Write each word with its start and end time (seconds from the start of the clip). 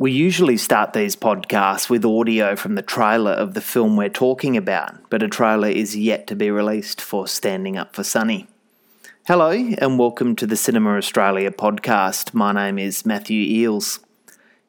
We 0.00 0.12
usually 0.12 0.56
start 0.56 0.94
these 0.94 1.14
podcasts 1.14 1.90
with 1.90 2.06
audio 2.06 2.56
from 2.56 2.74
the 2.74 2.80
trailer 2.80 3.32
of 3.32 3.52
the 3.52 3.60
film 3.60 3.98
we're 3.98 4.08
talking 4.08 4.56
about, 4.56 5.10
but 5.10 5.22
a 5.22 5.28
trailer 5.28 5.68
is 5.68 5.94
yet 5.94 6.26
to 6.28 6.34
be 6.34 6.50
released 6.50 7.02
for 7.02 7.28
Standing 7.28 7.76
Up 7.76 7.94
for 7.94 8.02
Sunny. 8.02 8.48
Hello, 9.26 9.50
and 9.50 9.98
welcome 9.98 10.36
to 10.36 10.46
the 10.46 10.56
Cinema 10.56 10.96
Australia 10.96 11.50
podcast. 11.50 12.32
My 12.32 12.50
name 12.50 12.78
is 12.78 13.04
Matthew 13.04 13.44
Eeles. 13.44 14.00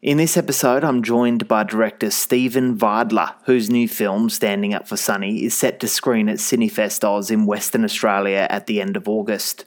In 0.02 0.18
this 0.18 0.36
episode, 0.36 0.84
I'm 0.84 1.02
joined 1.02 1.48
by 1.48 1.64
director 1.64 2.12
Stephen 2.12 2.78
Vidler, 2.78 3.34
whose 3.46 3.70
new 3.70 3.88
film, 3.88 4.30
Standing 4.30 4.74
Up 4.74 4.86
for 4.86 4.98
Sunny, 4.98 5.46
is 5.46 5.54
set 5.54 5.80
to 5.80 5.88
screen 5.88 6.28
at 6.28 6.40
Cinefest 6.40 7.06
Oz 7.06 7.32
in 7.32 7.46
Western 7.46 7.86
Australia 7.86 8.48
at 8.50 8.68
the 8.68 8.82
end 8.82 8.98
of 8.98 9.08
August. 9.08 9.64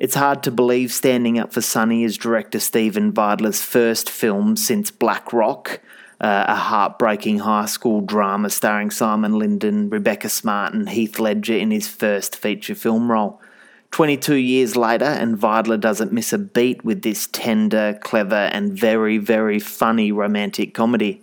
It's 0.00 0.14
hard 0.14 0.42
to 0.44 0.50
believe 0.50 0.94
Standing 0.94 1.38
Up 1.38 1.52
for 1.52 1.60
Sunny 1.60 2.04
is 2.04 2.16
director 2.16 2.58
Stephen 2.58 3.12
Vidler's 3.12 3.60
first 3.60 4.08
film 4.08 4.56
since 4.56 4.90
Black 4.90 5.30
Rock, 5.30 5.78
uh, 6.22 6.46
a 6.48 6.56
heartbreaking 6.56 7.40
high 7.40 7.66
school 7.66 8.00
drama 8.00 8.48
starring 8.48 8.90
Simon 8.90 9.38
Lyndon, 9.38 9.90
Rebecca 9.90 10.30
Smart, 10.30 10.72
and 10.72 10.88
Heath 10.88 11.18
Ledger 11.18 11.54
in 11.54 11.70
his 11.70 11.86
first 11.86 12.34
feature 12.34 12.74
film 12.74 13.12
role. 13.12 13.42
22 13.90 14.36
years 14.36 14.74
later, 14.74 15.04
and 15.04 15.36
Vidler 15.36 15.78
doesn't 15.78 16.14
miss 16.14 16.32
a 16.32 16.38
beat 16.38 16.82
with 16.82 17.02
this 17.02 17.26
tender, 17.26 17.98
clever, 18.00 18.34
and 18.34 18.72
very, 18.72 19.18
very 19.18 19.58
funny 19.58 20.10
romantic 20.10 20.72
comedy. 20.72 21.22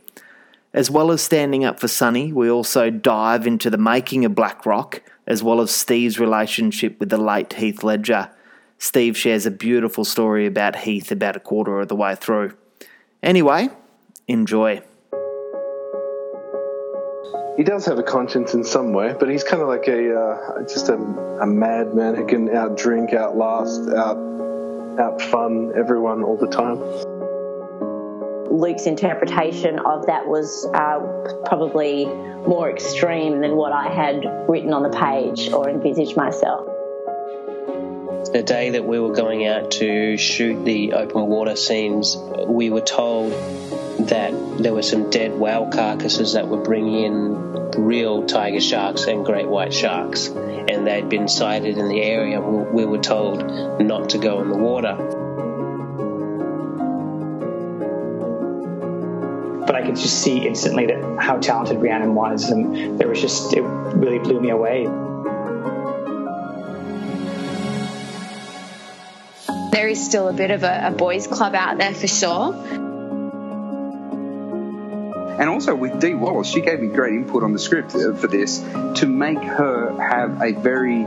As 0.71 0.91
well 0.91 1.09
as 1.09 1.23
standing 1.23 1.65
up 1.65 1.79
for 1.79 1.87
Sunny, 1.87 2.31
we 2.31 2.47
also 2.47 2.91
dive 2.91 3.47
into 3.47 3.71
the 3.71 3.79
making 3.79 4.23
of 4.23 4.35
Black 4.35 4.67
Rock, 4.67 5.01
as 5.25 5.41
well 5.41 5.61
as 5.61 5.71
Steve's 5.71 6.19
relationship 6.19 6.99
with 6.99 7.09
the 7.09 7.17
late 7.17 7.53
Heath 7.53 7.83
Ledger. 7.83 8.29
Steve 8.77 9.17
shares 9.17 9.45
a 9.45 9.51
beautiful 9.51 10.05
story 10.05 10.45
about 10.45 10.75
Heath 10.77 11.11
about 11.11 11.35
a 11.35 11.39
quarter 11.39 11.79
of 11.79 11.87
the 11.87 11.95
way 11.95 12.15
through. 12.15 12.55
Anyway, 13.23 13.69
enjoy. 14.27 14.81
He 17.57 17.63
does 17.63 17.87
have 17.87 17.97
a 17.97 18.03
conscience 18.03 18.53
in 18.53 18.63
some 18.63 18.93
way, 18.93 19.15
but 19.19 19.29
he's 19.29 19.43
kind 19.43 19.63
of 19.63 19.67
like 19.67 19.87
a 19.87 20.15
uh, 20.15 20.61
just 20.61 20.89
a, 20.89 20.93
a 20.93 21.47
madman 21.47 22.13
who 22.13 22.27
can 22.27 22.49
outdrink, 22.49 23.15
outlast, 23.15 23.89
out 23.89 24.17
out 24.99 25.21
fun 25.23 25.71
everyone 25.75 26.23
all 26.23 26.37
the 26.37 26.47
time. 26.47 26.77
Luke's 28.51 28.85
interpretation 28.85 29.79
of 29.79 30.05
that 30.05 30.27
was 30.27 30.67
uh, 30.73 30.99
probably 31.45 32.05
more 32.05 32.69
extreme 32.69 33.41
than 33.41 33.55
what 33.55 33.71
I 33.71 33.89
had 33.89 34.23
written 34.47 34.71
on 34.73 34.83
the 34.83 34.89
page 34.89 35.51
or 35.51 35.69
envisaged 35.69 36.15
myself. 36.15 36.76
The 38.33 38.43
day 38.43 38.71
that 38.71 38.85
we 38.85 38.99
were 38.99 39.13
going 39.13 39.47
out 39.47 39.71
to 39.71 40.17
shoot 40.17 40.65
the 40.65 40.93
open 40.93 41.27
water 41.27 41.55
scenes, 41.55 42.17
we 42.17 42.69
were 42.69 42.81
told 42.81 43.31
that 44.09 44.33
there 44.61 44.73
were 44.73 44.83
some 44.83 45.09
dead 45.09 45.39
whale 45.39 45.69
carcasses 45.71 46.33
that 46.33 46.47
were 46.47 46.61
bringing 46.61 47.03
in 47.05 47.71
real 47.71 48.25
tiger 48.25 48.59
sharks 48.59 49.05
and 49.05 49.25
great 49.25 49.47
white 49.47 49.73
sharks, 49.73 50.27
and 50.27 50.85
they'd 50.85 51.07
been 51.07 51.29
sighted 51.29 51.77
in 51.77 51.87
the 51.87 52.01
area. 52.01 52.41
We 52.41 52.85
were 52.85 52.97
told 52.97 53.49
not 53.81 54.09
to 54.09 54.17
go 54.17 54.41
in 54.41 54.49
the 54.49 54.57
water. 54.57 54.95
But 59.65 59.75
I 59.75 59.85
could 59.85 59.95
just 59.95 60.21
see 60.21 60.45
instantly 60.45 60.85
that 60.87 61.17
how 61.19 61.37
talented 61.37 61.81
Rhiannon 61.81 62.13
was, 62.13 62.49
and 62.49 62.99
there 62.99 63.07
was 63.07 63.21
just 63.21 63.53
it 63.53 63.61
really 63.61 64.19
blew 64.19 64.41
me 64.41 64.49
away. 64.49 64.85
There 69.77 69.87
is 69.87 70.03
still 70.03 70.27
a 70.27 70.33
bit 70.33 70.49
of 70.49 70.63
a, 70.63 70.87
a 70.87 70.91
boys' 70.91 71.27
club 71.27 71.53
out 71.53 71.77
there 71.77 71.93
for 71.93 72.07
sure. 72.07 72.51
And 75.39 75.49
also 75.51 75.75
with 75.75 75.99
Dee 75.99 76.15
Wallace, 76.15 76.47
she 76.47 76.61
gave 76.61 76.79
me 76.79 76.87
great 76.87 77.13
input 77.13 77.43
on 77.43 77.53
the 77.53 77.59
script 77.59 77.91
for 77.91 78.27
this 78.27 78.57
to 78.95 79.05
make 79.05 79.37
her 79.37 79.95
have 80.01 80.41
a 80.41 80.53
very 80.53 81.05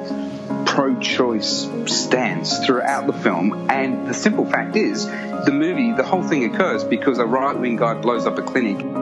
pro 0.67 1.01
choice 1.01 1.69
stance 1.87 2.65
throughout 2.65 3.09
the 3.09 3.13
film. 3.13 3.69
And 3.69 4.07
the 4.07 4.15
simple 4.15 4.47
fact 4.47 4.77
is, 4.77 5.05
the 5.05 5.53
movie, 5.53 5.91
the 5.93 6.05
whole 6.05 6.23
thing 6.23 6.55
occurs 6.55 6.85
because 6.85 7.19
a 7.19 7.27
right 7.27 7.59
wing 7.59 7.75
guy 7.75 7.95
blows 7.95 8.25
up 8.25 8.39
a 8.39 8.43
clinic. 8.43 9.00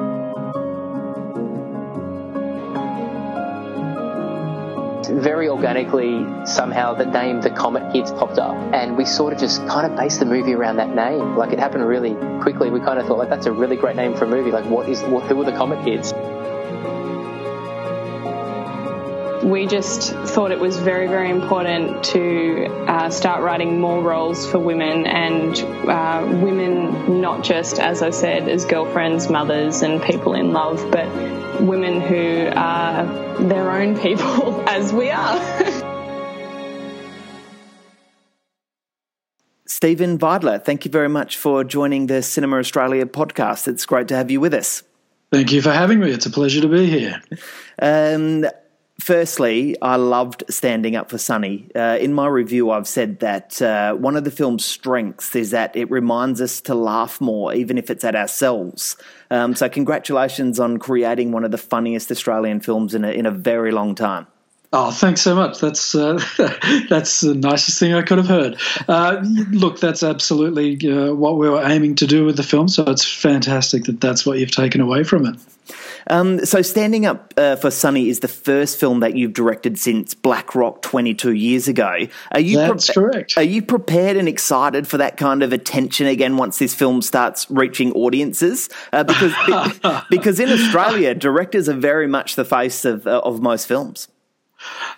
Very 5.09 5.49
organically 5.49 6.27
somehow 6.45 6.95
the 6.95 7.07
name 7.07 7.41
the 7.41 7.51
comet 7.51 7.93
kids 7.93 8.11
popped 8.13 8.39
up. 8.39 8.55
And 8.75 8.97
we 8.97 9.05
sort 9.05 9.33
of 9.33 9.39
just 9.39 9.67
kind 9.67 9.91
of 9.91 9.97
based 9.97 10.21
the 10.21 10.27
movie 10.27 10.55
around 10.55 10.77
that 10.77 10.95
name. 10.95 11.37
Like 11.37 11.53
it 11.53 11.59
happened 11.59 11.87
really 11.87 12.15
quickly. 12.41 12.71
We 12.71 12.81
kind 12.81 12.99
of 12.99 13.07
thought 13.07 13.19
like 13.19 13.29
that's 13.29 13.47
a 13.47 13.53
really 13.53 13.77
great 13.77 13.97
name 13.97 14.15
for 14.15 14.25
a 14.25 14.29
movie. 14.29 14.51
Like 14.51 14.65
what 14.67 14.89
is 14.89 15.03
what, 15.03 15.25
who 15.25 15.41
are 15.41 15.45
the 15.45 15.57
comet 15.57 15.85
kids? 15.85 16.13
We 19.43 19.67
just 19.67 20.13
thought 20.13 20.51
it 20.51 20.59
was 20.59 20.77
very, 20.79 21.07
very 21.07 21.31
important 21.31 22.05
to 22.07 22.67
uh, 22.89 23.09
start 23.09 23.43
writing 23.43 23.81
more 23.81 24.03
roles 24.03 24.51
for 24.51 24.59
women 24.59 25.07
and 25.07 25.57
uh, 25.89 26.27
women, 26.43 27.21
not 27.21 27.45
just, 27.45 27.79
as 27.79 28.03
I 28.03 28.11
said, 28.11 28.49
as 28.49 28.65
girlfriends, 28.65 29.31
mothers, 29.31 29.83
and 29.83 30.03
people 30.03 30.35
in 30.35 30.53
love, 30.53 30.91
but 30.91 31.07
women 31.61 32.01
who 32.01 32.51
are 32.55 33.05
their 33.45 33.71
own 33.71 33.99
people, 33.99 34.61
as 34.69 34.93
we 34.93 35.11
are. 35.11 35.39
Stephen 39.67 40.19
Vidler, 40.19 40.65
thank 40.65 40.85
you 40.85 40.91
very 40.91 41.09
much 41.09 41.37
for 41.37 41.63
joining 41.63 42.07
the 42.07 42.23
Cinema 42.23 42.59
Australia 42.59 43.07
podcast. 43.07 43.69
It's 43.69 43.87
great 43.87 44.09
to 44.09 44.17
have 44.17 44.31
you 44.31 44.41
with 44.41 44.55
us. 44.55 44.83
Thank 45.31 45.53
you 45.53 45.63
for 45.63 45.71
having 45.71 46.01
me. 46.01 46.11
It's 46.11 46.27
a 46.27 46.31
pleasure 46.31 46.61
to 46.63 46.69
be 46.69 46.87
here. 46.87 47.23
Um, 47.81 48.47
Firstly, 49.01 49.77
I 49.81 49.97
loved 49.97 50.43
Standing 50.51 50.97
Up 50.97 51.09
for 51.09 51.19
Sunny. 51.19 51.71
Uh, 51.75 51.97
in 52.01 52.13
my 52.13 52.27
review, 52.27 52.71
I've 52.71 52.89
said 52.89 53.21
that 53.21 53.63
uh, 53.63 53.95
one 53.95 54.17
of 54.17 54.25
the 54.25 54.31
film's 54.31 54.65
strengths 54.65 55.37
is 55.37 55.53
that 55.53 55.77
it 55.77 55.89
reminds 55.91 56.41
us 56.41 56.61
to 56.63 56.75
laugh 56.75 57.21
more, 57.21 57.55
even 57.55 57.79
if 57.79 57.91
it's 57.91 58.03
at 58.03 58.17
ourselves. 58.17 58.97
Um, 59.31 59.55
so, 59.55 59.69
congratulations 59.69 60.59
on 60.59 60.79
creating 60.79 61.31
one 61.31 61.45
of 61.45 61.53
the 61.53 61.59
funniest 61.59 62.11
Australian 62.11 62.61
films 62.61 62.95
in 62.95 63.05
a, 63.05 63.11
in 63.11 63.25
a 63.25 63.31
very 63.31 63.71
long 63.71 63.95
time. 63.95 64.27
Oh, 64.73 64.91
thanks 64.91 65.23
so 65.23 65.35
much. 65.35 65.61
That's 65.61 65.95
uh, 65.95 66.21
that's 66.91 67.23
the 67.23 67.35
nicest 67.35 67.79
thing 67.79 67.95
I 67.95 68.03
could 68.03 68.19
have 68.19 68.27
heard. 68.27 68.61
Uh, 68.87 69.25
look, 69.51 69.81
that's 69.81 70.03
absolutely 70.03 70.77
uh, 70.91 71.15
what 71.15 71.39
we 71.39 71.49
were 71.49 71.63
aiming 71.63 71.95
to 71.97 72.07
do 72.07 72.27
with 72.27 72.37
the 72.37 72.43
film. 72.43 72.69
So 72.69 72.83
it's 72.85 73.05
fantastic 73.05 73.85
that 73.85 74.01
that's 74.01 74.27
what 74.27 74.39
you've 74.39 74.51
taken 74.51 74.83
away 74.83 75.05
from 75.05 75.25
it. 75.25 75.37
Um, 76.09 76.45
so, 76.45 76.63
Standing 76.63 77.07
Up 77.07 77.35
uh, 77.37 77.57
for 77.57 77.71
Sunny 77.71 78.09
is 78.09 78.21
the 78.21 78.29
first 78.29 78.79
film 78.79 79.01
that 79.01 79.17
you've 79.17 79.33
directed 79.33 79.79
since 79.79 80.15
Black 80.15 80.55
Rock 80.55 80.83
22 80.83 81.33
years 81.33 81.69
ago. 81.69 82.07
Are 82.33 82.41
you 82.41 82.57
That's 82.57 82.87
pre- 82.87 82.95
correct. 82.95 83.35
Are 83.37 83.43
you 83.43 83.63
prepared 83.63 84.17
and 84.17 84.29
excited 84.29 84.87
for 84.87 84.99
that 84.99 85.17
kind 85.17 85.43
of 85.43 85.53
attention 85.53 86.07
again 86.07 86.37
once 86.37 86.59
this 86.59 86.75
film 86.75 87.03
starts 87.03 87.51
reaching 87.51 87.93
audiences? 87.93 88.69
Uh, 88.93 89.05
because 89.05 90.05
because 90.11 90.41
in 90.41 90.51
Australia, 90.51 91.15
directors 91.15 91.69
are 91.69 91.75
very 91.75 92.07
much 92.07 92.37
the 92.37 92.45
face 92.45 92.85
of 92.85 93.07
uh, 93.07 93.21
of 93.25 93.41
most 93.41 93.67
films. 93.67 94.09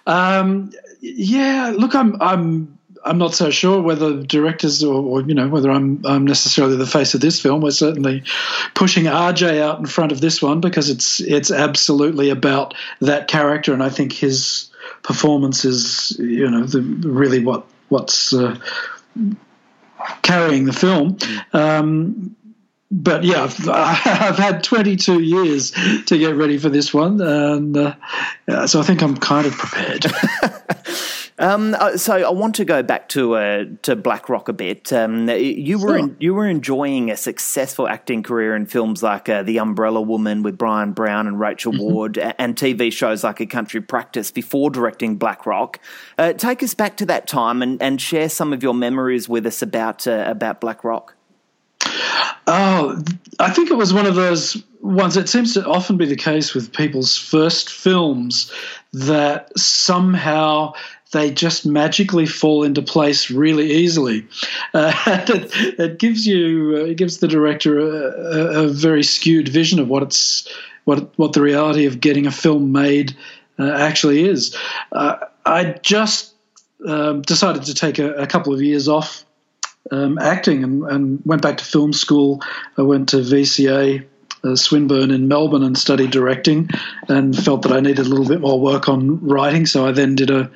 Um, 0.07 0.73
yeah, 1.01 1.73
look, 1.77 1.95
I'm 1.95 2.21
I'm 2.21 2.79
I'm 3.05 3.19
not 3.19 3.35
so 3.35 3.51
sure 3.51 3.81
whether 3.81 4.23
directors 4.23 4.83
or, 4.83 5.03
or, 5.03 5.23
you 5.23 5.35
know 5.35 5.49
whether 5.49 5.71
I'm 5.71 6.05
I'm 6.05 6.27
necessarily 6.27 6.77
the 6.77 6.87
face 6.87 7.15
of 7.15 7.21
this 7.21 7.41
film. 7.41 7.61
We're 7.61 7.71
certainly 7.71 8.25
pushing 8.75 9.05
RJ 9.05 9.61
out 9.61 9.79
in 9.79 9.87
front 9.87 10.13
of 10.13 10.21
this 10.21 10.43
one 10.43 10.61
because 10.61 10.91
it's 10.91 11.21
it's 11.21 11.51
absolutely 11.51 12.31
about 12.31 12.75
that 13.01 13.29
character, 13.29 13.73
and 13.73 13.83
I 13.83 13.89
think 13.89 14.13
his 14.13 14.71
performance 15.03 15.65
is 15.65 16.17
you 16.19 16.51
know 16.51 16.65
the, 16.65 16.81
really 16.81 17.45
what 17.45 17.67
what's 17.89 18.33
uh, 18.33 18.59
carrying 20.23 20.65
the 20.65 20.73
film. 20.73 21.19
Um, 21.53 22.37
but 22.91 23.25
yeah, 23.25 23.45
I've, 23.45 23.69
I've, 23.69 24.37
had 24.37 24.65
22 24.65 25.21
years 25.21 25.71
to 26.07 26.19
get 26.19 26.35
ready 26.35 26.59
for 26.59 26.69
this 26.69 26.93
one, 26.93 27.21
and 27.21 27.77
uh, 27.77 28.67
so 28.67 28.81
I 28.81 28.83
think 28.83 29.03
I'm 29.03 29.17
kind 29.17 29.47
of 29.47 29.53
prepared. 29.53 30.07
Um, 31.41 31.75
uh, 31.81 31.97
so 31.97 32.13
I 32.17 32.31
want 32.31 32.55
to 32.57 32.67
go 32.67 32.83
back 32.83 33.09
to 33.11 33.35
uh, 33.35 33.65
to 33.83 33.97
Black 33.97 34.29
Rock 34.29 34.49
a 34.49 34.53
bit. 34.53 34.93
Um, 34.93 35.27
you 35.31 35.79
were 35.79 35.97
in, 35.97 36.15
you 36.21 36.35
were 36.35 36.47
enjoying 36.47 37.11
a 37.11 37.17
successful 37.17 37.89
acting 37.89 38.23
career 38.23 38.55
in 38.55 38.67
films 38.67 39.03
like 39.03 39.27
uh, 39.31 39.43
The 39.43 39.59
Umbrella 39.59 40.03
Woman 40.03 40.43
with 40.43 40.59
Bryan 40.59 40.93
Brown 40.93 41.27
and 41.27 41.41
Rachel 41.41 41.73
mm-hmm. 41.73 41.83
Ward, 41.83 42.19
and 42.19 42.57
TV 42.57 42.93
shows 42.93 43.25
like 43.25 43.41
A 43.41 43.47
Country 43.47 43.81
Practice 43.81 44.31
before 44.31 44.69
directing 44.69 45.17
Black 45.17 45.47
Rock. 45.47 45.81
Uh, 46.19 46.35
take 46.35 46.63
us 46.63 46.75
back 46.75 46.99
to 46.99 47.07
that 47.07 47.27
time 47.27 47.63
and, 47.63 47.81
and 47.81 48.03
share 48.03 48.29
some 48.29 48.53
of 48.53 48.63
your 48.63 48.75
memories 48.75 49.27
with 49.27 49.47
us 49.47 49.63
about 49.63 50.07
uh, 50.07 50.25
about 50.27 50.61
Black 50.61 50.85
Rock. 50.85 51.17
Oh, 52.47 53.03
I 53.39 53.51
think 53.51 53.71
it 53.71 53.77
was 53.77 53.95
one 53.95 54.07
of 54.07 54.15
those 54.15 54.63
ones. 54.81 55.17
It 55.17 55.29
seems 55.29 55.55
to 55.55 55.67
often 55.67 55.97
be 55.97 56.07
the 56.07 56.17
case 56.17 56.53
with 56.53 56.73
people's 56.73 57.17
first 57.17 57.71
films 57.71 58.53
that 58.93 59.57
somehow 59.59 60.73
they 61.13 61.31
just 61.31 61.67
magically 61.67 62.27
fall 62.27 62.63
into 62.63 62.83
place 62.83 63.31
really 63.31 63.71
easily. 63.71 64.27
Uh, 64.73 64.93
it, 65.29 65.79
it, 65.79 65.99
gives 65.99 66.27
you, 66.27 66.75
uh, 66.77 66.85
it 66.87 66.97
gives 66.97 67.19
the 67.19 67.29
director 67.29 67.79
a, 67.79 68.65
a, 68.65 68.69
very 68.69 69.03
skewed 69.03 69.49
vision 69.49 69.79
of 69.79 69.89
what 69.89 70.03
it's, 70.03 70.49
what 70.85 71.17
what 71.19 71.33
the 71.33 71.43
reality 71.43 71.87
of 71.87 72.01
getting 72.01 72.27
a 72.27 72.31
film 72.31 72.73
made 72.73 73.17
uh, 73.59 73.71
actually 73.71 74.25
is. 74.25 74.57
Uh, 74.93 75.17
I 75.45 75.65
just 75.83 76.35
um, 76.87 77.23
decided 77.23 77.65
to 77.65 77.75
take 77.75 77.99
a, 77.99 78.15
a, 78.15 78.27
couple 78.27 78.55
of 78.55 78.63
years 78.63 78.89
off 78.89 79.25
um, 79.91 80.19
acting 80.19 80.65
and, 80.65 80.85
and, 80.85 81.23
went 81.25 81.43
back 81.43 81.59
to 81.59 81.65
film 81.65 81.93
school. 81.93 82.41
I 82.79 82.83
went 82.83 83.11
to 83.11 83.17
VCA 83.19 84.07
uh, 84.45 84.57
Swinburne 84.57 85.11
in 85.11 85.29
Melbourne 85.29 85.63
and 85.63 85.77
studied 85.77 86.11
directing, 86.11 86.71
and 87.09 87.37
felt 87.37 87.63
that 87.63 87.73
I 87.73 87.81
needed 87.81 88.07
a 88.07 88.09
little 88.09 88.27
bit 88.27 88.41
more 88.41 88.59
work 88.59 88.89
on 88.89 89.21
writing. 89.27 89.67
So 89.67 89.87
I 89.87 89.93
then 89.93 90.15
did 90.15 90.31
a, 90.31 90.51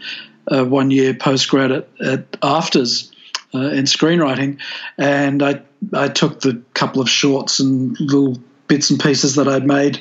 one 0.65 0.91
year 0.91 1.15
postgrad 1.15 1.77
at, 1.77 2.07
at 2.07 2.31
AFTRS 2.41 3.11
uh, 3.55 3.71
in 3.71 3.85
screenwriting, 3.85 4.59
and 4.99 5.43
I 5.43 5.63
I 5.93 6.09
took 6.09 6.41
the 6.41 6.63
couple 6.75 7.01
of 7.01 7.09
shorts 7.09 7.61
and 7.61 7.99
little 8.01 8.39
bits 8.67 8.91
and 8.91 8.99
pieces 8.99 9.37
that 9.37 9.49
I'd 9.49 9.67
made 9.67 10.01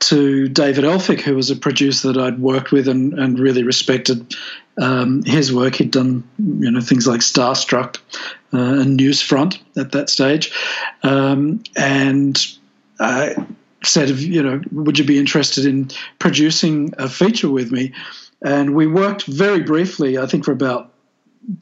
to 0.00 0.48
David 0.48 0.84
Elfick, 0.84 1.20
who 1.20 1.36
was 1.36 1.50
a 1.50 1.56
producer 1.56 2.12
that 2.12 2.20
I'd 2.20 2.40
worked 2.40 2.72
with 2.72 2.88
and, 2.88 3.18
and 3.18 3.38
really 3.38 3.62
respected 3.62 4.34
um, 4.80 5.22
his 5.24 5.52
work. 5.52 5.74
He'd 5.76 5.90
done 5.90 6.24
you 6.38 6.70
know 6.70 6.80
things 6.80 7.06
like 7.06 7.20
Starstruck 7.20 7.98
uh, 8.52 8.80
and 8.80 8.98
Newsfront 8.98 9.58
at 9.76 9.92
that 9.92 10.10
stage, 10.10 10.52
um, 11.02 11.62
and 11.76 12.38
I 12.98 13.34
said, 13.82 14.10
you 14.10 14.42
know, 14.42 14.60
would 14.72 14.98
you 14.98 15.04
be 15.04 15.18
interested 15.18 15.64
in 15.64 15.90
producing 16.18 16.92
a 16.98 17.08
feature 17.08 17.50
with 17.50 17.72
me? 17.72 17.92
And 18.42 18.74
we 18.74 18.86
worked 18.86 19.24
very 19.24 19.62
briefly, 19.62 20.18
I 20.18 20.26
think, 20.26 20.44
for 20.44 20.52
about 20.52 20.92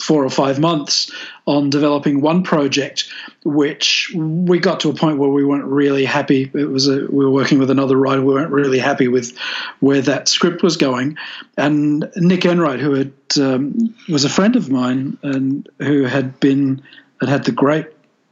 four 0.03 0.25
or 0.25 0.31
five 0.31 0.59
months 0.59 1.11
on 1.47 1.71
developing 1.71 2.21
one 2.21 2.43
project, 2.43 3.09
which 3.45 4.13
we 4.15 4.59
got 4.59 4.81
to 4.81 4.91
a 4.91 4.95
point 4.95 5.19
where 5.19 5.29
we 5.29 5.45
weren't 5.45 5.65
really 5.65 6.05
happy. 6.05 6.51
It 6.53 6.67
was 6.67 6.89
a, 6.89 7.07
we 7.07 7.25
were 7.25 7.31
working 7.31 7.59
with 7.59 7.71
another 7.71 7.97
writer. 7.97 8.21
We 8.21 8.35
weren't 8.35 8.51
really 8.51 8.79
happy 8.79 9.09
with 9.09 9.37
where 9.81 10.01
that 10.03 10.29
script 10.29 10.63
was 10.63 10.77
going. 10.77 11.17
And 11.57 12.11
Nick 12.17 12.45
Enright, 12.45 12.81
who 12.81 12.95
had, 12.95 13.13
um, 13.41 13.95
was 14.09 14.25
a 14.25 14.29
friend 14.29 14.57
of 14.57 14.69
mine 14.69 15.17
and 15.23 15.69
who 15.79 16.05
had 16.05 16.39
been 16.41 16.83
had 17.21 17.29
had 17.29 17.45
the 17.45 17.53
great 17.53 17.87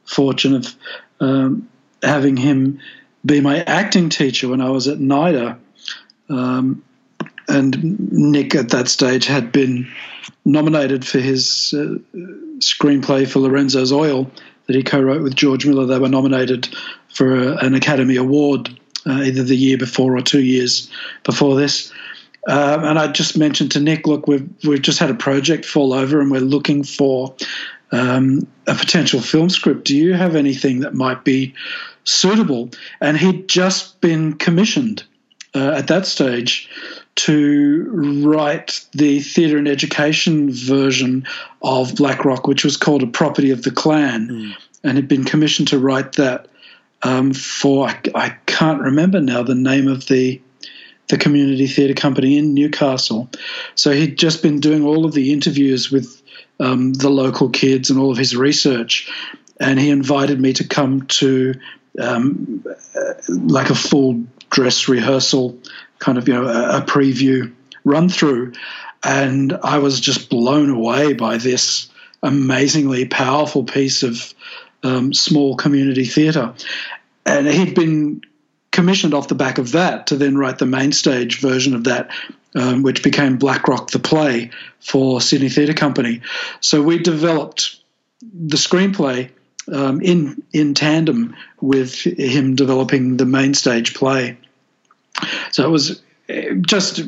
fortune 0.04 0.54
of 0.54 0.74
um, 1.20 1.68
having 2.02 2.36
him 2.36 2.80
be 3.24 3.40
my 3.40 3.62
acting 3.62 4.08
teacher 4.08 4.48
when 4.48 4.60
I 4.60 4.70
was 4.70 4.86
at 4.88 4.98
NIDA. 4.98 5.58
Um, 6.28 6.84
and 7.48 8.12
Nick 8.12 8.54
at 8.54 8.70
that 8.70 8.88
stage 8.88 9.26
had 9.26 9.52
been 9.52 9.88
nominated 10.44 11.06
for 11.06 11.18
his 11.18 11.74
uh, 11.76 11.98
screenplay 12.58 13.28
for 13.28 13.40
Lorenzo's 13.40 13.92
Oil 13.92 14.30
that 14.66 14.76
he 14.76 14.82
co-wrote 14.82 15.22
with 15.22 15.34
George 15.34 15.66
Miller. 15.66 15.86
They 15.86 15.98
were 15.98 16.08
nominated 16.08 16.68
for 17.08 17.36
a, 17.36 17.56
an 17.64 17.74
Academy 17.74 18.16
Award 18.16 18.78
uh, 19.06 19.22
either 19.22 19.42
the 19.42 19.56
year 19.56 19.78
before 19.78 20.16
or 20.16 20.22
two 20.22 20.42
years 20.42 20.90
before 21.24 21.56
this. 21.56 21.92
Um, 22.48 22.84
and 22.84 22.98
I 22.98 23.08
just 23.08 23.36
mentioned 23.36 23.72
to 23.72 23.80
Nick, 23.80 24.06
look, 24.06 24.28
we've 24.28 24.48
we've 24.64 24.82
just 24.82 24.98
had 24.98 25.10
a 25.10 25.14
project 25.14 25.64
fall 25.64 25.92
over, 25.92 26.20
and 26.20 26.30
we're 26.30 26.40
looking 26.40 26.84
for 26.84 27.34
um, 27.90 28.46
a 28.66 28.74
potential 28.74 29.20
film 29.20 29.50
script. 29.50 29.84
Do 29.84 29.96
you 29.96 30.14
have 30.14 30.36
anything 30.36 30.80
that 30.80 30.94
might 30.94 31.24
be 31.24 31.54
suitable? 32.04 32.70
And 33.00 33.16
he'd 33.16 33.48
just 33.48 34.00
been 34.00 34.34
commissioned 34.34 35.04
uh, 35.54 35.72
at 35.76 35.88
that 35.88 36.06
stage 36.06 36.70
to 37.16 38.22
write 38.24 38.84
the 38.92 39.20
theatre 39.20 39.56
and 39.56 39.66
education 39.66 40.52
version 40.52 41.26
of 41.62 41.96
Black 41.96 42.24
Rock, 42.24 42.46
which 42.46 42.64
was 42.64 42.76
called 42.76 43.02
A 43.02 43.06
Property 43.06 43.50
of 43.50 43.62
the 43.62 43.70
Clan, 43.70 44.28
mm. 44.28 44.52
and 44.84 44.96
had 44.96 45.08
been 45.08 45.24
commissioned 45.24 45.68
to 45.68 45.78
write 45.78 46.12
that 46.12 46.48
um, 47.02 47.32
for 47.32 47.88
I, 47.88 48.00
I, 48.14 48.36
can't 48.46 48.80
remember 48.80 49.20
now 49.20 49.42
the 49.42 49.54
name 49.54 49.86
of 49.88 50.06
the 50.06 50.40
the 51.08 51.18
community 51.18 51.66
theatre 51.66 51.94
company 51.94 52.36
in 52.36 52.54
Newcastle. 52.54 53.30
So 53.74 53.92
he'd 53.92 54.18
just 54.18 54.42
been 54.42 54.60
doing 54.60 54.84
all 54.84 55.04
of 55.04 55.12
the 55.12 55.32
interviews 55.32 55.90
with 55.90 56.20
um, 56.58 56.94
the 56.94 57.10
local 57.10 57.50
kids 57.50 57.90
and 57.90 58.00
all 58.00 58.10
of 58.10 58.18
his 58.18 58.34
research, 58.34 59.10
and 59.60 59.78
he 59.78 59.90
invited 59.90 60.40
me 60.40 60.52
to 60.54 60.66
come 60.66 61.02
to 61.06 61.54
um, 62.00 62.64
uh, 62.66 63.12
like 63.28 63.70
a 63.70 63.74
full 63.74 64.24
dress 64.50 64.88
rehearsal 64.88 65.58
kind 65.98 66.18
of 66.18 66.28
you 66.28 66.34
know 66.34 66.46
a, 66.46 66.78
a 66.78 66.82
preview 66.82 67.52
run 67.84 68.08
through, 68.08 68.52
and 69.02 69.52
I 69.62 69.78
was 69.78 70.00
just 70.00 70.28
blown 70.30 70.70
away 70.70 71.12
by 71.12 71.38
this 71.38 71.88
amazingly 72.22 73.06
powerful 73.06 73.64
piece 73.64 74.02
of 74.02 74.34
um, 74.82 75.12
small 75.12 75.56
community 75.56 76.04
theatre. 76.04 76.54
And 77.24 77.46
he'd 77.46 77.74
been 77.74 78.22
commissioned 78.70 79.14
off 79.14 79.28
the 79.28 79.34
back 79.34 79.58
of 79.58 79.72
that 79.72 80.08
to 80.08 80.16
then 80.16 80.36
write 80.36 80.58
the 80.58 80.66
main 80.66 80.92
stage 80.92 81.40
version 81.40 81.74
of 81.74 81.84
that, 81.84 82.10
um, 82.54 82.82
which 82.82 83.02
became 83.02 83.36
Black 83.36 83.68
Rock 83.68 83.90
the 83.90 83.98
Play 83.98 84.50
for 84.80 85.20
Sydney 85.20 85.48
Theatre 85.48 85.74
Company. 85.74 86.20
So 86.60 86.82
we 86.82 86.98
developed 86.98 87.80
the 88.20 88.56
screenplay 88.56 89.30
um, 89.72 90.00
in 90.00 90.42
in 90.52 90.74
tandem 90.74 91.36
with 91.60 91.94
him 92.02 92.54
developing 92.54 93.16
the 93.16 93.26
main 93.26 93.54
stage 93.54 93.94
play. 93.94 94.36
So 95.52 95.64
it 95.64 95.70
was 95.70 96.02
eh, 96.28 96.54
just 96.60 97.00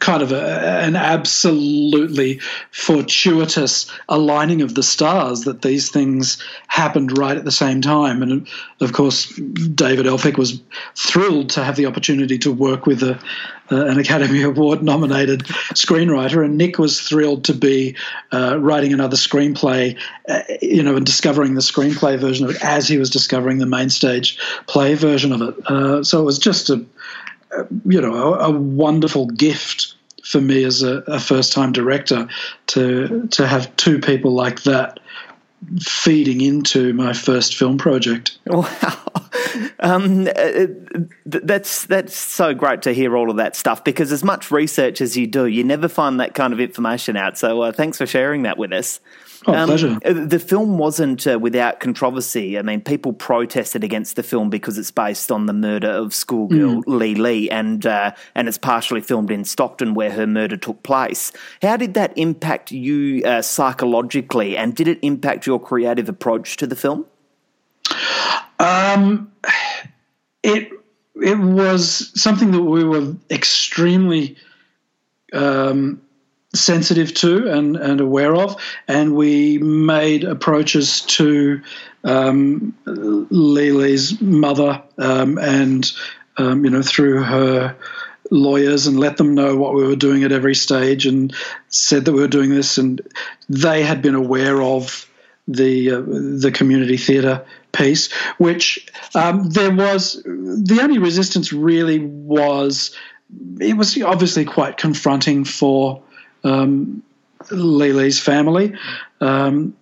kind 0.00 0.22
of 0.22 0.32
a, 0.32 0.58
an 0.80 0.96
absolutely 0.96 2.40
fortuitous 2.72 3.90
aligning 4.08 4.62
of 4.62 4.74
the 4.74 4.82
stars 4.82 5.42
that 5.42 5.62
these 5.62 5.90
things 5.90 6.42
happened 6.66 7.16
right 7.16 7.36
at 7.36 7.44
the 7.44 7.52
same 7.52 7.80
time. 7.80 8.22
And 8.22 8.48
of 8.80 8.92
course, 8.92 9.26
David 9.36 10.06
Elfick 10.06 10.36
was 10.38 10.60
thrilled 10.96 11.50
to 11.50 11.62
have 11.62 11.76
the 11.76 11.86
opportunity 11.86 12.38
to 12.38 12.52
work 12.52 12.86
with 12.86 13.02
a, 13.02 13.20
uh, 13.70 13.86
an 13.86 13.98
Academy 13.98 14.42
Award 14.48 14.82
nominated 14.82 15.44
screenwriter, 15.74 16.44
and 16.44 16.56
Nick 16.56 16.78
was 16.78 17.00
thrilled 17.00 17.44
to 17.44 17.54
be 17.54 17.96
uh, 18.32 18.58
writing 18.58 18.92
another 18.92 19.16
screenplay, 19.16 19.96
uh, 20.28 20.42
you 20.60 20.82
know, 20.82 20.96
and 20.96 21.06
discovering 21.06 21.54
the 21.54 21.60
screenplay 21.60 22.18
version 22.18 22.46
of 22.46 22.56
it 22.56 22.64
as 22.64 22.88
he 22.88 22.98
was 22.98 23.10
discovering 23.10 23.58
the 23.58 23.66
main 23.66 23.90
stage 23.90 24.38
play 24.66 24.94
version 24.94 25.32
of 25.32 25.42
it. 25.42 25.66
Uh, 25.66 26.02
so 26.02 26.20
it 26.20 26.24
was 26.24 26.38
just 26.38 26.70
a 26.70 26.84
you 27.86 28.00
know, 28.00 28.34
a, 28.34 28.48
a 28.48 28.50
wonderful 28.50 29.26
gift 29.26 29.94
for 30.24 30.40
me 30.40 30.64
as 30.64 30.82
a, 30.82 30.98
a 31.06 31.18
first 31.18 31.52
time 31.52 31.72
director 31.72 32.28
to 32.68 33.26
to 33.28 33.46
have 33.46 33.74
two 33.76 33.98
people 33.98 34.32
like 34.32 34.62
that 34.64 35.00
feeding 35.80 36.40
into 36.40 36.92
my 36.92 37.12
first 37.12 37.56
film 37.56 37.78
project. 37.78 38.38
Wow, 38.46 38.64
um, 39.80 40.28
uh, 40.28 40.66
that's 41.24 41.86
that's 41.86 42.16
so 42.16 42.54
great 42.54 42.82
to 42.82 42.92
hear 42.92 43.16
all 43.16 43.30
of 43.30 43.36
that 43.36 43.56
stuff 43.56 43.82
because 43.82 44.12
as 44.12 44.22
much 44.22 44.50
research 44.50 45.00
as 45.00 45.16
you 45.16 45.26
do, 45.26 45.46
you 45.46 45.64
never 45.64 45.88
find 45.88 46.20
that 46.20 46.34
kind 46.34 46.52
of 46.52 46.60
information 46.60 47.16
out. 47.16 47.38
So 47.38 47.62
uh, 47.62 47.72
thanks 47.72 47.98
for 47.98 48.06
sharing 48.06 48.42
that 48.42 48.58
with 48.58 48.72
us. 48.72 49.00
Oh, 49.46 49.54
um, 49.54 49.68
pleasure. 49.68 49.98
Uh, 50.04 50.12
the 50.26 50.38
film 50.38 50.78
wasn't 50.78 51.26
uh, 51.26 51.38
without 51.38 51.80
controversy. 51.80 52.58
I 52.58 52.62
mean, 52.62 52.80
people 52.80 53.12
protested 53.12 53.84
against 53.84 54.16
the 54.16 54.22
film 54.22 54.50
because 54.50 54.78
it's 54.78 54.90
based 54.90 55.30
on 55.30 55.46
the 55.46 55.52
murder 55.52 55.88
of 55.88 56.12
schoolgirl 56.12 56.82
mm. 56.82 56.84
Leigh 56.86 57.14
Leigh, 57.14 57.50
and 57.50 57.86
uh, 57.86 58.12
and 58.34 58.48
it's 58.48 58.58
partially 58.58 59.00
filmed 59.00 59.30
in 59.30 59.44
Stockton, 59.44 59.94
where 59.94 60.10
her 60.10 60.26
murder 60.26 60.56
took 60.56 60.82
place. 60.82 61.32
How 61.62 61.76
did 61.76 61.94
that 61.94 62.16
impact 62.16 62.72
you 62.72 63.22
uh, 63.24 63.42
psychologically, 63.42 64.56
and 64.56 64.74
did 64.74 64.88
it 64.88 64.98
impact 65.02 65.46
your 65.46 65.60
creative 65.60 66.08
approach 66.08 66.56
to 66.56 66.66
the 66.66 66.76
film? 66.76 67.06
Um, 68.58 69.30
it 70.42 70.72
it 71.14 71.38
was 71.38 72.10
something 72.20 72.50
that 72.52 72.62
we 72.62 72.84
were 72.84 73.14
extremely 73.30 74.36
um, 75.32 76.00
sensitive 76.54 77.12
to 77.14 77.50
and, 77.50 77.76
and 77.76 78.00
aware 78.00 78.34
of, 78.34 78.56
and 78.86 79.14
we 79.14 79.58
made 79.58 80.24
approaches 80.24 81.02
to 81.02 81.60
um, 82.04 82.74
Leigh 82.86 83.72
Leigh's 83.72 84.20
mother 84.20 84.82
um, 84.96 85.38
and 85.38 85.90
um, 86.36 86.64
you 86.64 86.70
know 86.70 86.82
through 86.82 87.22
her 87.22 87.76
lawyers 88.30 88.86
and 88.86 89.00
let 89.00 89.16
them 89.16 89.34
know 89.34 89.56
what 89.56 89.74
we 89.74 89.86
were 89.86 89.96
doing 89.96 90.22
at 90.22 90.32
every 90.32 90.54
stage 90.54 91.06
and 91.06 91.34
said 91.68 92.04
that 92.04 92.12
we 92.12 92.20
were 92.20 92.28
doing 92.28 92.50
this 92.50 92.76
and 92.76 93.00
they 93.48 93.82
had 93.82 94.02
been 94.02 94.14
aware 94.14 94.60
of 94.62 95.08
the 95.48 95.90
uh, 95.90 96.00
the 96.00 96.52
community 96.52 96.98
theatre 96.98 97.44
piece, 97.72 98.12
which 98.36 98.86
um, 99.14 99.48
there 99.50 99.74
was 99.74 100.22
the 100.24 100.78
only 100.82 100.98
resistance 100.98 101.52
really 101.52 101.98
was 101.98 102.94
it 103.60 103.76
was 103.76 104.00
obviously 104.02 104.44
quite 104.44 104.76
confronting 104.76 105.44
for 105.44 106.02
um, 106.44 107.02
family. 108.18 108.74
Um, 109.20 109.76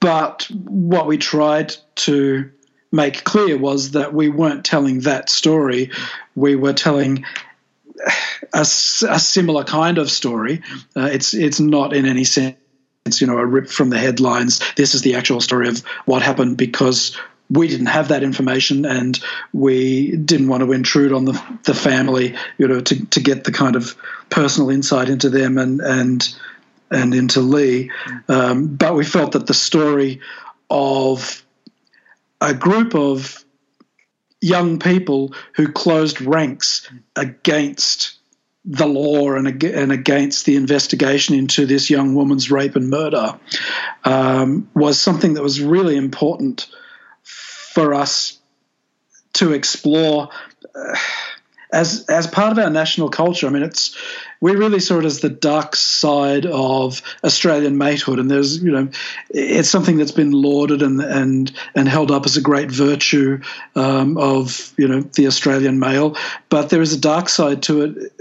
but 0.00 0.48
what 0.50 1.06
we 1.06 1.16
tried 1.16 1.74
to 1.94 2.50
make 2.90 3.24
clear 3.24 3.56
was 3.56 3.92
that 3.92 4.12
we 4.12 4.28
weren't 4.28 4.64
telling 4.64 5.00
that 5.00 5.30
story. 5.30 5.90
We 6.34 6.56
were 6.56 6.72
telling 6.72 7.24
a, 8.52 8.60
a 8.60 8.64
similar 8.64 9.64
kind 9.64 9.98
of 9.98 10.10
story. 10.10 10.62
Uh, 10.96 11.08
it's 11.12 11.34
it's 11.34 11.60
not 11.60 11.94
in 11.94 12.06
any 12.06 12.24
sense, 12.24 12.56
you 13.20 13.26
know, 13.26 13.38
a 13.38 13.46
rip 13.46 13.68
from 13.68 13.90
the 13.90 13.98
headlines. 13.98 14.60
This 14.76 14.94
is 14.94 15.02
the 15.02 15.14
actual 15.14 15.40
story 15.40 15.68
of 15.68 15.80
what 16.04 16.22
happened 16.22 16.56
because 16.56 17.16
we 17.52 17.68
didn't 17.68 17.86
have 17.86 18.08
that 18.08 18.22
information 18.22 18.84
and 18.86 19.20
we 19.52 20.16
didn't 20.16 20.48
want 20.48 20.62
to 20.62 20.72
intrude 20.72 21.12
on 21.12 21.24
the 21.24 21.58
the 21.64 21.74
family, 21.74 22.34
you 22.58 22.66
know, 22.66 22.80
to, 22.80 23.06
to 23.06 23.20
get 23.20 23.44
the 23.44 23.52
kind 23.52 23.76
of 23.76 23.94
personal 24.30 24.70
insight 24.70 25.08
into 25.08 25.28
them 25.28 25.58
and 25.58 25.80
and 25.80 26.34
and 26.90 27.14
into 27.14 27.40
Leigh. 27.40 27.90
Um, 28.28 28.76
but 28.76 28.94
we 28.94 29.04
felt 29.04 29.32
that 29.32 29.46
the 29.46 29.54
story 29.54 30.20
of 30.70 31.44
a 32.40 32.54
group 32.54 32.94
of 32.94 33.44
young 34.40 34.78
people 34.78 35.34
who 35.54 35.70
closed 35.70 36.20
ranks 36.20 36.90
against 37.14 38.18
the 38.64 38.86
law 38.86 39.32
and, 39.32 39.62
and 39.64 39.92
against 39.92 40.44
the 40.46 40.56
investigation 40.56 41.34
into 41.34 41.66
this 41.66 41.90
young 41.90 42.14
woman's 42.14 42.50
rape 42.50 42.76
and 42.76 42.90
murder 42.90 43.38
um, 44.04 44.68
was 44.74 45.00
something 45.00 45.34
that 45.34 45.42
was 45.42 45.60
really 45.60 45.96
important 45.96 46.68
for 47.72 47.94
us 47.94 48.38
to 49.34 49.52
explore. 49.52 50.28
Uh, 50.74 50.96
as 51.72 52.04
as 52.08 52.26
part 52.26 52.52
of 52.52 52.58
our 52.58 52.70
national 52.70 53.08
culture. 53.08 53.46
I 53.46 53.50
mean, 53.50 53.62
it's 53.62 53.96
we 54.40 54.52
really 54.52 54.80
saw 54.80 54.98
it 54.98 55.04
as 55.04 55.20
the 55.20 55.30
dark 55.30 55.74
side 55.74 56.44
of 56.46 57.02
Australian 57.24 57.76
matehood, 57.76 58.20
and 58.20 58.30
there's 58.30 58.62
you 58.62 58.70
know, 58.70 58.88
it's 59.30 59.70
something 59.70 59.96
that's 59.96 60.12
been 60.12 60.32
lauded 60.32 60.82
and 60.82 61.00
and 61.00 61.50
and 61.74 61.88
held 61.88 62.10
up 62.10 62.26
as 62.26 62.36
a 62.36 62.42
great 62.42 62.70
virtue 62.70 63.40
um, 63.74 64.18
of 64.18 64.72
you 64.76 64.86
know 64.86 65.00
the 65.00 65.26
Australian 65.26 65.78
male, 65.78 66.16
but 66.50 66.68
there 66.68 66.82
is 66.82 66.92
a 66.92 67.00
dark 67.00 67.28
side 67.28 67.62
to 67.62 67.82
it, 67.82 68.12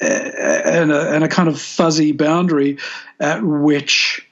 and 0.00 0.92
a, 0.92 1.14
and 1.14 1.24
a 1.24 1.28
kind 1.28 1.48
of 1.48 1.60
fuzzy 1.60 2.12
boundary 2.12 2.78
at 3.18 3.42
which 3.42 4.23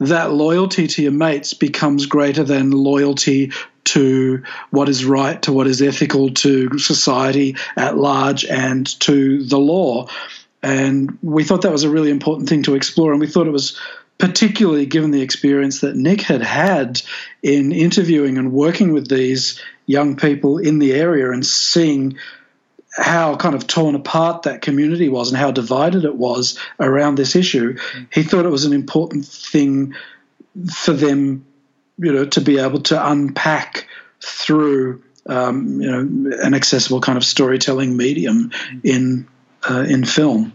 that 0.00 0.32
loyalty 0.32 0.86
to 0.86 1.02
your 1.02 1.12
mates 1.12 1.54
becomes 1.54 2.06
greater 2.06 2.44
than 2.44 2.70
loyalty 2.70 3.52
to 3.84 4.42
what 4.70 4.88
is 4.88 5.04
right, 5.04 5.40
to 5.42 5.52
what 5.52 5.66
is 5.66 5.82
ethical, 5.82 6.30
to 6.30 6.78
society 6.78 7.56
at 7.76 7.96
large, 7.96 8.44
and 8.44 8.86
to 9.00 9.42
the 9.44 9.58
law. 9.58 10.08
And 10.62 11.18
we 11.22 11.44
thought 11.44 11.62
that 11.62 11.72
was 11.72 11.84
a 11.84 11.90
really 11.90 12.10
important 12.10 12.48
thing 12.48 12.64
to 12.64 12.74
explore. 12.74 13.12
And 13.12 13.20
we 13.20 13.26
thought 13.26 13.46
it 13.46 13.52
was 13.52 13.78
particularly 14.18 14.84
given 14.84 15.12
the 15.12 15.22
experience 15.22 15.80
that 15.80 15.96
Nick 15.96 16.20
had 16.20 16.42
had 16.42 17.00
in 17.42 17.72
interviewing 17.72 18.36
and 18.36 18.52
working 18.52 18.92
with 18.92 19.08
these 19.08 19.60
young 19.86 20.16
people 20.16 20.58
in 20.58 20.80
the 20.80 20.92
area 20.92 21.30
and 21.30 21.46
seeing 21.46 22.18
how 22.98 23.36
kind 23.36 23.54
of 23.54 23.66
torn 23.66 23.94
apart 23.94 24.42
that 24.42 24.62
community 24.62 25.08
was 25.08 25.30
and 25.30 25.38
how 25.38 25.50
divided 25.50 26.04
it 26.04 26.16
was 26.16 26.58
around 26.80 27.16
this 27.16 27.36
issue. 27.36 27.78
He 28.12 28.22
thought 28.22 28.44
it 28.44 28.50
was 28.50 28.64
an 28.64 28.72
important 28.72 29.24
thing 29.24 29.94
for 30.72 30.92
them 30.92 31.44
you 31.98 32.12
know, 32.12 32.24
to 32.24 32.40
be 32.40 32.58
able 32.58 32.80
to 32.80 33.10
unpack 33.10 33.86
through 34.20 35.02
um, 35.26 35.80
you 35.80 35.90
know 35.90 36.32
an 36.42 36.54
accessible 36.54 37.00
kind 37.00 37.18
of 37.18 37.24
storytelling 37.24 37.96
medium 37.96 38.50
in 38.82 39.28
uh, 39.68 39.80
in 39.80 40.04
film. 40.04 40.52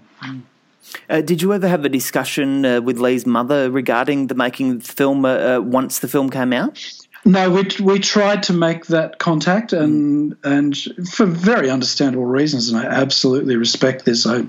Uh, 1.09 1.21
did 1.21 1.41
you 1.41 1.53
ever 1.53 1.67
have 1.67 1.85
a 1.85 1.89
discussion 1.89 2.65
uh, 2.65 2.81
with 2.81 2.97
Leigh's 2.97 3.25
mother 3.25 3.69
regarding 3.69 4.27
the 4.27 4.35
making 4.35 4.71
of 4.71 4.88
the 4.88 4.93
film 4.93 5.25
uh, 5.25 5.57
uh, 5.57 5.59
once 5.59 6.00
the 6.00 6.07
film 6.07 6.29
came 6.29 6.53
out? 6.53 7.02
No, 7.25 7.50
we 7.51 7.68
we 7.80 8.00
tried 8.00 8.44
to 8.44 8.53
make 8.53 8.88
that 8.88 9.18
contact, 9.18 9.72
and 9.72 10.36
and 10.44 10.77
for 11.10 11.25
very 11.25 11.70
understandable 11.70 12.25
reasons, 12.25 12.70
and 12.70 12.77
I 12.77 12.86
absolutely 12.86 13.56
respect 13.56 14.03
this. 14.03 14.25
I, 14.25 14.46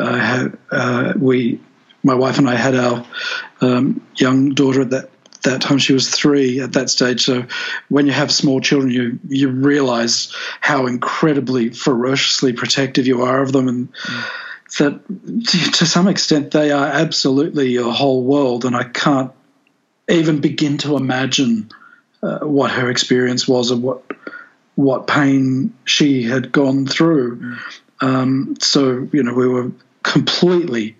I 0.00 0.18
have, 0.18 0.58
uh, 0.70 1.12
we, 1.18 1.60
my 2.02 2.14
wife 2.14 2.38
and 2.38 2.48
I 2.48 2.54
had 2.54 2.74
our 2.74 3.04
um, 3.60 4.06
young 4.16 4.54
daughter 4.54 4.80
at 4.82 4.90
that 4.90 5.10
that 5.42 5.60
time 5.60 5.78
she 5.78 5.92
was 5.92 6.08
three 6.08 6.60
at 6.60 6.72
that 6.72 6.90
stage. 6.90 7.24
So 7.24 7.44
when 7.88 8.06
you 8.06 8.12
have 8.12 8.32
small 8.32 8.60
children, 8.60 8.90
you 8.90 9.18
you 9.28 9.50
realize 9.50 10.32
how 10.60 10.86
incredibly 10.86 11.70
ferociously 11.70 12.54
protective 12.54 13.06
you 13.06 13.22
are 13.22 13.42
of 13.42 13.52
them, 13.52 13.68
and 13.68 13.92
mm. 13.92 14.78
that 14.78 15.74
to 15.76 15.86
some 15.86 16.08
extent 16.08 16.52
they 16.52 16.70
are 16.70 16.86
absolutely 16.86 17.70
your 17.70 17.92
whole 17.92 18.22
world. 18.22 18.64
And 18.64 18.74
I 18.74 18.84
can't 18.84 19.32
even 20.08 20.40
begin 20.40 20.78
to 20.78 20.96
imagine 20.96 21.70
uh, 22.22 22.40
what 22.40 22.70
her 22.70 22.90
experience 22.90 23.46
was 23.46 23.70
of 23.70 23.82
what 23.82 24.02
what 24.74 25.06
pain 25.08 25.74
she 25.84 26.22
had 26.22 26.52
gone 26.52 26.86
through. 26.86 27.56
Um, 28.00 28.56
so 28.60 29.08
you 29.12 29.22
know 29.22 29.34
we 29.34 29.48
were 29.48 29.72
completely 30.02 30.96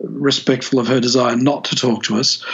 respectful 0.00 0.78
of 0.78 0.88
her 0.88 1.00
desire 1.00 1.36
not 1.36 1.64
to 1.64 1.76
talk 1.76 2.04
to 2.04 2.16
us. 2.16 2.44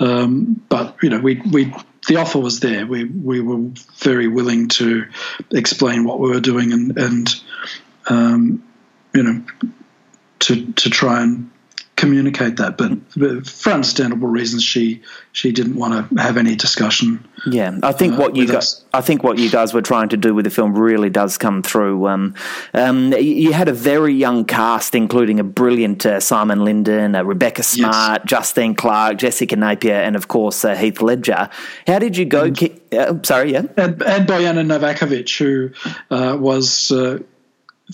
Um, 0.00 0.62
but 0.68 0.96
you 1.02 1.10
know, 1.10 1.20
we 1.20 1.40
we 1.52 1.72
the 2.06 2.16
offer 2.16 2.38
was 2.38 2.60
there. 2.60 2.86
We 2.86 3.04
we 3.04 3.40
were 3.40 3.70
very 3.98 4.28
willing 4.28 4.68
to 4.68 5.06
explain 5.52 6.04
what 6.04 6.20
we 6.20 6.30
were 6.30 6.40
doing 6.40 6.72
and 6.72 6.96
and 6.98 7.28
um, 8.08 8.64
you 9.14 9.22
know 9.22 9.44
to 10.40 10.72
to 10.72 10.90
try 10.90 11.22
and 11.22 11.50
communicate 11.98 12.56
that. 12.56 12.78
But, 12.78 12.92
but, 13.16 13.46
for 13.46 13.72
understandable 13.72 14.28
reasons, 14.28 14.62
she 14.62 15.02
she 15.32 15.52
didn't 15.52 15.74
want 15.74 15.92
to 16.08 16.22
have 16.22 16.36
any 16.36 16.56
discussion. 16.56 17.28
Yeah, 17.46 17.78
I 17.82 17.92
think 17.92 18.14
uh, 18.14 18.16
what 18.16 18.36
you 18.36 18.46
guys, 18.46 18.84
I 18.94 19.00
think 19.00 19.22
what 19.22 19.38
you 19.38 19.50
guys 19.50 19.74
were 19.74 19.82
trying 19.82 20.08
to 20.10 20.16
do 20.16 20.34
with 20.34 20.44
the 20.44 20.50
film 20.50 20.78
really 20.78 21.10
does 21.10 21.36
come 21.36 21.62
through. 21.62 22.08
Um, 22.08 22.34
um, 22.72 23.12
you 23.12 23.52
had 23.52 23.68
a 23.68 23.72
very 23.72 24.14
young 24.14 24.44
cast, 24.44 24.94
including 24.94 25.40
a 25.40 25.44
brilliant 25.44 26.06
uh, 26.06 26.20
Simon 26.20 26.64
Lyndon, 26.64 27.14
uh, 27.14 27.24
Rebecca 27.24 27.62
Smart, 27.62 28.22
yes. 28.22 28.26
Justine 28.26 28.74
Clarke, 28.74 29.18
Jessica 29.18 29.56
Napier, 29.56 29.96
and 29.96 30.16
of 30.16 30.28
course 30.28 30.64
uh, 30.64 30.74
Heath 30.74 31.02
Ledger. 31.02 31.48
How 31.86 31.98
did 31.98 32.16
you 32.16 32.24
go? 32.24 32.44
And, 32.44 32.56
ki- 32.56 32.80
uh, 32.92 33.14
sorry, 33.24 33.52
yeah, 33.52 33.64
and, 33.76 34.00
and 34.02 34.26
Bojana 34.28 34.64
Novakovic, 34.64 35.36
who 35.38 35.70
uh, 36.14 36.36
was 36.38 36.92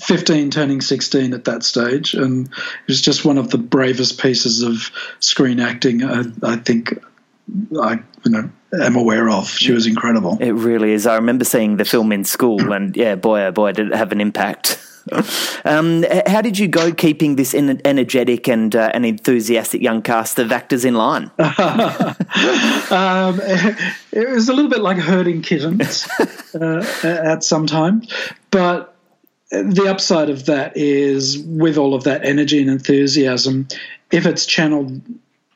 15 0.00 0.50
turning 0.50 0.80
16 0.80 1.32
at 1.32 1.44
that 1.44 1.62
stage. 1.62 2.14
And 2.14 2.48
it 2.48 2.88
was 2.88 3.00
just 3.00 3.24
one 3.24 3.38
of 3.38 3.50
the 3.50 3.58
bravest 3.58 4.20
pieces 4.20 4.62
of 4.62 4.90
screen 5.20 5.60
acting 5.60 6.04
I, 6.04 6.24
I, 6.42 6.56
think 6.56 6.98
I 7.80 8.00
you 8.24 8.30
know 8.30 8.50
am 8.72 8.96
aware 8.96 9.30
of. 9.30 9.48
She 9.48 9.72
was 9.72 9.86
incredible. 9.86 10.38
It 10.40 10.52
really 10.52 10.92
is. 10.92 11.06
I 11.06 11.16
remember 11.16 11.44
seeing 11.44 11.76
the 11.76 11.84
film 11.84 12.12
in 12.12 12.24
school 12.24 12.60
and 12.72 12.96
yeah 12.96 13.14
boy 13.14 13.44
oh 13.44 13.52
boy 13.52 13.72
did 13.72 13.88
it 13.88 13.94
have 13.94 14.12
an 14.12 14.20
impact. 14.20 14.80
Um, 15.66 16.04
how 16.26 16.40
did 16.40 16.58
you 16.58 16.68
go 16.68 16.92
keeping 16.92 17.36
this 17.36 17.54
energetic 17.54 18.48
and 18.48 18.74
uh, 18.74 18.90
an 18.94 19.04
enthusiastic 19.04 19.82
young 19.82 20.02
cast 20.02 20.38
of 20.38 20.52
actors 20.52 20.84
in 20.84 20.94
line? 20.94 21.30
um, 21.38 21.50
it 24.12 24.30
was 24.30 24.48
a 24.48 24.52
little 24.52 24.70
bit 24.70 24.80
like 24.80 24.98
herding 24.98 25.42
kittens 25.42 26.08
uh, 26.54 26.84
at 27.02 27.44
some 27.44 27.66
times, 27.66 28.12
but 28.50 28.93
the 29.50 29.86
upside 29.88 30.30
of 30.30 30.46
that 30.46 30.76
is 30.76 31.38
with 31.38 31.76
all 31.76 31.94
of 31.94 32.04
that 32.04 32.24
energy 32.24 32.60
and 32.60 32.70
enthusiasm, 32.70 33.68
if 34.10 34.26
it's 34.26 34.46
channeled 34.46 35.02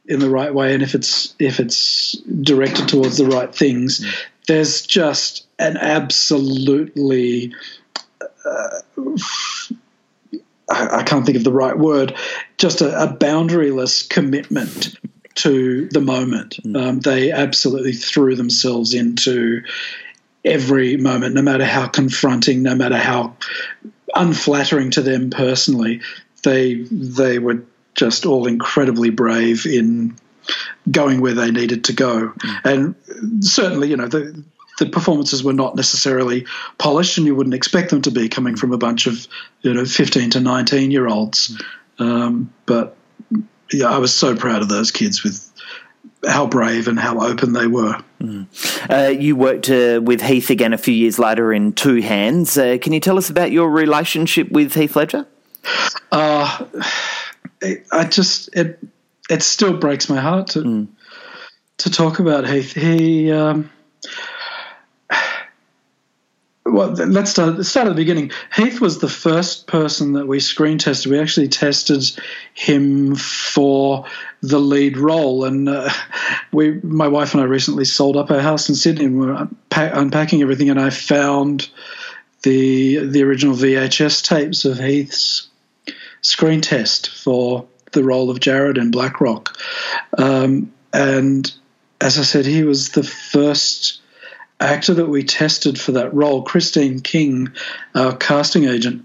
in 0.07 0.21
the 0.21 0.31
right 0.31 0.55
way 0.55 0.75
and 0.75 0.83
if 0.83 0.95
it's 0.95 1.35
if 1.39 1.61
it's 1.61 2.13
directed 2.43 2.89
towards 2.89 3.19
the 3.19 3.27
right 3.27 3.55
things, 3.55 4.01
mm. 4.01 4.15
there's 4.47 4.83
just 4.83 5.47
an 5.59 5.77
absolutely 5.77 7.53
uh, 8.45 8.81
I, 10.71 10.99
I, 10.99 11.03
can't 11.03 11.25
think 11.27 11.37
of 11.37 11.45
the 11.45 11.53
right 11.53 11.79
word, 11.79 12.15
just 12.57 12.81
a, 12.81 13.03
a 13.03 13.09
boundaryless 13.09 14.09
commitment 14.09 14.97
to 15.37 15.89
the 15.91 16.01
moment. 16.01 16.59
Mm. 16.65 16.77
Um, 16.77 17.01
they 17.01 17.31
absolutely 17.31 17.93
threw 17.93 18.35
themselves 18.37 18.95
into 18.95 19.63
every 20.45 20.97
moment, 20.97 21.35
no 21.35 21.43
matter 21.43 21.65
how 21.65 21.87
confronting, 21.87 22.63
no 22.63 22.75
matter 22.75 22.97
how 22.97 23.37
unflattering 24.15 24.91
to 24.93 25.03
them 25.03 25.31
personally. 25.31 26.01
They 26.43 26.75
they 26.75 27.39
were 27.39 27.65
just 27.95 28.27
all 28.27 28.47
incredibly 28.47 29.11
brave 29.11 29.67
in 29.67 30.17
going 30.91 31.21
where 31.21 31.35
they 31.35 31.51
needed 31.51 31.85
to 31.85 31.93
go, 31.93 32.29
mm. 32.29 32.61
and 32.65 33.45
certainly, 33.45 33.89
you 33.89 33.97
know, 33.97 34.09
the 34.09 34.45
the 34.79 34.87
performances 34.87 35.43
were 35.43 35.53
not 35.53 35.75
necessarily 35.75 36.47
polished, 36.79 37.19
and 37.19 37.27
you 37.27 37.35
wouldn't 37.35 37.55
expect 37.55 37.91
them 37.91 38.03
to 38.03 38.11
be 38.13 38.29
coming 38.29 38.57
from 38.57 38.73
a 38.73 38.79
bunch 38.79 39.07
of 39.07 39.27
you 39.63 39.75
know 39.75 39.85
fifteen 39.85 40.31
to 40.31 40.41
nineteen 40.41 40.91
year 40.91 41.09
olds. 41.09 41.57
Mm. 41.99 42.05
Um, 42.05 42.55
but 42.65 42.97
yeah, 43.73 43.89
I 43.89 43.99
was 43.99 44.15
so 44.15 44.37
proud 44.37 44.63
of 44.63 44.69
those 44.69 44.93
kids 44.93 45.25
with 45.25 45.45
how 46.27 46.47
brave 46.47 46.89
and 46.89 46.99
how 46.99 47.21
open 47.21 47.53
they 47.53 47.67
were. 47.67 48.03
Mm. 48.21 48.47
Uh, 48.91 49.11
you 49.11 49.37
worked 49.37 49.71
uh, 49.71 50.01
with 50.03 50.21
Heath 50.23 50.51
again 50.51 50.73
a 50.73 50.79
few 50.79 50.95
years 50.95 51.19
later 51.19 51.53
in 51.53 51.73
Two 51.73 52.01
Hands. 52.01 52.59
Uh, 52.59 52.79
can 52.81 52.93
you 52.93 53.01
tell 53.01 53.17
us 53.17 53.31
about 53.31 53.53
your 53.53 53.71
relationship 53.71 54.51
with 54.51 54.75
Heath 54.75 54.97
Ledger? 54.97 55.27
Uh, 56.11 56.65
I 57.93 58.05
just 58.05 58.55
it 58.55 58.79
it 59.31 59.43
still 59.43 59.77
breaks 59.77 60.09
my 60.09 60.21
heart 60.21 60.49
to 60.49 60.61
mm. 60.61 60.89
to 61.79 61.91
talk 61.91 62.19
about 62.19 62.49
Heath. 62.49 62.73
He 62.73 63.31
um, 63.31 63.71
well, 66.71 66.91
let's 66.91 67.31
start, 67.31 67.57
let's 67.57 67.69
start 67.69 67.87
at 67.87 67.91
the 67.91 67.97
beginning. 67.97 68.31
Heath 68.55 68.81
was 68.81 68.99
the 68.99 69.09
first 69.09 69.67
person 69.67 70.13
that 70.15 70.27
we 70.27 70.41
screen 70.41 70.79
tested. 70.79 71.11
We 71.11 71.19
actually 71.19 71.49
tested 71.49 72.05
him 72.55 73.17
for 73.17 74.05
the 74.43 74.59
lead 74.59 74.97
role, 74.97 75.45
and 75.45 75.69
uh, 75.69 75.91
we, 76.53 76.73
my 76.83 77.09
wife 77.09 77.35
and 77.35 77.43
I, 77.43 77.47
recently 77.47 77.85
sold 77.85 78.17
up 78.17 78.31
our 78.31 78.41
house 78.41 78.69
in 78.69 78.75
Sydney, 78.75 79.07
and 79.07 79.21
we 79.21 79.27
were 79.27 79.35
unpack, 79.35 79.93
unpacking 79.95 80.43
everything, 80.43 80.71
and 80.71 80.81
I 80.81 80.91
found 80.91 81.69
the 82.43 83.07
the 83.07 83.23
original 83.23 83.55
VHS 83.55 84.23
tapes 84.23 84.65
of 84.65 84.79
Heath's 84.79 85.49
screen 86.21 86.61
test 86.61 87.11
for 87.11 87.67
the 87.93 88.05
role 88.05 88.31
of 88.31 88.41
Jared 88.41 88.79
in 88.79 88.91
Black 88.91 89.21
Rock, 89.21 89.59
um, 90.17 90.73
and 90.93 91.53
as 92.01 92.19
I 92.19 92.23
said, 92.23 92.47
he 92.47 92.63
was 92.63 92.91
the 92.91 93.03
first 93.03 94.01
actor 94.61 94.95
that 94.95 95.07
we 95.07 95.23
tested 95.25 95.81
for 95.81 95.93
that 95.93 96.13
role, 96.15 96.43
Christine 96.43 97.01
King, 97.01 97.53
our 97.95 98.17
casting 98.17 98.65
agent, 98.65 99.05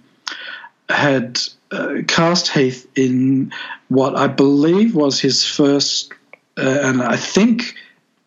had 0.89 1.39
uh, 1.73 2.03
cast 2.07 2.49
Heath 2.49 2.87
in 2.95 3.51
what 3.87 4.15
I 4.15 4.27
believe 4.27 4.95
was 4.95 5.19
his 5.19 5.45
first, 5.45 6.13
uh, 6.57 6.61
and 6.61 7.01
I 7.01 7.17
think 7.17 7.75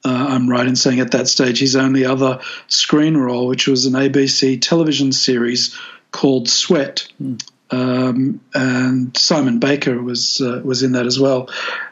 uh, 0.05 0.27
I'm 0.31 0.49
right 0.49 0.67
in 0.67 0.77
saying 0.77 1.01
at 1.01 1.13
that 1.13 1.29
stage 1.29 1.59
his 1.59 1.77
only 1.77 2.05
other 2.05 2.41
screen 2.67 3.17
role, 3.17 3.47
which 3.47 3.67
was 3.67 3.87
an 3.87 3.95
ABC 3.95 4.61
television 4.61 5.13
series 5.13 5.79
called 6.11 6.49
Sweat. 6.49 7.09
Mm. 7.23 7.41
Um, 7.69 8.41
and 8.55 9.17
Simon 9.17 9.59
Baker 9.59 10.01
was 10.01 10.41
uh, 10.41 10.61
was 10.65 10.85
in 10.85 10.93
that 10.93 11.07
as 11.07 11.19
well, 11.19 11.51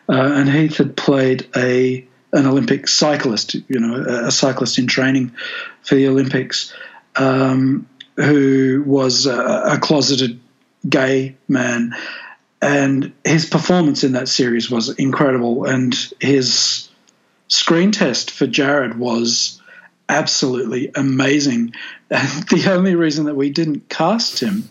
uh, 0.08 0.12
and 0.12 0.48
Heath 0.48 0.76
had 0.76 0.96
played 0.96 1.48
a 1.56 2.06
an 2.32 2.46
Olympic 2.46 2.86
cyclist, 2.88 3.54
you 3.54 3.80
know, 3.80 3.94
a 4.26 4.30
cyclist 4.30 4.78
in 4.78 4.86
training 4.86 5.32
for 5.82 5.94
the 5.94 6.08
Olympics, 6.08 6.72
um, 7.16 7.88
who 8.16 8.82
was 8.86 9.26
a, 9.26 9.36
a, 9.36 9.78
closeted 9.78 10.40
gay 10.88 11.36
man. 11.48 11.94
And 12.60 13.12
his 13.24 13.46
performance 13.46 14.04
in 14.04 14.12
that 14.12 14.28
series 14.28 14.70
was 14.70 14.88
incredible. 14.88 15.64
And 15.64 15.94
his 16.20 16.88
screen 17.48 17.92
test 17.92 18.30
for 18.30 18.46
Jared 18.46 18.98
was 18.98 19.60
absolutely 20.08 20.90
amazing. 20.94 21.74
And 22.10 22.28
the 22.48 22.72
only 22.72 22.94
reason 22.94 23.26
that 23.26 23.36
we 23.36 23.50
didn't 23.50 23.88
cast 23.88 24.40
him 24.40 24.68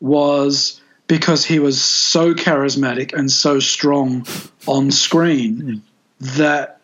was 0.00 0.80
because 1.06 1.44
he 1.44 1.58
was 1.58 1.82
so 1.82 2.34
charismatic 2.34 3.12
and 3.12 3.30
so 3.30 3.60
strong 3.60 4.26
on 4.66 4.90
screen 4.90 5.56
mm. 5.56 5.80
that 6.36 6.80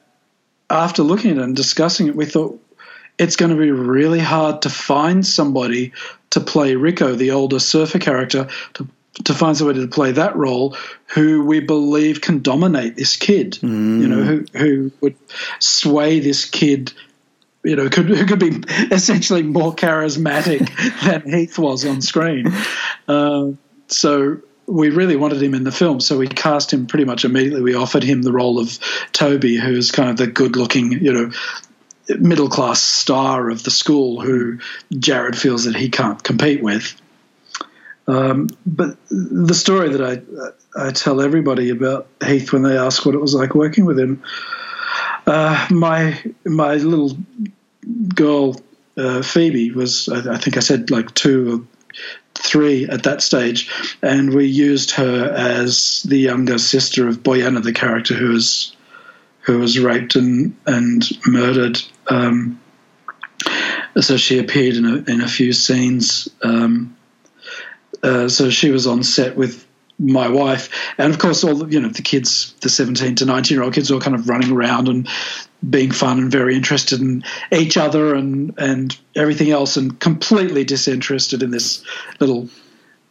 after 0.70 1.02
looking 1.02 1.32
at 1.32 1.36
it 1.36 1.42
and 1.42 1.54
discussing 1.54 2.08
it, 2.08 2.16
we 2.16 2.24
thought 2.24 2.60
it's 3.18 3.36
going 3.36 3.50
to 3.50 3.56
be 3.56 3.70
really 3.70 4.18
hard 4.18 4.62
to 4.62 4.70
find 4.70 5.26
somebody 5.26 5.92
to 6.30 6.40
play 6.40 6.74
Rico, 6.74 7.14
the 7.14 7.30
older 7.30 7.58
surfer 7.58 7.98
character, 7.98 8.48
to 8.74 8.88
to 9.22 9.32
find 9.32 9.56
somebody 9.56 9.80
to 9.80 9.86
play 9.86 10.10
that 10.10 10.34
role 10.34 10.76
who 11.14 11.44
we 11.44 11.60
believe 11.60 12.20
can 12.20 12.42
dominate 12.42 12.96
this 12.96 13.16
kid. 13.16 13.52
Mm. 13.62 14.00
You 14.00 14.08
know, 14.08 14.22
who 14.22 14.44
who 14.52 14.92
would 15.00 15.16
sway 15.60 16.20
this 16.20 16.44
kid. 16.44 16.92
You 17.62 17.76
know, 17.76 17.88
could 17.88 18.08
who 18.08 18.26
could 18.26 18.40
be 18.40 18.62
essentially 18.90 19.42
more 19.42 19.74
charismatic 19.74 20.68
than 21.04 21.32
Heath 21.32 21.58
was 21.58 21.86
on 21.86 22.02
screen. 22.02 22.52
Uh, 23.08 23.52
so 23.86 24.38
we 24.66 24.90
really 24.90 25.16
wanted 25.16 25.42
him 25.42 25.54
in 25.54 25.64
the 25.64 25.72
film, 25.72 26.00
so 26.00 26.18
we 26.18 26.26
cast 26.26 26.72
him 26.72 26.86
pretty 26.86 27.04
much 27.04 27.24
immediately. 27.24 27.62
We 27.62 27.74
offered 27.74 28.02
him 28.02 28.22
the 28.22 28.32
role 28.32 28.58
of 28.58 28.78
Toby, 29.12 29.56
who's 29.56 29.90
kind 29.90 30.10
of 30.10 30.16
the 30.16 30.26
good-looking, 30.26 30.92
you 30.92 31.12
know, 31.12 31.30
middle-class 32.08 32.80
star 32.80 33.50
of 33.50 33.62
the 33.62 33.70
school, 33.70 34.20
who 34.20 34.58
Jared 34.98 35.36
feels 35.36 35.64
that 35.64 35.76
he 35.76 35.88
can't 35.88 36.22
compete 36.22 36.62
with. 36.62 37.00
Um, 38.06 38.48
but 38.66 38.96
the 39.08 39.54
story 39.54 39.90
that 39.90 40.02
I 40.02 40.86
I 40.86 40.90
tell 40.90 41.20
everybody 41.20 41.70
about 41.70 42.06
Heath 42.22 42.52
when 42.52 42.62
they 42.62 42.76
ask 42.76 43.06
what 43.06 43.14
it 43.14 43.20
was 43.20 43.34
like 43.34 43.54
working 43.54 43.86
with 43.86 43.98
him, 43.98 44.22
uh, 45.26 45.66
my 45.70 46.22
my 46.44 46.74
little 46.74 47.16
girl 48.14 48.60
uh, 48.96 49.22
Phoebe 49.22 49.70
was 49.70 50.08
I, 50.08 50.34
I 50.34 50.38
think 50.38 50.56
I 50.56 50.60
said 50.60 50.90
like 50.90 51.14
two 51.14 51.54
or 51.54 52.00
three 52.34 52.86
at 52.86 53.04
that 53.04 53.22
stage, 53.22 53.70
and 54.02 54.34
we 54.34 54.46
used 54.46 54.90
her 54.92 55.32
as 55.34 56.02
the 56.02 56.18
younger 56.18 56.58
sister 56.58 57.08
of 57.08 57.22
Bojana, 57.22 57.62
the 57.62 57.72
character 57.72 58.14
who 58.14 58.30
was 58.30 58.76
who 59.40 59.58
was 59.58 59.78
raped 59.78 60.16
and 60.16 60.56
and 60.66 61.02
murdered. 61.26 61.80
Um, 62.08 62.60
so 64.00 64.16
she 64.16 64.38
appeared 64.38 64.76
in 64.76 64.84
a 64.84 65.10
in 65.10 65.20
a 65.20 65.28
few 65.28 65.52
scenes. 65.52 66.28
Um, 66.42 66.96
uh, 68.02 68.28
so 68.28 68.50
she 68.50 68.70
was 68.70 68.86
on 68.86 69.02
set 69.02 69.36
with 69.36 69.66
my 69.98 70.28
wife, 70.28 70.68
and 70.98 71.12
of 71.12 71.18
course, 71.18 71.44
all 71.44 71.54
the, 71.54 71.66
you 71.66 71.80
know 71.80 71.88
the 71.88 72.02
kids, 72.02 72.54
the 72.60 72.68
seventeen 72.68 73.14
to 73.16 73.24
nineteen 73.24 73.56
year 73.56 73.64
old 73.64 73.74
kids, 73.74 73.90
all 73.90 74.00
kind 74.00 74.16
of 74.16 74.28
running 74.28 74.50
around 74.50 74.88
and 74.88 75.08
being 75.68 75.90
fun 75.90 76.18
and 76.18 76.30
very 76.30 76.54
interested 76.54 77.00
in 77.00 77.24
each 77.52 77.76
other 77.76 78.14
and 78.14 78.52
and 78.58 78.98
everything 79.14 79.50
else, 79.50 79.76
and 79.76 79.98
completely 80.00 80.64
disinterested 80.64 81.42
in 81.42 81.50
this 81.50 81.84
little 82.20 82.48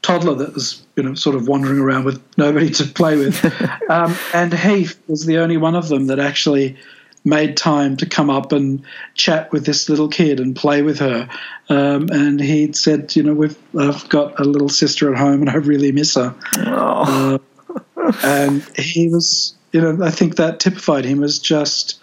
toddler 0.01 0.35
that 0.35 0.53
was 0.53 0.85
you 0.97 1.03
know 1.03 1.13
sort 1.15 1.35
of 1.35 1.47
wandering 1.47 1.79
around 1.79 2.03
with 2.03 2.21
nobody 2.37 2.69
to 2.69 2.83
play 2.83 3.15
with. 3.17 3.43
um, 3.89 4.15
and 4.33 4.53
Heath 4.53 5.01
was 5.07 5.25
the 5.25 5.37
only 5.37 5.57
one 5.57 5.75
of 5.75 5.87
them 5.87 6.07
that 6.07 6.19
actually 6.19 6.77
made 7.25 7.55
time 7.55 7.97
to 7.97 8.05
come 8.05 8.29
up 8.29 8.51
and 8.51 8.83
chat 9.13 9.51
with 9.51 9.65
this 9.65 9.89
little 9.89 10.09
kid 10.09 10.39
and 10.39 10.55
play 10.55 10.81
with 10.81 10.99
her. 10.99 11.29
Um, 11.69 12.09
and 12.11 12.39
he 12.39 12.73
said, 12.73 13.15
you 13.15 13.23
know, 13.23 13.33
we've 13.33 13.57
I've 13.77 14.07
got 14.09 14.39
a 14.39 14.43
little 14.43 14.69
sister 14.69 15.11
at 15.11 15.17
home 15.17 15.41
and 15.41 15.49
I 15.49 15.55
really 15.55 15.91
miss 15.91 16.15
her. 16.15 16.35
Oh. 16.57 17.39
Uh, 17.97 18.11
and 18.23 18.63
he 18.77 19.07
was, 19.07 19.55
you 19.71 19.81
know, 19.81 20.05
I 20.05 20.11
think 20.11 20.35
that 20.35 20.59
typified 20.59 21.05
him 21.05 21.23
as 21.23 21.39
just 21.39 21.99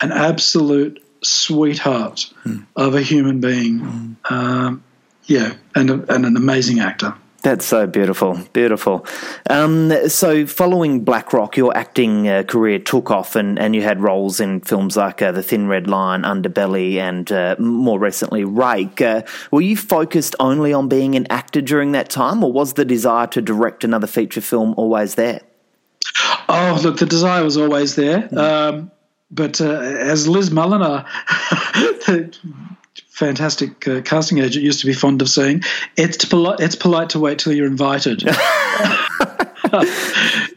an 0.00 0.12
absolute 0.12 1.02
sweetheart 1.22 2.32
mm. 2.44 2.64
of 2.76 2.94
a 2.94 3.02
human 3.02 3.40
being. 3.40 3.80
Mm. 3.80 4.30
Um, 4.30 4.84
yeah, 5.24 5.54
and, 5.74 5.90
a, 5.90 6.14
and 6.14 6.24
an 6.26 6.36
amazing 6.36 6.80
actor. 6.80 7.14
That's 7.42 7.64
so 7.64 7.86
beautiful, 7.86 8.38
beautiful. 8.52 9.06
Um, 9.48 10.08
so, 10.08 10.46
following 10.46 11.04
Black 11.04 11.32
Rock, 11.32 11.56
your 11.56 11.74
acting 11.74 12.28
uh, 12.28 12.42
career 12.42 12.78
took 12.78 13.10
off, 13.10 13.34
and, 13.34 13.58
and 13.58 13.74
you 13.74 13.80
had 13.80 14.02
roles 14.02 14.40
in 14.40 14.60
films 14.60 14.96
like 14.96 15.22
uh, 15.22 15.32
The 15.32 15.42
Thin 15.42 15.66
Red 15.66 15.86
Line, 15.86 16.22
Underbelly, 16.22 16.96
and 16.96 17.32
uh, 17.32 17.56
more 17.58 17.98
recently 17.98 18.44
Rake. 18.44 19.00
Uh, 19.00 19.22
were 19.50 19.62
you 19.62 19.74
focused 19.74 20.36
only 20.38 20.74
on 20.74 20.88
being 20.88 21.14
an 21.14 21.26
actor 21.30 21.62
during 21.62 21.92
that 21.92 22.10
time, 22.10 22.44
or 22.44 22.52
was 22.52 22.74
the 22.74 22.84
desire 22.84 23.26
to 23.28 23.40
direct 23.40 23.84
another 23.84 24.06
feature 24.06 24.42
film 24.42 24.74
always 24.76 25.14
there? 25.14 25.40
Oh, 26.48 26.78
look, 26.82 26.98
the 26.98 27.06
desire 27.06 27.42
was 27.42 27.56
always 27.56 27.94
there. 27.94 28.28
Mm. 28.28 28.38
Um, 28.38 28.90
but 29.30 29.60
uh, 29.60 29.70
as 29.70 30.28
Liz 30.28 30.50
Mullinar, 30.50 31.06
fantastic 33.20 33.86
uh, 33.86 34.00
casting 34.00 34.38
agent 34.38 34.64
used 34.64 34.80
to 34.80 34.86
be 34.86 34.94
fond 34.94 35.22
of 35.22 35.28
saying, 35.28 35.62
"It's 35.96 36.24
polite. 36.24 36.60
It's 36.60 36.74
polite 36.74 37.10
to 37.10 37.20
wait 37.20 37.38
till 37.38 37.52
you're 37.52 37.66
invited." 37.66 38.24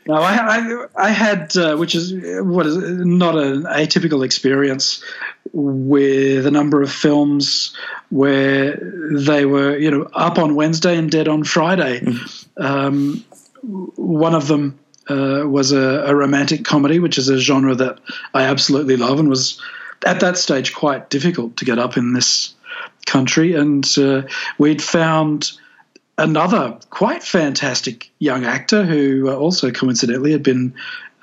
no, 0.07 0.15
I, 0.15 0.33
I, 0.33 0.85
I 0.95 1.09
had, 1.09 1.55
uh, 1.55 1.75
which 1.75 1.93
is 1.93 2.13
what 2.43 2.65
is 2.65 2.77
not 2.77 3.37
an 3.37 3.63
atypical 3.63 4.25
experience 4.25 5.03
with 5.51 6.47
a 6.47 6.51
number 6.51 6.81
of 6.81 6.91
films 6.91 7.75
where 8.09 8.79
they 9.11 9.45
were, 9.45 9.77
you 9.77 9.91
know, 9.91 10.09
up 10.13 10.39
on 10.39 10.55
Wednesday 10.55 10.97
and 10.97 11.11
dead 11.11 11.27
on 11.27 11.43
Friday. 11.43 11.99
Mm. 11.99 12.63
Um, 12.63 13.25
one 13.61 14.33
of 14.33 14.47
them 14.47 14.79
uh, 15.09 15.43
was 15.45 15.73
a, 15.73 16.05
a, 16.05 16.15
romantic 16.15 16.65
comedy, 16.65 16.99
which 16.99 17.17
is 17.17 17.29
a 17.29 17.37
genre 17.37 17.75
that 17.75 17.99
I 18.33 18.43
absolutely 18.43 18.97
love 18.97 19.19
and 19.19 19.29
was 19.29 19.61
at 20.05 20.21
that 20.21 20.37
stage 20.37 20.73
quite 20.73 21.09
difficult 21.09 21.57
to 21.57 21.65
get 21.65 21.77
up 21.77 21.97
in 21.97 22.13
this 22.13 22.52
country. 23.05 23.53
And 23.53 23.85
uh, 23.97 24.23
we'd 24.57 24.81
found 24.81 25.51
another 26.17 26.77
quite 26.89 27.23
fantastic 27.23 28.11
young 28.19 28.45
actor 28.45 28.85
who 28.85 29.29
uh, 29.29 29.35
also 29.35 29.71
coincidentally 29.71 30.31
had 30.31 30.43
been 30.43 30.73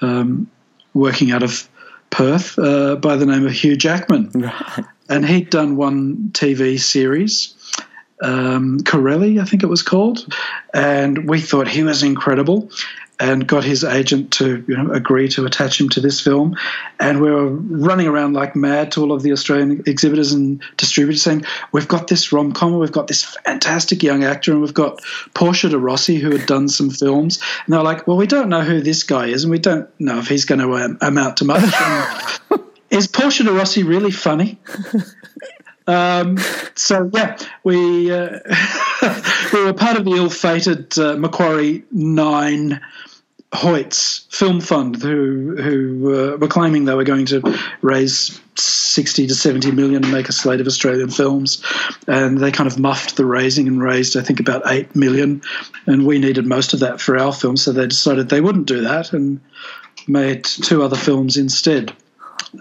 um, 0.01 0.51
working 0.95 1.31
out 1.31 1.43
of 1.43 1.69
Perth 2.11 2.59
uh, 2.59 2.97
by 2.97 3.17
the 3.17 3.27
name 3.27 3.47
of 3.47 3.53
Hugh 3.53 3.77
Jackman. 3.77 4.31
Right. 4.41 4.85
And 5.09 5.27
he'd 5.27 5.51
done 5.51 5.75
one 5.75 6.31
TV 6.35 6.79
series. 6.79 7.53
Um, 8.23 8.79
Correlli, 8.79 9.41
I 9.41 9.45
think 9.45 9.65
it 9.65 9.67
was 9.67 9.83
called, 9.83 10.33
and 10.73 11.29
we 11.29 11.41
thought 11.41 11.67
he 11.67 11.83
was 11.83 12.05
incredible 12.05 12.71
and 13.21 13.47
got 13.47 13.63
his 13.63 13.85
agent 13.85 14.33
to 14.33 14.65
you 14.67 14.77
know, 14.77 14.93
agree 14.93 15.29
to 15.29 15.45
attach 15.45 15.79
him 15.79 15.91
to 15.91 16.01
this 16.01 16.21
film. 16.21 16.57
And 16.99 17.21
we 17.21 17.31
were 17.31 17.49
running 17.49 18.07
around 18.07 18.33
like 18.33 18.57
mad 18.57 18.93
to 18.93 19.03
all 19.03 19.13
of 19.13 19.23
the 19.23 19.33
Australian 19.33 19.83
exhibitors 19.87 20.33
and 20.33 20.63
distributors 20.79 21.23
saying, 21.23 21.45
We've 21.71 21.87
got 21.87 22.09
this 22.09 22.33
rom 22.33 22.53
com, 22.53 22.79
we've 22.79 22.91
got 22.91 23.09
this 23.09 23.23
fantastic 23.23 24.03
young 24.03 24.25
actor, 24.25 24.53
and 24.53 24.63
we've 24.63 24.75
got 24.75 25.01
Portia 25.35 25.69
de 25.69 25.79
Rossi 25.79 26.17
who 26.17 26.31
had 26.31 26.47
done 26.47 26.69
some 26.69 26.89
films. 26.89 27.41
And 27.67 27.75
they're 27.75 27.83
like, 27.83 28.07
Well, 28.07 28.17
we 28.17 28.27
don't 28.27 28.49
know 28.49 28.63
who 28.63 28.81
this 28.81 29.03
guy 29.03 29.27
is, 29.27 29.45
and 29.45 29.51
we 29.51 29.59
don't 29.59 29.89
know 30.01 30.19
if 30.19 30.27
he's 30.27 30.47
going 30.47 30.61
to 30.61 30.75
um, 30.77 30.99
amount 31.03 31.37
to 31.39 31.45
much. 31.45 32.41
is 32.91 33.07
Portia 33.07 33.45
de 33.45 33.53
Rossi 33.53 33.83
really 33.83 34.11
funny? 34.11 34.59
Um, 35.87 36.39
so 36.77 37.11
yeah, 37.13 37.37
we 37.65 38.13
uh, 38.13 38.39
we 39.53 39.65
were 39.65 39.73
part 39.73 39.97
of 39.97 40.05
the 40.05 40.13
ill-fated 40.15 40.97
uh, 40.97 41.17
Macquarie 41.17 41.85
Nine 41.91 42.81
Hoyts 43.53 44.33
Film 44.33 44.61
Fund, 44.61 45.03
who 45.03 45.57
who 45.57 46.15
uh, 46.15 46.37
were 46.37 46.47
claiming 46.47 46.85
they 46.85 46.95
were 46.95 47.03
going 47.05 47.27
to 47.27 47.59
raise 47.83 48.41
sixty 48.55 49.27
to 49.27 49.35
seventy 49.35 49.73
million 49.73 50.03
to 50.03 50.09
make 50.09 50.29
a 50.29 50.33
slate 50.33 50.61
of 50.61 50.69
Australian 50.69 51.11
films, 51.11 51.65
and 52.07 52.39
they 52.39 52.53
kind 52.53 52.69
of 52.69 52.79
muffed 52.79 53.17
the 53.17 53.25
raising 53.25 53.67
and 53.67 53.83
raised, 53.83 54.17
I 54.17 54.23
think, 54.23 54.39
about 54.39 54.63
eight 54.67 54.95
million, 54.95 55.43
and 55.87 56.07
we 56.07 56.21
needed 56.21 56.47
most 56.47 56.75
of 56.75 56.81
that 56.81 57.01
for 57.01 57.19
our 57.19 57.33
film, 57.33 57.57
so 57.57 57.73
they 57.73 57.89
decided 57.89 58.29
they 58.29 58.41
wouldn't 58.41 58.67
do 58.67 58.83
that 58.83 59.13
and 59.13 59.41
made 60.07 60.45
two 60.45 60.85
other 60.85 60.97
films 60.97 61.37
instead. 61.37 61.93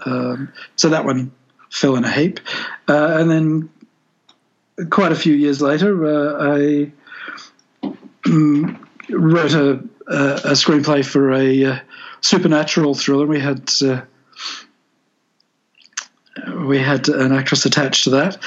Um, 0.04 0.52
so 0.74 0.88
that 0.88 1.04
one 1.04 1.30
fell 1.70 1.94
in 1.94 2.04
a 2.04 2.10
heap, 2.10 2.40
uh, 2.88 3.16
and 3.20 3.30
then 3.30 3.70
quite 4.90 5.12
a 5.12 5.16
few 5.16 5.34
years 5.34 5.62
later, 5.62 6.04
uh, 6.04 6.56
I 6.58 6.90
wrote 9.08 9.54
a 9.54 9.84
uh, 10.10 10.40
a 10.44 10.50
screenplay 10.52 11.04
for 11.04 11.32
a 11.32 11.64
uh, 11.64 11.78
supernatural 12.20 12.94
thriller. 12.94 13.26
We 13.26 13.40
had 13.40 13.70
uh, 13.82 14.02
we 16.64 16.78
had 16.78 17.08
an 17.08 17.32
actress 17.32 17.64
attached 17.66 18.04
to 18.04 18.10
that, 18.10 18.38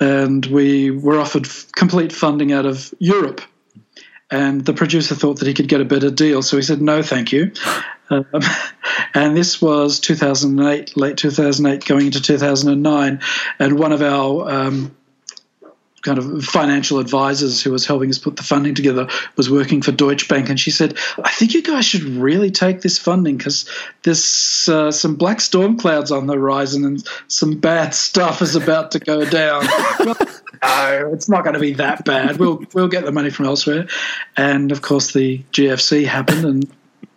and 0.00 0.44
we 0.46 0.90
were 0.90 1.18
offered 1.18 1.46
f- 1.46 1.70
complete 1.72 2.12
funding 2.12 2.52
out 2.52 2.66
of 2.66 2.92
Europe. 2.98 3.40
And 4.30 4.64
the 4.64 4.72
producer 4.72 5.14
thought 5.14 5.40
that 5.40 5.48
he 5.48 5.54
could 5.54 5.68
get 5.68 5.82
a 5.82 5.84
better 5.84 6.10
deal, 6.10 6.42
so 6.42 6.56
he 6.56 6.62
said, 6.62 6.80
"No, 6.80 7.02
thank 7.02 7.32
you." 7.32 7.52
Um, 8.10 8.26
and 9.14 9.36
this 9.36 9.60
was 9.60 10.00
2008, 10.00 10.96
late 10.96 11.16
2008, 11.16 11.84
going 11.84 12.06
into 12.06 12.20
2009. 12.20 13.20
And 13.58 13.78
one 13.78 13.92
of 13.92 14.02
our 14.02 14.50
um, 14.50 14.96
kind 16.02 16.18
of 16.18 16.44
financial 16.44 16.98
advisors 16.98 17.62
who 17.62 17.70
was 17.70 17.86
helping 17.86 18.10
us 18.10 18.18
put 18.18 18.36
the 18.36 18.42
funding 18.42 18.74
together 18.74 19.08
was 19.36 19.48
working 19.48 19.80
for 19.80 19.92
Deutsche 19.92 20.28
Bank, 20.28 20.48
and 20.48 20.58
she 20.58 20.70
said, 20.70 20.98
"I 21.22 21.30
think 21.30 21.54
you 21.54 21.62
guys 21.62 21.86
should 21.86 22.02
really 22.02 22.50
take 22.50 22.82
this 22.82 22.98
funding 22.98 23.36
because 23.36 23.68
there's 24.02 24.68
uh, 24.68 24.90
some 24.90 25.14
black 25.14 25.40
storm 25.40 25.78
clouds 25.78 26.10
on 26.10 26.26
the 26.26 26.34
horizon 26.34 26.84
and 26.84 27.06
some 27.28 27.58
bad 27.58 27.94
stuff 27.94 28.42
is 28.42 28.54
about 28.54 28.90
to 28.92 28.98
go 28.98 29.24
down." 29.24 29.64
no, 30.04 31.10
it's 31.12 31.28
not 31.28 31.44
going 31.44 31.54
to 31.54 31.60
be 31.60 31.74
that 31.74 32.04
bad. 32.04 32.36
We'll 32.38 32.64
we'll 32.74 32.88
get 32.88 33.04
the 33.04 33.12
money 33.12 33.30
from 33.30 33.46
elsewhere, 33.46 33.86
and 34.36 34.72
of 34.72 34.82
course 34.82 35.12
the 35.12 35.38
GFC 35.52 36.06
happened, 36.06 36.44
and 36.44 36.72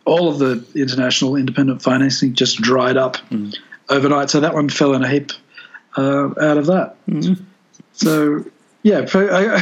all 0.06 0.30
of 0.30 0.39
the 0.39 0.63
international 0.80 1.36
independent 1.36 1.82
financing 1.82 2.34
just 2.34 2.62
dried 2.62 2.98
up 2.98 3.17
mm. 3.32 3.56
overnight. 3.89 4.30
So 4.30 4.39
that 4.39 4.54
one 4.54 4.69
fell 4.69 4.93
in 4.93 5.04
a 5.04 5.10
heap 5.10 5.32
uh, 5.98 6.28
out 6.39 6.58
of 6.58 6.67
that. 6.67 6.95
Mm. 7.08 7.43
So 7.93 8.45
yeah, 8.86 9.06
a, 9.15 9.62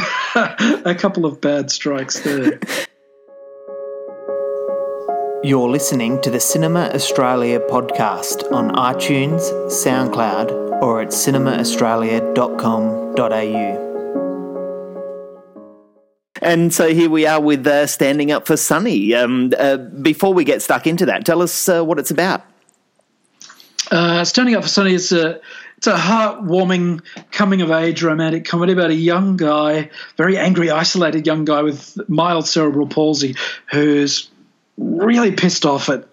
a 0.84 0.94
couple 0.94 1.24
of 1.24 1.40
bad 1.40 1.70
strikes 1.70 2.20
there. 2.20 2.60
You're 5.42 5.70
listening 5.70 6.20
to 6.20 6.28
the 6.28 6.40
Cinema 6.40 6.90
Australia 6.94 7.58
podcast 7.58 8.52
on 8.52 8.72
iTunes, 8.72 9.40
SoundCloud, 9.70 10.82
or 10.82 11.00
at 11.00 11.08
cinemaaustralia.com.au. 11.08 13.80
And 16.42 16.74
so 16.74 16.92
here 16.92 17.08
we 17.08 17.26
are 17.26 17.40
with 17.40 17.66
uh, 17.66 17.86
Standing 17.86 18.30
Up 18.30 18.46
for 18.46 18.58
Sunny. 18.58 19.14
Um, 19.14 19.54
uh, 19.58 19.78
before 19.78 20.34
we 20.34 20.44
get 20.44 20.60
stuck 20.60 20.86
into 20.86 21.06
that, 21.06 21.24
tell 21.24 21.40
us 21.40 21.66
uh, 21.66 21.82
what 21.82 21.98
it's 21.98 22.10
about. 22.10 22.44
Uh, 23.90 24.22
Standing 24.24 24.54
Up 24.54 24.64
for 24.64 24.68
Sunny 24.68 24.92
is 24.92 25.12
a 25.12 25.40
it's 25.86 25.94
a 25.94 26.02
heartwarming 26.02 27.02
coming 27.30 27.60
of 27.60 27.70
age 27.70 28.02
romantic 28.02 28.46
comedy 28.46 28.72
about 28.72 28.88
a 28.88 28.94
young 28.94 29.36
guy, 29.36 29.90
very 30.16 30.38
angry, 30.38 30.70
isolated 30.70 31.26
young 31.26 31.44
guy 31.44 31.60
with 31.60 31.98
mild 32.08 32.46
cerebral 32.46 32.86
palsy, 32.86 33.36
who's 33.70 34.30
really 34.78 35.32
pissed 35.32 35.66
off 35.66 35.90
at 35.90 36.08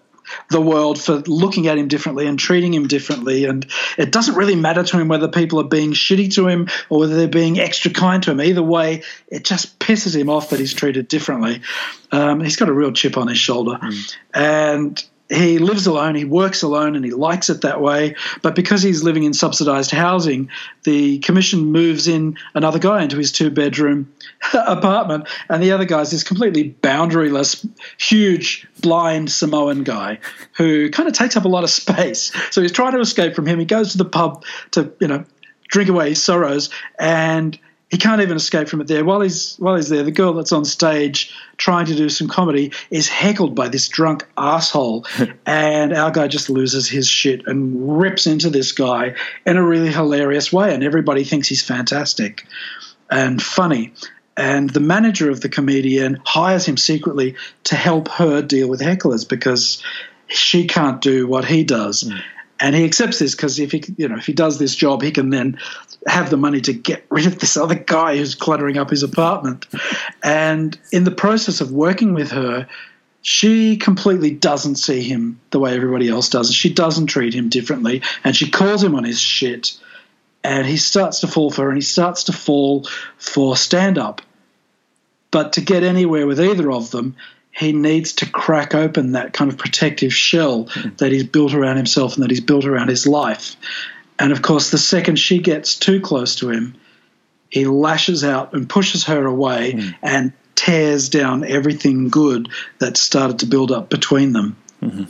the 0.50 0.60
world 0.60 1.00
for 1.00 1.20
looking 1.20 1.68
at 1.68 1.78
him 1.78 1.88
differently 1.88 2.26
and 2.26 2.38
treating 2.38 2.74
him 2.74 2.86
differently. 2.86 3.46
And 3.46 3.66
it 3.96 4.12
doesn't 4.12 4.34
really 4.34 4.56
matter 4.56 4.82
to 4.82 5.00
him 5.00 5.08
whether 5.08 5.28
people 5.28 5.58
are 5.58 5.64
being 5.64 5.92
shitty 5.92 6.34
to 6.34 6.48
him 6.48 6.68
or 6.90 6.98
whether 6.98 7.16
they're 7.16 7.26
being 7.26 7.58
extra 7.58 7.90
kind 7.90 8.22
to 8.24 8.30
him. 8.30 8.42
Either 8.42 8.62
way, 8.62 9.02
it 9.28 9.42
just 9.46 9.78
pisses 9.78 10.14
him 10.14 10.28
off 10.28 10.50
that 10.50 10.60
he's 10.60 10.74
treated 10.74 11.08
differently. 11.08 11.62
Um, 12.10 12.40
he's 12.40 12.56
got 12.56 12.68
a 12.68 12.74
real 12.74 12.92
chip 12.92 13.16
on 13.16 13.28
his 13.28 13.38
shoulder. 13.38 13.78
Mm. 13.82 14.16
And 14.34 15.04
he 15.32 15.58
lives 15.58 15.86
alone, 15.86 16.14
he 16.14 16.24
works 16.24 16.62
alone, 16.62 16.94
and 16.94 17.04
he 17.04 17.10
likes 17.10 17.48
it 17.48 17.62
that 17.62 17.80
way. 17.80 18.16
But 18.42 18.54
because 18.54 18.82
he's 18.82 19.02
living 19.02 19.24
in 19.24 19.32
subsidized 19.32 19.90
housing, 19.90 20.50
the 20.84 21.18
commission 21.20 21.66
moves 21.66 22.06
in 22.06 22.36
another 22.54 22.78
guy 22.78 23.02
into 23.02 23.16
his 23.16 23.32
two 23.32 23.50
bedroom 23.50 24.12
apartment, 24.54 25.28
and 25.48 25.62
the 25.62 25.72
other 25.72 25.84
guy's 25.84 26.10
this 26.10 26.22
completely 26.22 26.76
boundaryless, 26.82 27.66
huge, 27.98 28.66
blind 28.80 29.30
Samoan 29.30 29.84
guy 29.84 30.18
who 30.52 30.90
kind 30.90 31.08
of 31.08 31.14
takes 31.14 31.36
up 31.36 31.44
a 31.44 31.48
lot 31.48 31.64
of 31.64 31.70
space. 31.70 32.32
So 32.50 32.60
he's 32.60 32.72
trying 32.72 32.92
to 32.92 33.00
escape 33.00 33.34
from 33.34 33.46
him. 33.46 33.58
He 33.58 33.64
goes 33.64 33.92
to 33.92 33.98
the 33.98 34.04
pub 34.04 34.44
to, 34.72 34.92
you 35.00 35.08
know, 35.08 35.24
drink 35.68 35.88
away 35.88 36.10
his 36.10 36.22
sorrows, 36.22 36.68
and 36.98 37.58
he 37.92 37.98
can't 37.98 38.22
even 38.22 38.38
escape 38.38 38.68
from 38.68 38.80
it 38.80 38.88
there. 38.88 39.04
While 39.04 39.20
he's 39.20 39.54
while 39.56 39.76
he's 39.76 39.90
there, 39.90 40.02
the 40.02 40.10
girl 40.10 40.32
that's 40.32 40.50
on 40.50 40.64
stage 40.64 41.36
trying 41.58 41.84
to 41.86 41.94
do 41.94 42.08
some 42.08 42.26
comedy 42.26 42.72
is 42.90 43.06
heckled 43.06 43.54
by 43.54 43.68
this 43.68 43.86
drunk 43.86 44.26
asshole, 44.36 45.06
and 45.46 45.92
our 45.92 46.10
guy 46.10 46.26
just 46.26 46.48
loses 46.48 46.88
his 46.88 47.06
shit 47.06 47.46
and 47.46 48.00
rips 48.00 48.26
into 48.26 48.48
this 48.48 48.72
guy 48.72 49.14
in 49.44 49.58
a 49.58 49.62
really 49.62 49.92
hilarious 49.92 50.50
way, 50.50 50.74
and 50.74 50.82
everybody 50.82 51.22
thinks 51.22 51.48
he's 51.48 51.62
fantastic 51.62 52.46
and 53.10 53.42
funny. 53.42 53.92
And 54.38 54.70
the 54.70 54.80
manager 54.80 55.30
of 55.30 55.42
the 55.42 55.50
comedian 55.50 56.18
hires 56.24 56.64
him 56.64 56.78
secretly 56.78 57.36
to 57.64 57.76
help 57.76 58.08
her 58.08 58.40
deal 58.40 58.70
with 58.70 58.80
hecklers 58.80 59.28
because 59.28 59.82
she 60.28 60.66
can't 60.66 61.02
do 61.02 61.26
what 61.26 61.44
he 61.44 61.62
does. 61.62 62.04
Mm 62.04 62.22
and 62.62 62.76
he 62.76 62.84
accepts 62.84 63.18
this 63.18 63.34
because 63.34 63.58
if 63.58 63.72
he 63.72 63.82
you 63.98 64.08
know 64.08 64.16
if 64.16 64.24
he 64.24 64.32
does 64.32 64.58
this 64.58 64.74
job 64.74 65.02
he 65.02 65.10
can 65.10 65.30
then 65.30 65.58
have 66.06 66.30
the 66.30 66.36
money 66.36 66.60
to 66.60 66.72
get 66.72 67.04
rid 67.10 67.26
of 67.26 67.38
this 67.40 67.56
other 67.56 67.74
guy 67.74 68.16
who's 68.16 68.34
cluttering 68.34 68.78
up 68.78 68.90
his 68.90 69.02
apartment. 69.02 69.66
And 70.22 70.78
in 70.92 71.04
the 71.04 71.10
process 71.10 71.60
of 71.60 71.72
working 71.72 72.14
with 72.14 72.30
her 72.30 72.68
she 73.20 73.76
completely 73.76 74.30
doesn't 74.30 74.76
see 74.76 75.02
him 75.02 75.40
the 75.50 75.58
way 75.60 75.74
everybody 75.74 76.08
else 76.08 76.28
does. 76.28 76.52
She 76.52 76.72
doesn't 76.72 77.06
treat 77.06 77.34
him 77.34 77.50
differently. 77.50 78.02
And 78.24 78.34
she 78.34 78.50
calls 78.50 78.82
him 78.82 78.96
on 78.96 79.04
his 79.04 79.20
shit. 79.20 79.78
And 80.42 80.66
he 80.66 80.76
starts 80.76 81.20
to 81.20 81.28
fall 81.28 81.52
for 81.52 81.62
her 81.62 81.68
and 81.68 81.76
he 81.76 81.82
starts 81.82 82.24
to 82.24 82.32
fall 82.32 82.88
for 83.18 83.56
stand 83.56 83.98
up 83.98 84.22
but 85.32 85.54
to 85.54 85.60
get 85.60 85.82
anywhere 85.82 86.26
with 86.26 86.40
either 86.40 86.70
of 86.70 86.90
them 86.92 87.16
he 87.52 87.72
needs 87.72 88.14
to 88.14 88.30
crack 88.30 88.74
open 88.74 89.12
that 89.12 89.34
kind 89.34 89.52
of 89.52 89.58
protective 89.58 90.12
shell 90.12 90.64
mm. 90.64 90.96
that 90.96 91.12
he's 91.12 91.24
built 91.24 91.52
around 91.54 91.76
himself 91.76 92.14
and 92.14 92.24
that 92.24 92.30
he's 92.30 92.40
built 92.40 92.64
around 92.64 92.88
his 92.88 93.06
life. 93.06 93.56
And 94.18 94.32
of 94.32 94.40
course, 94.40 94.70
the 94.70 94.78
second 94.78 95.16
she 95.16 95.38
gets 95.38 95.76
too 95.76 96.00
close 96.00 96.36
to 96.36 96.50
him, 96.50 96.74
he 97.50 97.66
lashes 97.66 98.24
out 98.24 98.54
and 98.54 98.68
pushes 98.68 99.04
her 99.04 99.26
away 99.26 99.74
mm. 99.74 99.94
and 100.02 100.32
tears 100.54 101.10
down 101.10 101.44
everything 101.44 102.08
good 102.08 102.48
that 102.78 102.96
started 102.96 103.40
to 103.40 103.46
build 103.46 103.70
up 103.70 103.90
between 103.90 104.32
them. 104.32 104.56
Mm-hmm. 104.82 105.04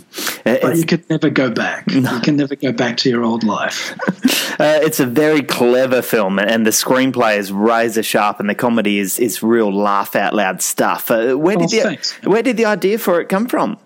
But 0.45 0.65
it's, 0.65 0.81
you 0.81 0.87
can 0.87 1.05
never 1.09 1.31
go 1.31 1.51
back. 1.51 1.87
No. 1.87 2.15
You 2.15 2.21
can 2.21 2.37
never 2.37 2.55
go 2.55 2.73
back 2.73 2.99
to 2.99 3.09
your 3.09 3.25
old 3.25 3.43
life. 3.43 3.93
uh, 4.61 4.81
it's 4.83 5.01
a 5.01 5.07
very 5.07 5.43
clever 5.43 6.03
film, 6.03 6.39
and 6.39 6.67
the 6.67 6.71
screenplay 6.71 7.39
is 7.39 7.51
razor 7.51 8.03
sharp, 8.03 8.39
and 8.39 8.51
the 8.51 8.55
comedy 8.55 8.99
is 8.99 9.19
is 9.19 9.43
real 9.43 9.73
laugh 9.73 10.15
out 10.15 10.35
loud 10.35 10.61
stuff. 10.61 11.11
Uh, 11.11 11.35
where 11.35 11.57
did 11.57 11.73
oh, 11.75 11.91
the 11.91 12.29
where 12.29 12.43
did 12.43 12.59
the 12.59 12.67
idea 12.67 12.99
for 12.99 13.21
it 13.21 13.31
come 13.31 13.47
from? 13.47 13.79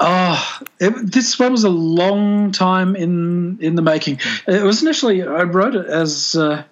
Oh, 0.00 0.58
it, 0.80 1.12
this 1.12 1.38
one 1.38 1.52
was 1.52 1.64
a 1.64 1.70
long 1.70 2.50
time 2.50 2.96
in 2.96 3.58
in 3.60 3.76
the 3.76 3.82
making. 3.82 4.18
It 4.48 4.64
was 4.64 4.82
initially 4.82 5.22
I 5.22 5.44
wrote 5.44 5.76
it 5.76 5.86
as 5.86 6.34
uh, 6.34 6.64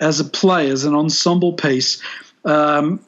as 0.00 0.20
a 0.20 0.24
play, 0.24 0.70
as 0.70 0.84
an 0.84 0.94
ensemble 0.94 1.52
piece. 1.52 2.00
Um, 2.44 3.00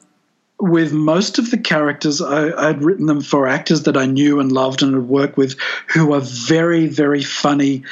with 0.59 0.91
most 0.91 1.39
of 1.39 1.51
the 1.51 1.57
characters, 1.57 2.21
I, 2.21 2.71
would 2.71 2.83
written 2.83 3.05
them 3.05 3.21
for 3.21 3.47
actors 3.47 3.83
that 3.83 3.95
I 3.95 4.05
knew 4.05 4.39
and 4.39 4.51
loved 4.51 4.83
and 4.83 4.93
had 4.93 5.07
worked 5.07 5.37
with 5.37 5.57
who 5.87 6.13
are 6.13 6.21
very, 6.21 6.87
very 6.87 7.23
funny 7.23 7.83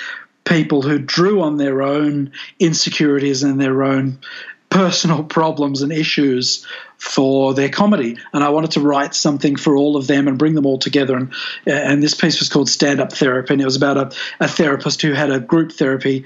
people 0.43 0.81
who 0.81 0.99
drew 0.99 1.41
on 1.41 1.57
their 1.57 1.81
own 1.81 2.31
insecurities 2.59 3.43
and 3.43 3.59
their 3.59 3.83
own 3.83 4.19
personal 4.69 5.23
problems 5.37 5.81
and 5.81 5.91
issues 5.93 6.65
for 6.97 7.53
their 7.53 7.69
comedy. 7.69 8.17
And 8.33 8.43
I 8.43 8.49
wanted 8.49 8.71
to 8.71 8.81
write 8.81 9.13
something 9.13 9.55
for 9.55 9.77
all 9.77 9.95
of 9.95 10.07
them 10.07 10.27
and 10.27 10.37
bring 10.37 10.55
them 10.55 10.65
all 10.65 10.79
together. 10.79 11.15
And 11.15 11.31
and 11.65 12.01
this 12.01 12.15
piece 12.15 12.39
was 12.39 12.49
called 12.49 12.69
stand 12.69 12.99
up 12.99 13.13
therapy 13.13 13.53
and 13.53 13.61
it 13.61 13.65
was 13.65 13.75
about 13.75 13.97
a, 13.97 14.11
a 14.39 14.47
therapist 14.47 15.01
who 15.01 15.13
had 15.13 15.31
a 15.31 15.39
group 15.39 15.71
therapy 15.71 16.25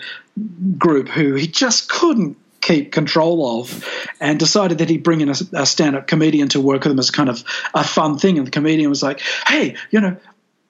group 0.77 1.09
who 1.09 1.35
he 1.35 1.45
just 1.45 1.89
couldn't 1.89 2.37
keep 2.61 2.91
control 2.91 3.59
of, 3.59 3.85
and 4.19 4.39
decided 4.39 4.77
that 4.77 4.89
he'd 4.89 5.03
bring 5.03 5.21
in 5.21 5.29
a, 5.29 5.35
a 5.53 5.65
stand 5.65 5.95
up 5.95 6.07
comedian 6.07 6.47
to 6.49 6.61
work 6.61 6.83
with 6.83 6.91
him 6.91 6.99
as 6.99 7.11
kind 7.11 7.29
of 7.29 7.43
a 7.73 7.83
fun 7.83 8.17
thing. 8.17 8.37
And 8.37 8.47
the 8.47 8.51
comedian 8.51 8.89
was 8.89 9.03
like, 9.03 9.21
hey, 9.47 9.75
you 9.89 9.99
know, 9.99 10.17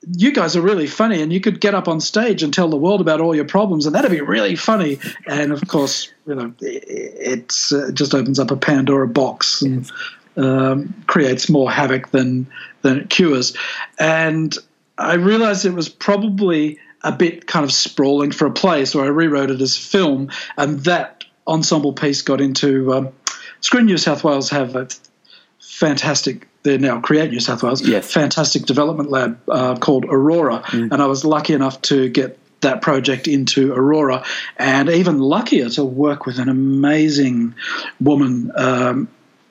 you 0.08 0.32
guys 0.32 0.56
are 0.56 0.62
really 0.62 0.88
funny 0.88 1.22
and 1.22 1.32
you 1.32 1.40
could 1.40 1.62
get 1.62 1.76
up 1.76 1.88
on 1.88 2.00
stage 2.00 2.42
and 2.42 2.54
tell 2.54 2.70
the 2.70 2.78
world 2.78 3.02
about 3.02 3.22
all 3.22 3.36
your 3.36 3.46
problems 3.46 3.86
and 3.86 3.94
that'd 3.94 4.10
be 4.10 4.22
really 4.22 4.56
funny. 4.56 5.00
And 5.28 5.52
of 5.52 5.68
course 5.68 6.12
you 6.26 6.36
know 6.36 6.54
it, 6.60 7.54
uh, 7.72 7.92
just 7.92 8.16
opens 8.16 8.40
up 8.40 8.52
a 8.52 8.56
pandora 8.56 9.08
box 9.08 9.62
and 9.62 9.92
um, 10.38 10.94
creates 11.08 11.50
more 11.50 11.70
havoc 11.70 12.10
than 12.10 12.48
than 12.82 13.00
it 13.02 13.10
cures. 13.10 13.56
And 14.00 14.58
i 14.98 15.14
realized 15.14 15.66
it 15.66 15.74
was 15.74 15.90
probably 15.90 16.80
a 17.04 17.12
bit 17.12 17.48
kind 17.48 17.64
of 17.64 17.72
sprawling 17.72 18.32
for 18.32 18.46
a 18.46 18.52
play 18.52 18.86
so 18.86 19.04
i 19.04 19.08
rewrote 19.08 19.52
it 19.52 19.62
as 19.62 19.78
film. 19.78 20.32
And 20.58 20.80
that 20.86 21.21
ensemble 21.48 21.94
piece 21.94 22.22
got 22.22 22.42
into 22.42 22.94
um, 22.94 23.10
screen 23.60 23.86
new 23.86 23.98
south 23.98 24.24
wales 24.24 24.50
have 24.50 24.76
a 24.76 24.88
fantastic 25.60 26.48
they're 26.64 26.78
now 26.78 27.00
Create 27.02 27.32
New 27.32 27.40
South 27.40 27.64
Wales, 27.64 27.82
yes. 27.82 28.12
fantastic 28.12 28.66
development 28.66 29.10
lab 29.10 29.40
uh, 29.50 29.76
called 29.78 30.06
Aurora. 30.06 30.62
Mm. 30.68 30.92
And 30.92 31.02
I 31.02 31.08
was 31.08 31.26
lucky 31.26 31.54
enough 31.54 31.82
to 31.84 32.10
get 32.10 32.38
that 32.62 32.82
project 32.82 33.28
into 33.28 33.74
Aurora 33.74 34.24
and 34.58 34.90
even 34.90 35.20
luckier 35.20 35.70
to 35.70 35.84
work 35.84 36.26
with 36.26 36.38
an 36.38 36.50
amazing 36.50 37.56
woman, 38.00 38.52
um, 38.56 39.08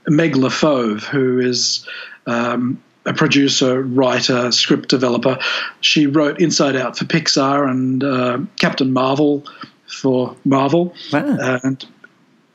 Meg 0.07 0.35
Lefauve, 0.35 1.03
who 1.03 1.41
is 1.41 1.85
um, 2.27 2.81
a 3.05 3.13
producer, 3.13 3.83
writer, 3.83 4.53
script 4.53 4.89
developer. 4.89 5.39
She 5.81 6.07
wrote 6.07 6.41
Inside 6.41 6.77
Out 6.77 6.97
for 6.97 7.05
Pixar 7.05 7.69
and 7.69 8.05
uh, 8.05 8.39
Captain 8.61 8.93
Marvel 8.93 9.45
for 9.91 10.37
Marvel. 10.45 10.95
Wow. 11.13 11.59
And 11.63 11.85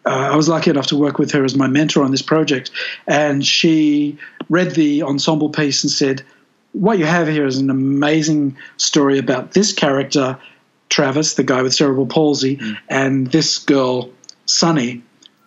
uh, 0.06 0.30
I 0.32 0.36
was 0.36 0.48
lucky 0.48 0.70
enough 0.70 0.88
to 0.88 0.96
work 0.96 1.18
with 1.18 1.32
her 1.32 1.44
as 1.44 1.56
my 1.56 1.68
mentor 1.68 2.04
on 2.04 2.12
this 2.12 2.22
project, 2.22 2.72
and 3.08 3.46
she 3.46 4.18
read 4.50 4.72
the 4.72 5.04
ensemble 5.04 5.50
piece 5.50 5.84
and 5.84 5.92
said, 5.92 6.24
"What 6.74 7.00
you 7.00 7.06
have 7.06 7.28
here 7.28 7.46
is 7.46 7.58
an 7.58 7.70
amazing 7.70 8.58
story 8.78 9.18
about 9.18 9.54
this 9.54 9.74
character, 9.74 10.38
Travis, 10.90 11.34
the 11.34 11.44
guy 11.44 11.62
with 11.64 11.74
cerebral 11.74 12.06
palsy, 12.06 12.58
mm. 12.58 12.78
and 12.88 13.28
this 13.28 13.58
girl, 13.58 14.12
Sunny, 14.46 15.02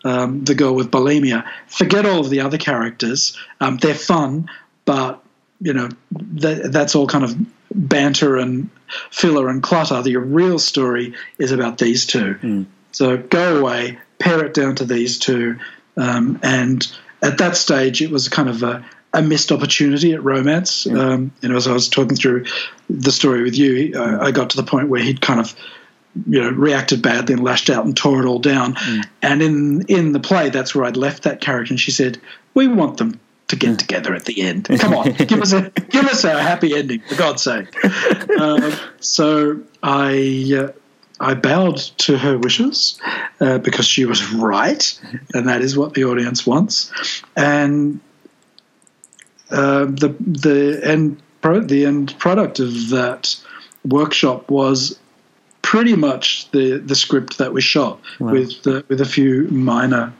um, 0.05 0.45
the 0.45 0.57
girl 0.57 0.75
with 0.75 0.91
bulimia. 0.91 1.45
Forget 1.69 2.05
all 2.05 2.21
of 2.21 2.31
the 2.31 2.41
other 2.41 2.59
characters; 2.59 3.37
um, 3.61 3.77
they're 3.77 3.95
fun, 3.95 4.51
but 4.85 5.23
you 5.61 5.73
know 5.73 5.89
that, 6.11 6.73
that's 6.73 6.97
all 6.97 7.07
kind 7.07 7.23
of 7.23 7.37
banter 7.73 8.37
and 8.37 8.71
filler 9.11 9.49
and 9.49 9.63
clutter. 9.63 10.03
The 10.03 10.17
real 10.17 10.59
story 10.59 11.15
is 11.39 11.53
about 11.53 11.79
these 11.79 12.07
two. 12.07 12.35
Mm. 12.35 12.67
So 12.93 13.17
go 13.17 13.59
away, 13.61 13.99
pare 14.19 14.45
it 14.45 14.55
down 14.55 14.75
to 14.77 14.85
these 14.85 15.19
two. 15.19 15.59
Um, 15.97 16.39
and 16.43 16.87
at 17.23 17.39
that 17.39 17.57
stage, 17.57 18.01
it 18.03 18.11
was 18.11 18.29
kind 18.29 18.49
of 18.49 18.63
a, 18.63 18.85
a 19.13 19.23
missed 19.23 19.53
opportunity 19.53 20.13
at 20.13 20.23
romance. 20.23 20.85
Mm. 20.85 20.99
Um, 20.99 21.33
you 21.41 21.49
know, 21.49 21.57
as 21.57 21.67
I 21.67 21.73
was 21.73 21.89
talking 21.89 22.17
through 22.17 22.47
the 22.89 23.13
story 23.13 23.43
with 23.43 23.57
you, 23.57 23.99
I, 23.99 24.27
I, 24.27 24.31
got 24.31 24.51
to 24.51 24.57
the 24.57 24.63
point 24.63 24.89
where 24.89 25.03
he'd 25.03 25.21
kind 25.21 25.41
of, 25.41 25.55
you 26.27 26.41
know, 26.41 26.51
reacted 26.51 27.03
badly 27.03 27.35
and 27.35 27.45
lashed 27.45 27.71
out 27.71 27.85
and 27.85 27.97
tore 27.97 28.23
it 28.23 28.27
all 28.27 28.39
down. 28.39 28.75
Mm. 28.75 29.09
And 29.23 29.43
in 29.43 29.83
in 29.87 30.13
the 30.13 30.21
play, 30.21 30.51
that's 30.51 30.75
where 30.75 30.85
I'd 30.85 30.97
left 30.97 31.25
that 31.25 31.41
character. 31.41 31.73
And 31.73 31.81
she 31.81 31.91
said, 31.91 32.19
"We 32.55 32.69
want 32.69 32.97
them 32.97 33.21
to 33.49 33.57
get 33.57 33.79
together 33.79 34.15
at 34.15 34.25
the 34.25 34.41
end. 34.41 34.69
Come 34.81 34.95
on, 34.95 35.13
give 35.13 35.41
us 35.41 35.53
a 35.53 35.71
give 35.91 36.05
us 36.05 36.25
a 36.25 36.41
happy 36.41 36.75
ending, 36.75 37.01
for 37.01 37.17
God's 37.17 37.43
sake." 37.43 37.75
Uh, 38.39 38.77
so 39.01 39.61
I. 39.83 40.55
Uh, 40.59 40.73
I 41.21 41.35
bowed 41.35 41.79
to 41.79 42.17
her 42.17 42.39
wishes 42.39 42.97
uh, 43.41 43.59
because 43.59 43.85
she 43.85 44.05
was 44.05 44.33
right, 44.33 45.01
and 45.35 45.49
that 45.49 45.63
is 45.63 45.77
what 45.77 45.95
the 45.95 46.05
audience 46.05 46.47
wants. 46.47 46.93
And 47.35 47.99
uh, 49.51 49.87
the 49.87 50.15
the 50.21 50.81
end 50.85 51.21
pro- 51.41 51.61
the 51.61 51.87
end 51.87 52.17
product 52.19 52.61
of 52.61 52.91
that 52.91 53.35
workshop 53.85 54.51
was 54.51 54.99
pretty 55.63 55.97
much 55.97 56.51
the 56.53 56.79
the 56.79 56.95
script 56.95 57.39
that 57.39 57.53
we 57.53 57.61
shot 57.61 58.01
wow. 58.21 58.33
with 58.33 58.67
uh, 58.67 58.83
with 58.89 59.01
a 59.01 59.07
few 59.07 59.49
minor 59.49 60.13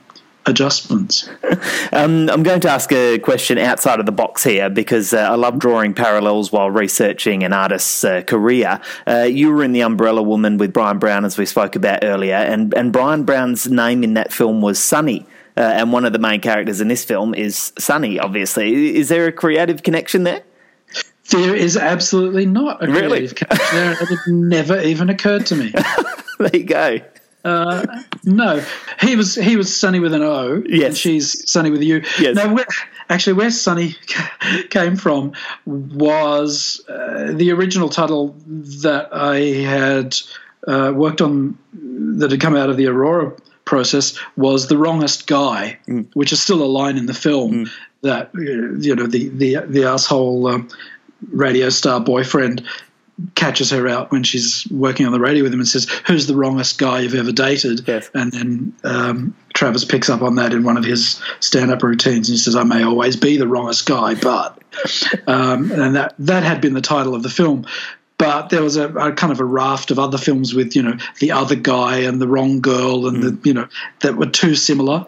adjustments. 0.49 1.29
um, 1.93 2.29
I'm 2.31 2.43
going 2.43 2.61
to 2.61 2.71
ask 2.71 2.91
a 2.93 3.19
question 3.19 3.59
outside 3.59 4.01
of 4.01 4.07
the 4.07 4.13
box 4.13 4.43
here 4.43 4.69
because 4.71 5.13
uh, 5.13 5.19
I 5.19 5.35
love 5.35 5.59
drawing 5.59 5.95
parallels 5.95 6.51
while 6.51 6.71
researching 6.71 7.45
an 7.45 7.53
artist's 7.53 8.03
uh, 8.03 8.23
career. 8.23 8.81
Uh, 9.07 9.29
you 9.31 9.53
were 9.53 9.63
in 9.63 9.73
The 9.73 9.83
Umbrella 9.83 10.23
Woman 10.23 10.59
with 10.59 10.73
Bryan 10.73 10.99
Brown, 10.99 11.25
as 11.25 11.39
we 11.39 11.47
spoke 11.47 11.77
about 11.77 12.01
earlier, 12.03 12.35
and, 12.35 12.75
and 12.75 12.93
Bryan 12.93 13.25
Brown's 13.25 13.69
name 13.69 14.03
in 14.03 14.15
that 14.15 14.33
film 14.33 14.61
was 14.61 14.83
Sunny. 14.83 15.27
Uh, 15.57 15.61
and 15.61 15.93
one 15.93 16.05
of 16.05 16.13
the 16.13 16.21
main 16.21 16.41
characters 16.41 16.81
in 16.81 16.87
this 16.87 17.05
film 17.05 17.35
is 17.35 17.73
Sunny, 17.79 18.19
obviously. 18.19 18.97
Is 18.97 19.09
there 19.09 19.27
a 19.27 19.33
creative 19.33 19.83
connection 19.83 20.23
there? 20.23 20.45
There 21.31 21.55
is 21.55 21.77
absolutely 21.77 22.47
not 22.47 22.83
a 22.83 22.87
creative 22.87 23.11
really? 23.11 23.29
connection 23.29 23.77
there. 23.77 23.97
It 24.01 24.19
never 24.29 24.81
even 24.81 25.11
occurred 25.11 25.47
to 25.47 25.57
me. 25.57 25.75
there 26.39 26.51
you 26.55 26.65
go. 26.65 27.01
Uh, 27.45 28.03
no, 28.25 28.65
he 29.01 29.17
was 29.17 29.35
he 29.35 29.57
was 29.57 29.75
Sunny 29.75 30.01
with 30.01 30.13
an 30.13 30.23
O. 30.23 30.63
Yes, 30.67 30.97
she's 30.97 31.51
Sunny 31.51 31.71
with 31.71 31.81
a 31.81 31.85
U. 31.85 32.05
Yes. 32.19 32.35
No, 32.35 32.53
where, 32.53 32.67
actually, 33.09 33.35
where 33.35 33.51
Sunny 33.51 33.97
came 34.71 34.97
from 34.97 35.33
was 35.65 36.85
uh, 36.89 37.33
the 37.33 37.53
original 37.53 37.89
title 37.89 38.37
that 38.47 39.09
I 39.13 39.39
had 39.39 40.17
uh, 40.67 40.93
worked 40.95 41.21
on 41.21 41.57
that 42.19 42.31
had 42.31 42.41
come 42.41 42.57
out 42.57 42.71
of 42.71 42.77
the 42.77 42.89
Aurora 42.89 43.35
process 43.65 44.19
was 44.37 44.67
the 44.67 44.77
wrongest 44.77 45.27
guy, 45.27 45.79
mm. 45.87 46.09
which 46.15 46.33
is 46.33 46.43
still 46.43 46.63
a 46.63 46.67
line 46.67 46.97
in 46.97 47.07
the 47.07 47.15
film 47.15 47.67
mm. 47.67 47.71
that 48.03 48.31
you 48.35 48.97
know 48.97 49.07
the 49.07 49.29
the 49.29 49.59
the 49.67 49.85
asshole 49.85 50.49
um, 50.49 50.69
radio 51.31 51.69
star 51.69 52.01
boyfriend 52.01 52.65
catches 53.35 53.71
her 53.71 53.89
out 53.89 54.13
when 54.13 54.23
she's 54.23 54.67
working 54.71 55.07
on 55.07 55.13
the 55.13 55.21
radio 55.21 55.43
with 55.43 55.53
him 55.53 55.61
and 55.61 55.69
says, 55.69 55.89
"Who's 56.07 56.27
the 56.27 56.37
wrongest 56.37 56.79
guy 56.79 57.01
you've 57.01 57.15
ever 57.15 57.33
dated?" 57.33 57.87
Yes. 57.87 58.11
And 58.15 58.33
then 58.33 58.75
um, 58.85 59.35
Travis 59.55 59.85
picks 59.85 60.09
up 60.09 60.23
on 60.23 60.37
that 60.37 60.53
in 60.53 60.63
one 60.63 60.77
of 60.77 60.85
his 60.85 61.21
stand-up 61.41 61.83
routines, 61.83 62.29
and 62.29 62.35
he 62.35 62.39
says, 62.39 62.55
"I 62.55 62.63
may 62.63 62.85
always 62.85 63.17
be 63.17 63.37
the 63.37 63.49
wrongest 63.49 63.87
guy, 63.87 64.15
but," 64.15 64.63
um, 65.27 65.71
and 65.73 65.97
that 65.97 66.15
that 66.21 66.43
had 66.43 66.61
been 66.61 66.75
the 66.75 66.81
title 66.81 67.15
of 67.15 67.23
the 67.23 67.31
film. 67.31 67.67
But 68.19 68.51
there 68.51 68.63
was 68.63 68.77
a, 68.77 68.89
a, 68.89 69.13
kind 69.13 69.33
of 69.33 69.39
a 69.39 69.45
raft 69.45 69.93
of 69.93 70.01
other 70.01 70.19
films 70.19 70.53
with 70.53 70.75
you 70.75 70.83
know 70.83 70.97
the 71.21 71.33
other 71.33 71.55
guy 71.55 71.99
and 72.01 72.21
the 72.21 72.29
wrong 72.29 72.61
girl 72.61 73.07
and 73.07 73.19
mm. 73.19 73.43
the 73.43 73.49
you 73.49 73.55
know 73.55 73.69
that 74.01 74.17
were 74.17 74.27
too 74.27 74.55
similar. 74.55 75.07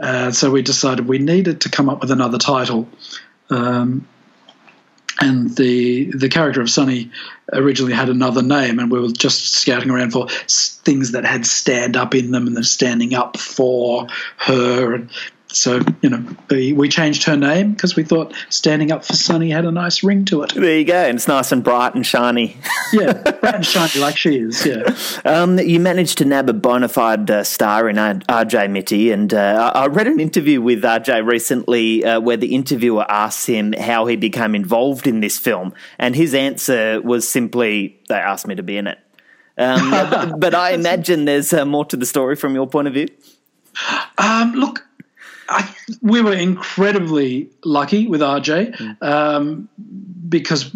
Uh, 0.00 0.32
so 0.32 0.50
we 0.50 0.62
decided 0.62 1.06
we 1.06 1.18
needed 1.18 1.60
to 1.60 1.68
come 1.68 1.88
up 1.88 2.00
with 2.00 2.10
another 2.10 2.38
title. 2.38 2.88
Um, 3.50 4.06
and 5.20 5.54
the 5.56 6.10
the 6.12 6.28
character 6.28 6.60
of 6.60 6.70
Sunny 6.70 7.10
originally 7.52 7.92
had 7.92 8.08
another 8.08 8.42
name, 8.42 8.78
and 8.78 8.90
we 8.90 9.00
were 9.00 9.08
just 9.08 9.54
scouting 9.54 9.90
around 9.90 10.12
for 10.12 10.28
things 10.28 11.12
that 11.12 11.24
had 11.24 11.46
stand 11.46 11.96
up 11.96 12.14
in 12.14 12.30
them 12.30 12.46
and 12.46 12.56
they're 12.56 12.62
standing 12.62 13.14
up 13.14 13.36
for 13.36 14.06
her. 14.38 14.94
And 14.94 15.10
so, 15.52 15.80
you 16.00 16.10
know, 16.10 16.24
we 16.50 16.88
changed 16.88 17.24
her 17.24 17.36
name 17.36 17.72
because 17.72 17.96
we 17.96 18.04
thought 18.04 18.34
standing 18.48 18.90
up 18.90 19.04
for 19.04 19.14
Sunny 19.14 19.50
had 19.50 19.64
a 19.64 19.72
nice 19.72 20.02
ring 20.02 20.24
to 20.26 20.42
it. 20.42 20.54
There 20.54 20.78
you 20.78 20.84
go. 20.84 20.94
And 20.94 21.16
it's 21.16 21.28
nice 21.28 21.52
and 21.52 21.62
bright 21.62 21.94
and 21.94 22.06
shiny. 22.06 22.56
yeah, 22.92 23.12
bright 23.12 23.54
and 23.54 23.66
shiny 23.66 24.00
like 24.00 24.16
she 24.16 24.38
is, 24.38 24.64
yeah. 24.64 24.94
Um, 25.24 25.58
you 25.58 25.80
managed 25.80 26.18
to 26.18 26.24
nab 26.24 26.48
a 26.48 26.52
bona 26.52 26.88
fide 26.88 27.30
uh, 27.30 27.44
star 27.44 27.88
in 27.88 27.96
RJ 27.96 28.70
Mitte. 28.70 29.12
And 29.12 29.32
uh, 29.32 29.72
I 29.74 29.86
read 29.86 30.06
an 30.06 30.20
interview 30.20 30.60
with 30.60 30.82
RJ 30.82 31.26
recently 31.26 32.04
uh, 32.04 32.20
where 32.20 32.36
the 32.36 32.54
interviewer 32.54 33.04
asked 33.10 33.46
him 33.46 33.72
how 33.72 34.06
he 34.06 34.16
became 34.16 34.54
involved 34.54 35.06
in 35.06 35.20
this 35.20 35.38
film. 35.38 35.74
And 35.98 36.16
his 36.16 36.34
answer 36.34 37.00
was 37.02 37.28
simply, 37.28 38.00
they 38.08 38.16
asked 38.16 38.46
me 38.46 38.54
to 38.54 38.62
be 38.62 38.76
in 38.76 38.86
it. 38.86 38.98
Um, 39.58 39.90
but, 40.10 40.40
but, 40.40 40.54
I 40.54 40.70
imagine 40.70 41.24
there's 41.24 41.52
uh, 41.52 41.64
more 41.64 41.84
to 41.86 41.96
the 41.96 42.06
story 42.06 42.36
from 42.36 42.54
your 42.54 42.66
point 42.66 42.88
of 42.88 42.94
view. 42.94 43.08
Um, 44.18 44.52
look, 44.52 44.86
I, 45.48 45.74
we 46.00 46.22
were 46.22 46.34
incredibly 46.34 47.50
lucky 47.64 48.06
with 48.06 48.20
RJ 48.20 48.76
mm. 48.76 49.02
um, 49.02 49.68
because 50.28 50.74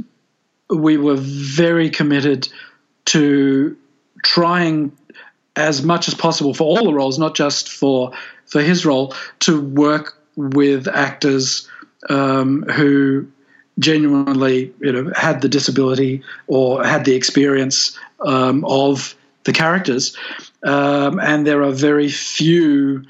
we 0.68 0.96
were 0.96 1.16
very 1.16 1.90
committed 1.90 2.48
to 3.06 3.76
trying 4.24 4.92
as 5.54 5.82
much 5.82 6.08
as 6.08 6.14
possible 6.14 6.52
for 6.52 6.64
all 6.64 6.84
the 6.84 6.92
roles, 6.92 7.18
not 7.18 7.34
just 7.34 7.70
for 7.70 8.12
for 8.46 8.60
his 8.60 8.86
role, 8.86 9.14
to 9.40 9.60
work 9.60 10.18
with 10.36 10.86
actors 10.86 11.68
um, 12.08 12.62
who 12.62 13.26
genuinely, 13.78 14.72
you 14.80 14.92
know, 14.92 15.12
had 15.14 15.40
the 15.40 15.48
disability 15.48 16.22
or 16.46 16.84
had 16.84 17.04
the 17.04 17.14
experience 17.14 17.98
um, 18.20 18.64
of 18.64 19.14
the 19.44 19.52
characters. 19.52 20.16
Um, 20.62 21.18
and 21.18 21.46
there 21.46 21.62
are 21.62 21.72
very 21.72 22.08
few 22.08 23.04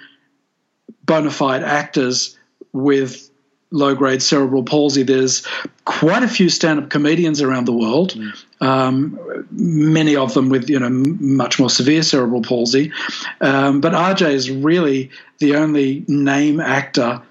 bona 1.06 1.30
fide 1.30 1.62
actors 1.62 2.36
with 2.72 3.30
low 3.70 3.94
grade 3.94 4.22
cerebral 4.22 4.62
palsy. 4.62 5.02
There's 5.02 5.46
quite 5.84 6.22
a 6.22 6.28
few 6.28 6.48
stand 6.48 6.80
up 6.80 6.90
comedians 6.90 7.40
around 7.40 7.66
the 7.66 7.72
world, 7.72 8.14
mm. 8.14 8.32
um, 8.60 9.18
many 9.50 10.16
of 10.16 10.34
them 10.34 10.48
with 10.48 10.68
you 10.68 10.78
know 10.78 10.90
much 10.90 11.58
more 11.58 11.70
severe 11.70 12.02
cerebral 12.02 12.42
palsy. 12.42 12.92
Um, 13.40 13.80
but 13.80 13.92
RJ 13.92 14.32
is 14.32 14.50
really 14.50 15.10
the 15.38 15.56
only 15.56 16.04
name 16.08 16.60
actor 16.60 17.22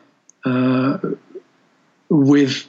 uh, 0.43 0.97
with 2.09 2.67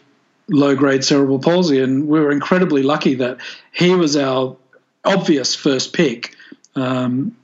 low 0.48 0.76
grade 0.76 1.04
cerebral 1.04 1.38
palsy, 1.38 1.80
and 1.80 2.06
we 2.08 2.20
were 2.20 2.30
incredibly 2.30 2.82
lucky 2.82 3.14
that 3.14 3.38
he 3.72 3.94
was 3.94 4.16
our 4.16 4.56
obvious 5.04 5.54
first 5.54 5.92
pick. 5.92 6.34
Um, 6.74 7.36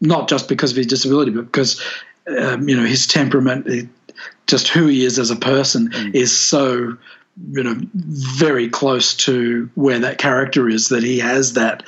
not 0.00 0.28
just 0.28 0.48
because 0.48 0.70
of 0.70 0.76
his 0.76 0.86
disability, 0.86 1.30
but 1.30 1.46
because 1.46 1.80
um, 2.26 2.68
you 2.68 2.76
know 2.76 2.84
his 2.84 3.06
temperament, 3.06 3.88
just 4.46 4.68
who 4.68 4.86
he 4.86 5.04
is 5.04 5.18
as 5.18 5.30
a 5.30 5.36
person, 5.36 5.90
mm. 5.90 6.14
is 6.14 6.36
so 6.36 6.96
you 7.52 7.62
know 7.62 7.76
very 7.94 8.68
close 8.68 9.14
to 9.14 9.68
where 9.74 9.98
that 9.98 10.18
character 10.18 10.68
is. 10.68 10.88
That 10.88 11.02
he 11.02 11.18
has 11.18 11.54
that 11.54 11.82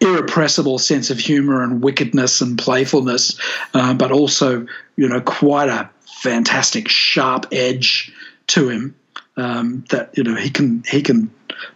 irrepressible 0.00 0.78
sense 0.78 1.10
of 1.10 1.18
humor 1.18 1.62
and 1.62 1.82
wickedness 1.82 2.40
and 2.40 2.58
playfulness, 2.58 3.38
uh, 3.74 3.94
but 3.94 4.12
also 4.12 4.66
you 4.96 5.08
know 5.08 5.20
quite 5.20 5.68
a 5.68 5.88
fantastic 6.22 6.88
sharp 6.88 7.46
edge 7.52 8.12
to 8.48 8.68
him 8.68 8.94
um, 9.36 9.84
that 9.90 10.16
you 10.16 10.24
know 10.24 10.34
he 10.34 10.50
can 10.50 10.82
he 10.88 11.02
can 11.02 11.30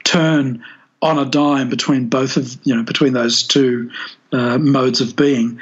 turn 0.04 0.64
on 1.02 1.18
a 1.18 1.24
dime 1.24 1.68
between 1.68 2.08
both 2.08 2.36
of 2.36 2.58
you 2.64 2.74
know 2.74 2.82
between 2.82 3.12
those 3.12 3.42
two 3.42 3.90
uh, 4.32 4.58
modes 4.58 5.00
of 5.00 5.16
being, 5.16 5.60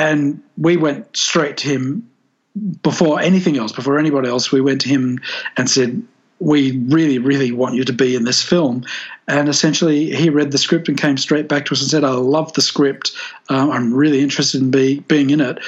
and 0.00 0.42
we 0.56 0.78
went 0.78 1.14
straight 1.14 1.58
to 1.58 1.68
him 1.68 2.08
before 2.82 3.20
anything 3.20 3.58
else, 3.58 3.70
before 3.70 3.98
anybody 3.98 4.28
else. 4.28 4.50
We 4.50 4.62
went 4.62 4.80
to 4.80 4.88
him 4.88 5.20
and 5.58 5.68
said, 5.68 6.02
"We 6.38 6.78
really, 6.88 7.18
really 7.18 7.52
want 7.52 7.74
you 7.74 7.84
to 7.84 7.92
be 7.92 8.16
in 8.16 8.24
this 8.24 8.42
film." 8.42 8.84
And 9.28 9.46
essentially, 9.46 10.10
he 10.16 10.30
read 10.30 10.52
the 10.52 10.58
script 10.58 10.88
and 10.88 10.98
came 10.98 11.18
straight 11.18 11.48
back 11.48 11.66
to 11.66 11.74
us 11.74 11.82
and 11.82 11.90
said, 11.90 12.02
"I 12.02 12.12
love 12.12 12.54
the 12.54 12.62
script. 12.62 13.12
Uh, 13.50 13.68
I'm 13.70 13.92
really 13.92 14.22
interested 14.22 14.62
in 14.62 14.70
be, 14.70 15.00
being 15.00 15.28
in 15.28 15.40
it. 15.42 15.58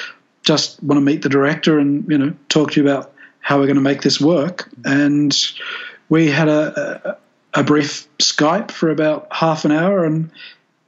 Just 0.41 0.81
want 0.81 0.97
to 0.97 1.05
meet 1.05 1.21
the 1.21 1.29
director 1.29 1.77
and 1.77 2.03
you 2.09 2.17
know 2.17 2.33
talk 2.49 2.71
to 2.71 2.81
you 2.81 2.89
about 2.89 3.13
how 3.39 3.59
we're 3.59 3.67
going 3.67 3.83
to 3.83 3.89
make 3.91 4.01
this 4.01 4.19
work." 4.19 4.67
And 4.83 5.31
we 6.09 6.27
had 6.27 6.49
a, 6.49 7.17
a, 7.53 7.59
a 7.61 7.63
brief 7.63 8.07
Skype 8.17 8.71
for 8.71 8.89
about 8.89 9.27
half 9.29 9.63
an 9.63 9.71
hour, 9.71 10.03
and 10.03 10.31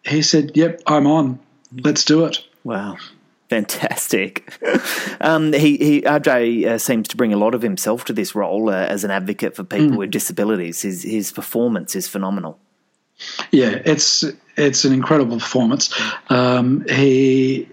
he 0.04 0.24
said, 0.24 0.58
"Yep, 0.58 0.82
I'm 0.88 1.06
on. 1.06 1.38
Let's 1.84 2.04
do 2.06 2.26
it." 2.26 2.40
Wow. 2.64 2.98
Fantastic. 3.50 4.52
Um, 5.22 5.54
he, 5.54 5.78
he 5.78 6.02
RJ 6.02 6.66
uh, 6.66 6.78
seems 6.78 7.08
to 7.10 7.18
bring 7.18 7.32
a 7.32 7.38
lot 7.38 7.54
of 7.54 7.62
himself 7.62 8.06
to 8.06 8.14
this 8.14 8.36
role 8.36 8.70
uh, 8.70 8.74
as 8.74 9.04
an 9.04 9.12
advocate 9.12 9.56
for 9.56 9.64
people 9.64 9.92
mm. 9.92 9.98
with 9.98 10.12
disabilities. 10.12 10.82
His 10.82 11.04
his 11.04 11.32
performance 11.32 11.96
is 11.96 12.08
phenomenal. 12.08 12.60
Yeah, 13.52 13.82
it's 13.86 14.24
it's 14.58 14.84
an 14.84 14.94
incredible 14.94 15.40
performance. 15.40 15.94
Um, 16.30 16.86
he 16.90 17.70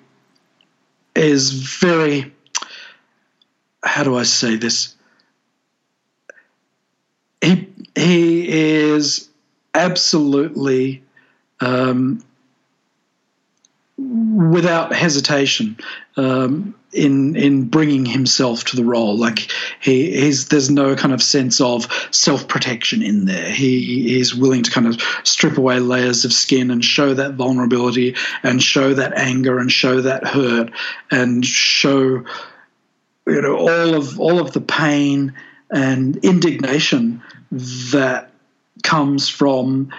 is 1.15 1.51
very. 1.53 2.33
How 3.83 4.05
do 4.05 4.17
I 4.17 4.23
say 4.23 4.57
this? 4.57 4.95
He 7.41 7.69
he 7.95 8.49
is 8.49 9.29
absolutely 9.75 11.03
um, 11.61 12.23
without 14.33 14.95
hesitation 14.95 15.77
um, 16.17 16.75
in 16.93 17.37
in 17.37 17.69
bringing 17.69 18.07
himself 18.07 18.65
to 18.65 18.77
the 18.77 18.85
role. 18.85 19.17
Like 19.17 19.51
he 19.81 20.11
he's 20.13 20.49
there's 20.49 20.71
no 20.71 20.97
kind 20.97 21.13
of 21.13 21.23
sense 21.23 21.61
of 21.61 21.87
self 22.11 22.49
protection 22.49 23.03
in 23.03 23.27
there. 23.27 23.51
He 23.51 24.19
is 24.19 24.35
willing 24.35 24.63
to 24.63 24.71
kind 24.71 24.87
of 24.87 25.01
strip 25.25 25.59
away 25.59 25.81
layers 25.81 26.25
of 26.25 26.33
skin 26.33 26.71
and 26.71 26.85
show 26.85 27.15
that 27.15 27.35
vulnerability 27.35 28.17
and 28.43 28.63
show 28.63 28.95
that 28.95 29.17
anger 29.17 29.59
and 29.59 29.71
show 29.71 30.01
that 30.01 30.27
hurt 30.27 30.71
and 31.11 31.45
show 31.45 32.25
you 33.27 33.43
know 33.43 33.57
all 33.57 33.95
of 33.95 34.19
all 34.19 34.41
of 34.41 34.53
the 34.53 34.61
pain 34.61 35.35
and 35.71 36.17
indignation 36.19 37.23
that 37.51 38.31
comes 38.83 39.29
from 39.29 39.93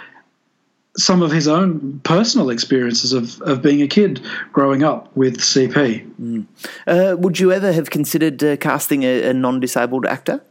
some 0.96 1.22
of 1.22 1.32
his 1.32 1.48
own 1.48 2.00
personal 2.04 2.50
experiences 2.50 3.14
of, 3.14 3.42
of 3.42 3.62
being 3.62 3.82
a 3.82 3.88
kid 3.88 4.22
growing 4.52 4.84
up 4.84 5.16
with 5.16 5.40
CP. 5.40 6.08
Mm. 6.22 6.46
Uh, 6.86 7.18
would 7.18 7.40
you 7.40 7.52
ever 7.52 7.72
have 7.72 7.90
considered 7.90 8.44
uh, 8.44 8.58
casting 8.58 9.04
a, 9.04 9.30
a 9.30 9.34
non 9.34 9.60
disabled 9.60 10.06
actor? 10.06 10.44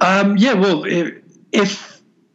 Um, 0.00 0.36
yeah, 0.36 0.54
well, 0.54 0.84
if, 0.84 1.14
if, 1.52 1.92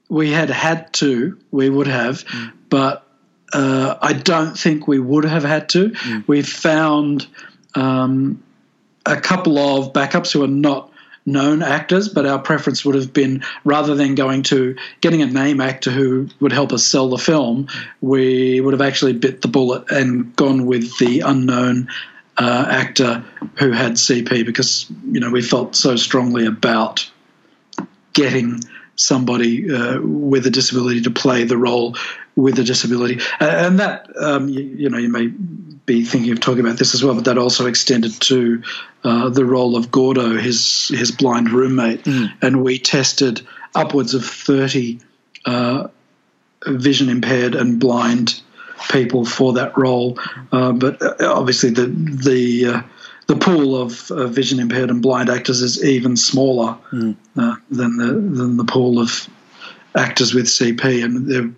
we 0.10 0.32
had 0.32 0.50
had 0.50 0.94
to, 0.94 1.38
we 1.52 1.70
would 1.70 1.88
have, 1.88 2.24
mm. 2.24 2.54
but 2.70 3.06
uh, 3.52 3.96
I 4.02 4.14
don't 4.14 4.58
think 4.58 4.88
we 4.88 5.00
would 5.00 5.26
have 5.26 5.44
had 5.44 5.68
to. 5.70 5.90
Mm. 5.90 6.24
We've 6.28 6.48
found 6.48 7.28
um, 7.76 8.42
a 9.06 9.20
couple 9.20 9.58
of 9.58 9.94
backups 9.94 10.32
who 10.32 10.44
are 10.44 10.48
not 10.48 10.92
known 11.28 11.62
actors, 11.62 12.08
but 12.08 12.26
our 12.26 12.40
preference 12.40 12.84
would 12.86 12.96
have 12.96 13.14
been 13.14 13.44
rather 13.66 13.94
than 13.94 14.16
going 14.16 14.42
to 14.42 14.76
getting 15.02 15.22
a 15.22 15.28
name 15.28 15.62
actor 15.62 15.92
who 15.92 16.28
would 16.40 16.54
help 16.54 16.72
us 16.72 16.88
sell 16.88 17.10
the 17.10 17.18
film, 17.18 17.68
we 18.02 18.62
would 18.62 18.74
have 18.74 18.82
actually 18.82 19.14
bit 19.14 19.42
the 19.42 19.48
bullet 19.48 19.92
and 19.92 20.36
gone 20.36 20.66
with 20.66 20.98
the 20.98 21.20
unknown 21.20 21.90
uh, 22.38 22.66
actor 22.70 23.24
who 23.56 23.72
had 23.72 23.94
CP 23.94 24.46
because 24.46 24.88
you 25.12 25.20
know 25.20 25.30
we 25.30 25.42
felt 25.42 25.76
so 25.76 25.96
strongly 25.96 26.46
about 26.46 27.10
getting 28.14 28.62
somebody 28.96 29.72
uh, 29.72 30.00
with 30.02 30.46
a 30.48 30.50
disability 30.50 31.02
to 31.02 31.12
play 31.12 31.44
the 31.44 31.58
role 31.58 31.96
with 32.36 32.58
a 32.60 32.64
disability, 32.64 33.20
and 33.40 33.80
that 33.80 34.08
um, 34.22 34.48
you, 34.48 34.62
you, 34.62 34.90
know 34.90 34.98
you 34.98 35.10
may 35.10 35.28
be 35.88 36.04
thinking 36.04 36.32
of 36.34 36.40
talking 36.40 36.60
about 36.60 36.78
this 36.78 36.94
as 36.94 37.04
well, 37.04 37.16
but 37.16 37.26
that 37.26 37.38
also 37.40 37.66
extended 37.66 38.12
to 38.20 38.62
uh, 39.04 39.30
the 39.30 39.46
role 39.46 39.76
of 39.76 39.90
Gordo, 39.90 40.38
his 40.38 40.90
his 40.90 41.10
blind 41.10 41.50
roommate, 41.50 42.04
mm. 42.04 42.32
and 42.42 42.64
we 42.64 42.78
tested 42.78 43.42
upwards 43.74 44.14
of 44.14 44.24
thirty 44.24 45.00
uh, 45.46 45.88
vision 46.68 47.10
impaired 47.10 47.56
and 47.56 47.80
blind 47.80 48.42
people 48.92 49.26
for 49.26 49.54
that 49.54 49.76
role, 49.78 50.20
uh, 50.52 50.74
but 50.74 51.02
uh, 51.02 51.16
obviously 51.34 51.70
the 51.72 51.88
the 51.88 52.66
uh, 52.66 52.82
the 53.28 53.38
pool 53.38 53.82
of 53.82 54.12
uh, 54.12 54.28
vision 54.28 54.60
impaired 54.60 54.90
and 54.90 55.02
blind 55.02 55.30
actors 55.30 55.62
is 55.62 55.84
even 55.84 56.18
smaller 56.18 56.78
mm. 56.92 57.16
than 57.34 57.98
the 57.98 58.08
than 58.08 58.58
the 58.58 58.66
pool 58.66 59.00
of 59.00 59.28
actors 59.96 60.34
with 60.34 60.48
CP, 60.48 61.04
and 61.04 61.28
there 61.28 61.50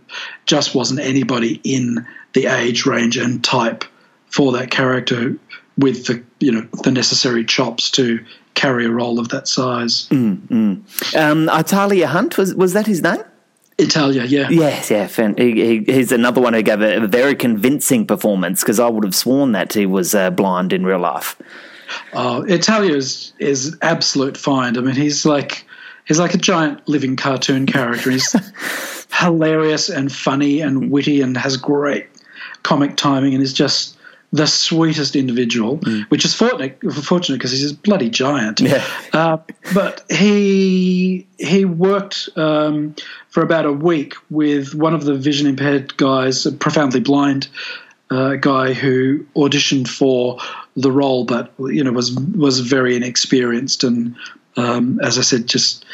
just 0.45 0.75
wasn't 0.75 0.99
anybody 0.99 1.59
in 1.63 2.05
the 2.33 2.45
age 2.45 2.85
range 2.85 3.17
and 3.17 3.43
type 3.43 3.83
for 4.29 4.51
that 4.53 4.71
character 4.71 5.35
with 5.77 6.05
the 6.05 6.23
you 6.39 6.51
know 6.51 6.67
the 6.83 6.91
necessary 6.91 7.45
chops 7.45 7.89
to 7.91 8.23
carry 8.53 8.85
a 8.85 8.91
role 8.91 9.19
of 9.19 9.29
that 9.29 9.47
size. 9.47 10.07
Mm, 10.09 10.37
mm. 10.47 11.15
Um, 11.15 11.49
Italia 11.49 12.07
Hunt 12.07 12.37
was 12.37 12.53
was 12.55 12.73
that 12.73 12.87
his 12.87 13.01
name? 13.01 13.23
Italia, 13.77 14.25
yeah. 14.25 14.49
Yes, 14.49 14.91
yeah. 14.91 15.07
He, 15.37 15.53
he, 15.53 15.83
he's 15.85 16.11
another 16.11 16.41
one 16.41 16.53
who 16.53 16.61
gave 16.61 16.81
a, 16.81 17.03
a 17.03 17.07
very 17.07 17.33
convincing 17.33 18.05
performance 18.05 18.61
because 18.61 18.77
I 18.77 18.89
would 18.89 19.05
have 19.05 19.15
sworn 19.15 19.53
that 19.53 19.71
he 19.71 19.85
was 19.85 20.13
uh, 20.13 20.31
blind 20.31 20.73
in 20.73 20.85
real 20.85 20.99
life. 20.99 21.37
Oh, 22.13 22.43
Italia 22.43 22.95
is 22.95 23.33
is 23.39 23.77
absolute 23.81 24.37
find. 24.37 24.77
I 24.77 24.81
mean, 24.81 24.95
he's 24.95 25.25
like 25.25 25.65
he's 26.05 26.19
like 26.19 26.33
a 26.33 26.37
giant 26.37 26.87
living 26.89 27.15
cartoon 27.15 27.65
character. 27.65 28.11
He's 28.11 28.35
hilarious 29.13 29.89
and 29.89 30.11
funny 30.11 30.59
and 30.59 30.91
witty 30.91 31.21
and 31.21 31.37
has 31.37 31.55
great 31.55 32.07
comic 32.63 32.97
timing 32.97 33.33
and 33.33 33.41
is 33.41 33.53
just 33.53 33.97
the 34.31 34.45
sweetest 34.45 35.15
individual, 35.15 35.79
mm. 35.79 36.03
which 36.09 36.25
is 36.25 36.35
fortunate 36.35 36.79
fortunate 37.03 37.37
because 37.37 37.51
he's 37.51 37.71
a 37.71 37.75
bloody 37.75 38.09
giant. 38.09 38.59
Yeah. 38.59 38.85
Uh, 39.11 39.37
but 39.73 40.03
he 40.09 41.27
he 41.37 41.65
worked 41.65 42.29
um, 42.35 42.95
for 43.29 43.41
about 43.41 43.65
a 43.65 43.73
week 43.73 44.13
with 44.29 44.75
one 44.75 44.93
of 44.93 45.03
the 45.03 45.15
vision 45.15 45.47
impaired 45.47 45.97
guys, 45.97 46.45
a 46.45 46.51
profoundly 46.51 46.99
blind 46.99 47.47
uh, 48.11 48.35
guy 48.35 48.73
who 48.73 49.25
auditioned 49.35 49.87
for 49.87 50.37
the 50.75 50.91
role, 50.91 51.25
but 51.25 51.51
you 51.59 51.83
know 51.83 51.91
was 51.91 52.13
was 52.13 52.59
very 52.59 52.95
inexperienced 52.95 53.83
and 53.83 54.15
um, 54.57 54.99
as 55.01 55.17
I 55.17 55.21
said, 55.21 55.47
just 55.47 55.85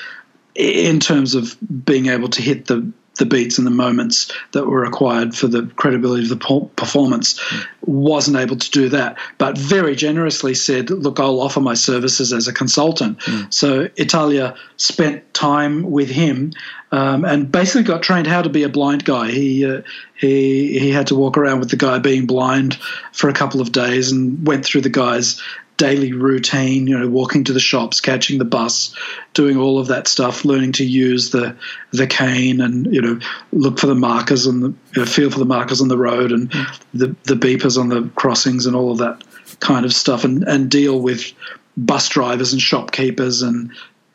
in 0.56 1.00
terms 1.00 1.36
of 1.36 1.56
being 1.86 2.08
able 2.08 2.30
to 2.30 2.41
hit 2.41 2.65
the 2.65 2.91
the 3.17 3.25
beats 3.25 3.58
and 3.58 3.65
the 3.65 3.71
moments 3.71 4.32
that 4.51 4.65
were 4.65 4.82
required 4.82 5.36
for 5.36 5.47
the 5.47 5.65
credibility 5.75 6.23
of 6.23 6.30
the 6.30 6.69
performance 6.75 7.39
wasn't 7.82 8.36
able 8.38 8.56
to 8.56 8.71
do 8.71 8.89
that 8.89 9.17
but 9.38 9.58
very 9.58 9.95
generously 9.95 10.54
said 10.54 10.89
look 10.89 11.19
i'll 11.19 11.39
offer 11.41 11.62
my 11.62 11.73
services 11.73 12.34
as 12.34 12.47
a 12.47 12.54
consultant 12.54 13.17
mm. 13.19 13.54
so 13.54 13.88
italia 13.97 14.56
spent 14.78 15.34
time 15.34 15.84
with 15.91 16.10
him 16.10 16.51
um, 16.95 17.25
and 17.25 17.51
basically 17.51 17.84
got 17.84 18.01
trained 18.01 18.25
how 18.25 18.41
to 18.41 18.50
be 18.50 18.63
a 18.63 18.69
blind 18.69 19.04
guy. 19.04 19.29
He 19.29 19.65
uh, 19.65 19.81
he 20.15 20.79
he 20.79 20.91
had 20.91 21.08
to 21.08 21.15
walk 21.15 21.37
around 21.37 21.60
with 21.60 21.69
the 21.69 21.75
guy 21.75 22.00
being 22.00 22.25
blind 22.25 22.75
for 23.12 23.29
a 23.29 23.33
couple 23.33 23.60
of 23.60 23.73
days 23.73 24.13
and 24.13 24.48
went 24.48 24.63
through 24.65 24.81
the 24.81 24.89
guy's 24.89 25.41
daily 25.75 26.13
routine, 26.13 26.87
you 26.87 26.98
know, 26.98 27.10
walking 27.10 27.43
to 27.43 27.52
the 27.52 27.60
shops, 27.60 28.00
catching 28.00 28.37
the 28.37 28.46
bus, 28.46 28.96
doing 29.33 29.58
all 29.58 29.77
of 29.77 29.87
that 29.87 30.08
stuff, 30.08 30.46
learning 30.46 30.71
to 30.71 30.85
use 30.85 31.31
the 31.31 31.54
the 31.91 32.08
cane 32.08 32.62
and 32.62 32.93
you 32.93 33.02
know 33.02 33.19
look 33.52 33.77
for 33.77 33.87
the 33.87 33.96
markers 33.96 34.46
and 34.46 34.63
the 34.63 34.69
you 34.93 35.02
know, 35.02 35.06
feel 35.06 35.29
for 35.29 35.39
the 35.39 35.43
markers 35.43 35.81
on 35.81 35.89
the 35.89 35.98
road 35.98 36.31
and 36.31 36.50
the 36.93 37.13
the 37.23 37.35
beepers 37.35 37.77
on 37.77 37.89
the 37.89 38.10
crossings 38.15 38.65
and 38.65 38.73
all 38.73 38.93
of 38.93 39.00
that 39.00 39.21
kind 39.60 39.85
of 39.85 39.93
stuff, 39.93 40.23
and 40.23 40.43
and 40.43 40.71
deal 40.71 41.02
with 41.02 41.33
bus 41.75 42.08
drivers 42.08 42.54
and 42.54 42.62
shopkeepers 42.62 43.41
and 43.41 43.69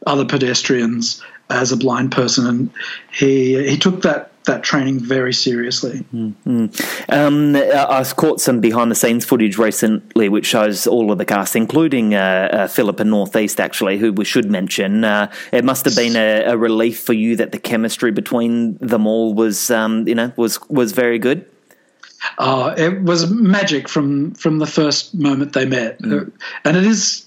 other 0.07 0.25
pedestrians 0.25 1.23
as 1.51 1.73
a 1.73 1.77
blind 1.77 2.13
person, 2.13 2.47
and 2.47 2.71
he 3.13 3.69
he 3.69 3.77
took 3.77 4.03
that 4.03 4.31
that 4.45 4.63
training 4.63 4.99
very 4.99 5.33
seriously. 5.33 6.05
Mm-hmm. 6.15 6.67
Um, 7.09 7.57
I 7.57 8.05
caught 8.17 8.41
some 8.41 8.61
behind 8.61 8.91
the 8.91 8.95
scenes 8.95 9.25
footage 9.25 9.59
recently, 9.59 10.29
which 10.29 10.47
shows 10.47 10.87
all 10.87 11.13
of 11.13 11.19
the 11.19 11.25
cast, 11.25 11.55
including 11.55 12.15
uh, 12.15 12.49
uh, 12.53 12.69
Philippa 12.69 13.05
Northeast, 13.05 13.61
actually, 13.61 13.99
who 13.99 14.13
we 14.13 14.25
should 14.25 14.51
mention. 14.51 15.05
Uh, 15.05 15.31
it 15.53 15.65
must 15.65 15.85
have 15.85 15.95
been 15.95 16.17
a, 16.17 16.53
a, 16.53 16.57
relief 16.57 17.01
for 17.01 17.13
you 17.13 17.37
that 17.37 17.53
the 17.53 17.59
chemistry 17.59 18.11
between 18.11 18.77
them 18.79 19.07
all 19.07 19.35
was, 19.35 19.71
um, 19.71 20.09
you 20.09 20.15
know, 20.15 20.33
was 20.37 20.59
was 20.69 20.93
very 20.93 21.19
good. 21.19 21.45
Uh, 22.39 22.75
it 22.77 23.03
was 23.03 23.31
magic 23.31 23.89
from 23.89 24.33
from 24.35 24.59
the 24.59 24.67
first 24.67 25.15
moment 25.15 25.53
they 25.53 25.67
met, 25.67 26.01
mm. 26.01 26.31
and 26.65 26.77
it 26.77 26.85
is 26.85 27.27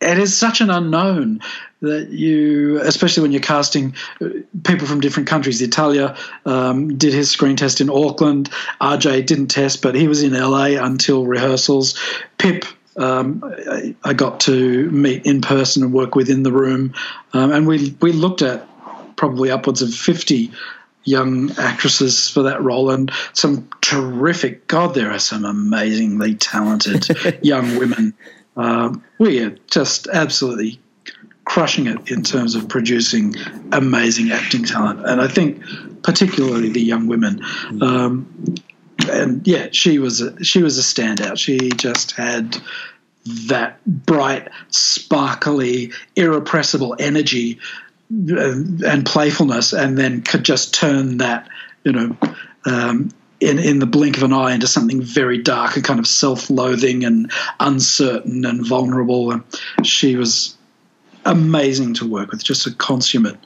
it 0.00 0.18
is 0.18 0.36
such 0.36 0.60
an 0.60 0.70
unknown 0.70 1.40
that 1.82 2.10
you, 2.10 2.80
especially 2.80 3.22
when 3.22 3.32
you're 3.32 3.40
casting 3.40 3.94
uh, 4.20 4.28
people 4.64 4.86
from 4.86 5.00
different 5.00 5.28
countries. 5.28 5.62
Italia 5.62 6.16
um, 6.44 6.98
did 6.98 7.12
his 7.12 7.30
screen 7.30 7.56
test 7.56 7.80
in 7.80 7.88
Auckland. 7.90 8.50
RJ 8.80 9.26
didn't 9.26 9.48
test, 9.48 9.82
but 9.82 9.94
he 9.94 10.08
was 10.08 10.22
in 10.22 10.32
LA 10.32 10.82
until 10.82 11.26
rehearsals. 11.26 11.98
Pip 12.38 12.64
um, 12.96 13.42
I, 14.04 14.12
got 14.12 14.40
to 14.40 14.90
meet 14.90 15.24
in 15.24 15.40
person 15.40 15.82
and 15.84 15.92
work 15.92 16.14
within 16.14 16.42
the 16.42 16.52
room, 16.52 16.94
um, 17.32 17.52
and 17.52 17.66
we 17.66 17.96
we 18.00 18.12
looked 18.12 18.42
at 18.42 18.66
probably 19.16 19.50
upwards 19.50 19.80
of 19.80 19.94
fifty 19.94 20.50
young 21.04 21.50
actresses 21.52 22.28
for 22.28 22.42
that 22.42 22.62
role 22.62 22.90
and 22.90 23.10
some 23.32 23.68
terrific. 23.80 24.66
God, 24.66 24.94
there 24.94 25.10
are 25.12 25.18
some 25.18 25.44
amazingly 25.44 26.34
talented 26.34 27.08
young 27.42 27.78
women 27.78 28.12
um, 28.60 29.04
we 29.18 29.42
are 29.42 29.56
just 29.70 30.06
absolutely 30.08 30.78
crushing 31.44 31.86
it 31.86 32.10
in 32.10 32.22
terms 32.22 32.54
of 32.54 32.68
producing 32.68 33.34
amazing 33.72 34.30
acting 34.30 34.64
talent. 34.64 35.00
And 35.04 35.20
I 35.20 35.28
think 35.28 35.62
particularly 36.02 36.68
the 36.68 36.80
young 36.82 37.08
women. 37.08 37.42
Um, 37.80 38.54
and 39.10 39.46
yeah, 39.46 39.68
she 39.72 39.98
was 39.98 40.20
a, 40.20 40.44
she 40.44 40.62
was 40.62 40.78
a 40.78 40.82
standout. 40.82 41.38
She 41.38 41.70
just 41.70 42.12
had 42.12 42.56
that 43.48 43.84
bright, 43.86 44.48
sparkly, 44.68 45.92
irrepressible 46.16 46.96
energy 46.98 47.58
and, 48.10 48.82
and 48.82 49.06
playfulness, 49.06 49.72
and 49.72 49.96
then 49.96 50.22
could 50.22 50.44
just 50.44 50.74
turn 50.74 51.18
that, 51.18 51.48
you 51.84 51.92
know, 51.92 52.16
um, 52.66 53.10
in, 53.40 53.58
in 53.58 53.78
the 53.78 53.86
blink 53.86 54.16
of 54.16 54.22
an 54.22 54.32
eye 54.32 54.52
into 54.52 54.66
something 54.66 55.02
very 55.02 55.38
dark 55.38 55.76
and 55.76 55.84
kind 55.84 55.98
of 55.98 56.06
self-loathing 56.06 57.04
and 57.04 57.32
uncertain 57.58 58.44
and 58.44 58.66
vulnerable. 58.66 59.32
And 59.32 59.42
she 59.82 60.16
was 60.16 60.56
amazing 61.26 61.94
to 61.94 62.08
work 62.08 62.30
with, 62.30 62.42
just 62.42 62.66
a 62.66 62.74
consummate 62.74 63.38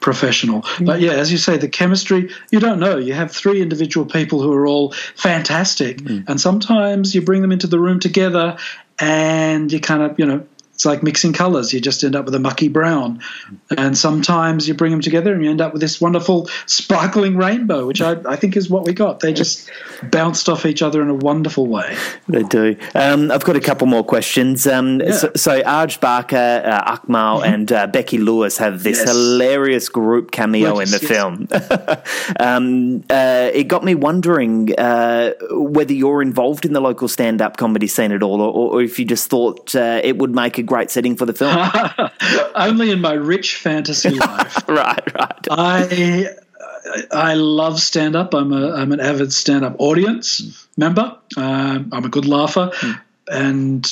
professional. 0.00 0.64
But 0.80 1.00
yeah, 1.00 1.12
as 1.12 1.32
you 1.32 1.38
say, 1.38 1.56
the 1.56 1.68
chemistry, 1.68 2.30
you 2.50 2.60
don't 2.60 2.78
know. 2.78 2.98
You 2.98 3.14
have 3.14 3.32
three 3.32 3.62
individual 3.62 4.04
people 4.06 4.42
who 4.42 4.52
are 4.52 4.66
all 4.66 4.92
fantastic, 5.16 5.98
mm. 5.98 6.24
and 6.28 6.40
sometimes 6.40 7.14
you 7.14 7.22
bring 7.22 7.40
them 7.40 7.52
into 7.52 7.66
the 7.66 7.78
room 7.78 8.00
together 8.00 8.58
and 8.98 9.72
you 9.72 9.80
kind 9.80 10.02
of, 10.02 10.18
you 10.18 10.26
know, 10.26 10.46
it's 10.82 10.86
like 10.86 11.04
mixing 11.04 11.32
colors. 11.32 11.72
You 11.72 11.80
just 11.80 12.02
end 12.02 12.16
up 12.16 12.24
with 12.24 12.34
a 12.34 12.40
mucky 12.40 12.66
brown. 12.66 13.20
And 13.78 13.96
sometimes 13.96 14.66
you 14.66 14.74
bring 14.74 14.90
them 14.90 15.00
together 15.00 15.32
and 15.32 15.44
you 15.44 15.48
end 15.48 15.60
up 15.60 15.72
with 15.72 15.80
this 15.80 16.00
wonderful 16.00 16.48
sparkling 16.66 17.36
rainbow, 17.36 17.86
which 17.86 18.02
I, 18.02 18.16
I 18.26 18.34
think 18.34 18.56
is 18.56 18.68
what 18.68 18.84
we 18.84 18.92
got. 18.92 19.20
They 19.20 19.32
just 19.32 19.70
bounced 20.02 20.48
off 20.48 20.66
each 20.66 20.82
other 20.82 21.00
in 21.00 21.08
a 21.08 21.14
wonderful 21.14 21.68
way. 21.68 21.96
They 22.26 22.42
do. 22.42 22.76
Um, 22.96 23.30
I've 23.30 23.44
got 23.44 23.54
a 23.54 23.60
couple 23.60 23.86
more 23.86 24.02
questions. 24.02 24.66
Um, 24.66 25.00
yeah. 25.00 25.12
so, 25.12 25.30
so 25.36 25.62
Arj 25.62 26.00
Barker, 26.00 26.36
uh, 26.36 26.96
Akmal, 26.96 27.42
mm-hmm. 27.42 27.54
and 27.54 27.72
uh, 27.72 27.86
Becky 27.86 28.18
Lewis 28.18 28.58
have 28.58 28.82
this 28.82 28.98
yes. 28.98 29.08
hilarious 29.08 29.88
group 29.88 30.32
cameo 30.32 30.80
yes, 30.80 30.92
in 30.92 30.98
the 30.98 31.06
yes. 31.06 31.16
film. 31.16 32.40
um, 32.40 33.04
uh, 33.08 33.50
it 33.54 33.68
got 33.68 33.84
me 33.84 33.94
wondering 33.94 34.74
uh, 34.80 35.34
whether 35.52 35.92
you're 35.92 36.22
involved 36.22 36.64
in 36.64 36.72
the 36.72 36.80
local 36.80 37.06
stand 37.06 37.40
up 37.40 37.56
comedy 37.56 37.86
scene 37.86 38.10
at 38.10 38.24
all, 38.24 38.40
or, 38.40 38.72
or 38.72 38.82
if 38.82 38.98
you 38.98 39.04
just 39.04 39.30
thought 39.30 39.76
uh, 39.76 40.00
it 40.02 40.18
would 40.18 40.34
make 40.34 40.58
a 40.58 40.71
great 40.72 40.90
setting 40.90 41.16
for 41.16 41.26
the 41.26 41.34
film? 41.34 41.54
Only 42.54 42.92
in 42.92 43.02
my 43.02 43.12
rich 43.12 43.56
fantasy 43.56 44.08
life. 44.18 44.66
right, 44.66 45.14
right. 45.14 45.46
I 45.50 46.28
I 47.12 47.34
love 47.34 47.78
stand 47.78 48.16
up. 48.16 48.32
I'm 48.32 48.54
a 48.54 48.72
I'm 48.72 48.90
an 48.90 49.00
avid 49.00 49.34
stand 49.34 49.66
up 49.66 49.76
audience 49.78 50.66
member. 50.78 51.18
Um, 51.36 51.90
I'm 51.92 52.06
a 52.06 52.08
good 52.08 52.24
laugher, 52.24 52.70
mm. 52.72 53.00
and 53.30 53.86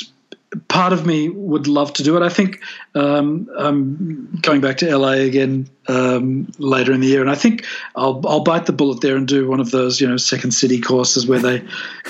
part 0.80 0.94
of 0.94 1.04
me 1.04 1.28
would 1.28 1.66
love 1.66 1.92
to 1.92 2.02
do 2.02 2.16
it. 2.16 2.22
I 2.22 2.30
think 2.30 2.62
um, 2.94 3.50
I'm 3.54 4.38
going 4.40 4.62
back 4.62 4.78
to 4.78 4.96
LA 4.96 5.26
again 5.28 5.68
um, 5.88 6.50
later 6.56 6.90
in 6.94 7.00
the 7.00 7.06
year, 7.06 7.20
and 7.20 7.30
I 7.30 7.34
think 7.34 7.66
I'll 7.94 8.22
I'll 8.26 8.40
bite 8.40 8.64
the 8.64 8.72
bullet 8.72 9.02
there 9.02 9.14
and 9.14 9.28
do 9.28 9.46
one 9.46 9.60
of 9.60 9.70
those 9.70 10.00
you 10.00 10.08
know 10.08 10.16
second 10.16 10.52
city 10.52 10.80
courses 10.80 11.26
where 11.26 11.38
they 11.38 11.62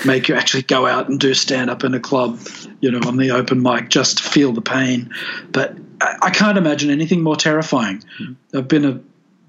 make 0.05 0.29
you 0.29 0.35
actually 0.35 0.63
go 0.63 0.87
out 0.87 1.09
and 1.09 1.19
do 1.19 1.33
stand 1.33 1.69
up 1.69 1.83
in 1.83 1.93
a 1.93 1.99
club, 1.99 2.39
you 2.79 2.89
know, 2.89 3.05
on 3.05 3.17
the 3.17 3.31
open 3.31 3.61
mic 3.61 3.89
just 3.89 4.19
to 4.19 4.23
feel 4.23 4.53
the 4.53 4.61
pain. 4.61 5.13
But 5.51 5.75
I, 5.99 6.15
I 6.21 6.29
can't 6.29 6.57
imagine 6.57 6.91
anything 6.91 7.23
more 7.23 7.35
terrifying. 7.35 7.97
Mm-hmm. 8.21 8.57
I've 8.57 8.69
been 8.69 8.85
a 8.85 9.01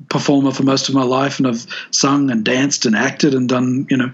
performer 0.08 0.50
for 0.50 0.64
most 0.64 0.88
of 0.88 0.96
my 0.96 1.04
life, 1.04 1.38
and 1.38 1.46
I've 1.46 1.64
sung 1.92 2.28
and 2.32 2.44
danced 2.44 2.86
and 2.86 2.96
acted 2.96 3.34
and 3.34 3.48
done 3.48 3.86
you 3.88 3.98
know 3.98 4.10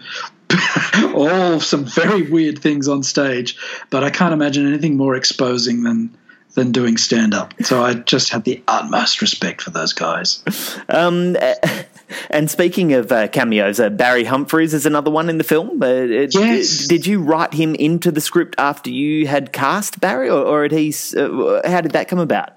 all 1.15 1.61
some 1.61 1.85
very 1.85 2.23
weird 2.23 2.59
things 2.59 2.89
on 2.89 3.03
stage, 3.03 3.57
but 3.91 4.05
I 4.05 4.11
can't 4.11 4.33
imagine 4.33 4.67
anything 4.67 4.97
more 4.97 5.15
exposing 5.15 5.83
than 5.83 6.17
than 6.55 6.73
doing 6.73 6.97
stand 6.97 7.35
up. 7.35 7.55
So 7.63 7.85
I 7.85 7.95
just 7.95 8.31
have 8.31 8.45
the 8.45 8.63
utmost 8.67 9.21
respect 9.21 9.63
for 9.63 9.71
those 9.71 9.93
guys. 9.93 10.43
Um, 10.89 11.37
and 12.31 12.51
speaking 12.51 12.95
of 12.95 13.13
uh, 13.13 13.29
cameos, 13.29 13.79
uh, 13.79 13.91
Barry 13.91 14.25
Humphries 14.25 14.75
is 14.75 14.85
another 14.85 15.11
one 15.11 15.29
in 15.29 15.39
the 15.39 15.45
film. 15.45 15.81
Uh, 15.83 15.87
yes. 15.87 16.79
Did, 16.79 16.89
did, 16.89 17.07
you 17.07 17.21
write 17.21 17.55
him 17.55 17.75
into 17.77 18.11
the 18.11 18.21
script 18.21 18.57
after 18.59 18.91
you 18.91 19.27
had 19.27 19.53
cast 19.53 20.01
Barry, 20.01 20.29
or, 20.29 20.43
or 20.43 20.69
he? 20.69 20.93
Uh, 21.17 21.69
how 21.69 21.81
did 21.81 21.93
that 21.93 22.09
come 22.09 22.19
about? 22.19 22.51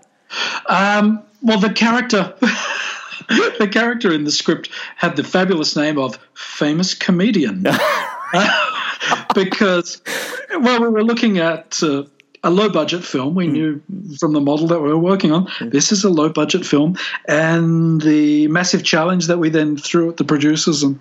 Um, 0.68 1.22
well, 1.42 1.60
the 1.60 1.72
character. 1.72 2.34
the 3.60 3.70
character 3.72 4.12
in 4.12 4.24
the 4.24 4.32
script 4.32 4.70
had 4.96 5.16
the 5.16 5.24
fabulous 5.24 5.76
name 5.76 5.98
of 5.98 6.18
famous 6.34 6.94
comedian. 6.94 7.66
because, 9.36 10.02
well, 10.60 10.82
we 10.82 10.88
were 10.88 11.04
looking 11.04 11.40
at 11.40 11.82
uh, 11.84 12.04
a 12.44 12.50
low 12.50 12.70
budget 12.70 13.04
film. 13.04 13.36
We 13.36 13.48
mm. 13.48 13.52
knew 13.52 13.82
from 14.20 14.34
the 14.34 14.42
model 14.42 14.68
that 14.68 14.80
we 14.80 14.90
were 14.90 14.98
working 14.98 15.32
on, 15.32 15.48
mm. 15.48 15.72
this 15.72 15.92
is 15.92 16.04
a 16.04 16.10
low 16.10 16.30
budget 16.30 16.66
film. 16.66 16.98
And 17.28 18.02
the 18.02 18.48
massive 18.48 18.84
challenge 18.84 19.28
that 19.28 19.38
we 19.38 19.50
then 19.50 19.78
threw 19.78 20.10
at 20.10 20.18
the 20.18 20.24
producers 20.24 20.84
and 20.84 21.00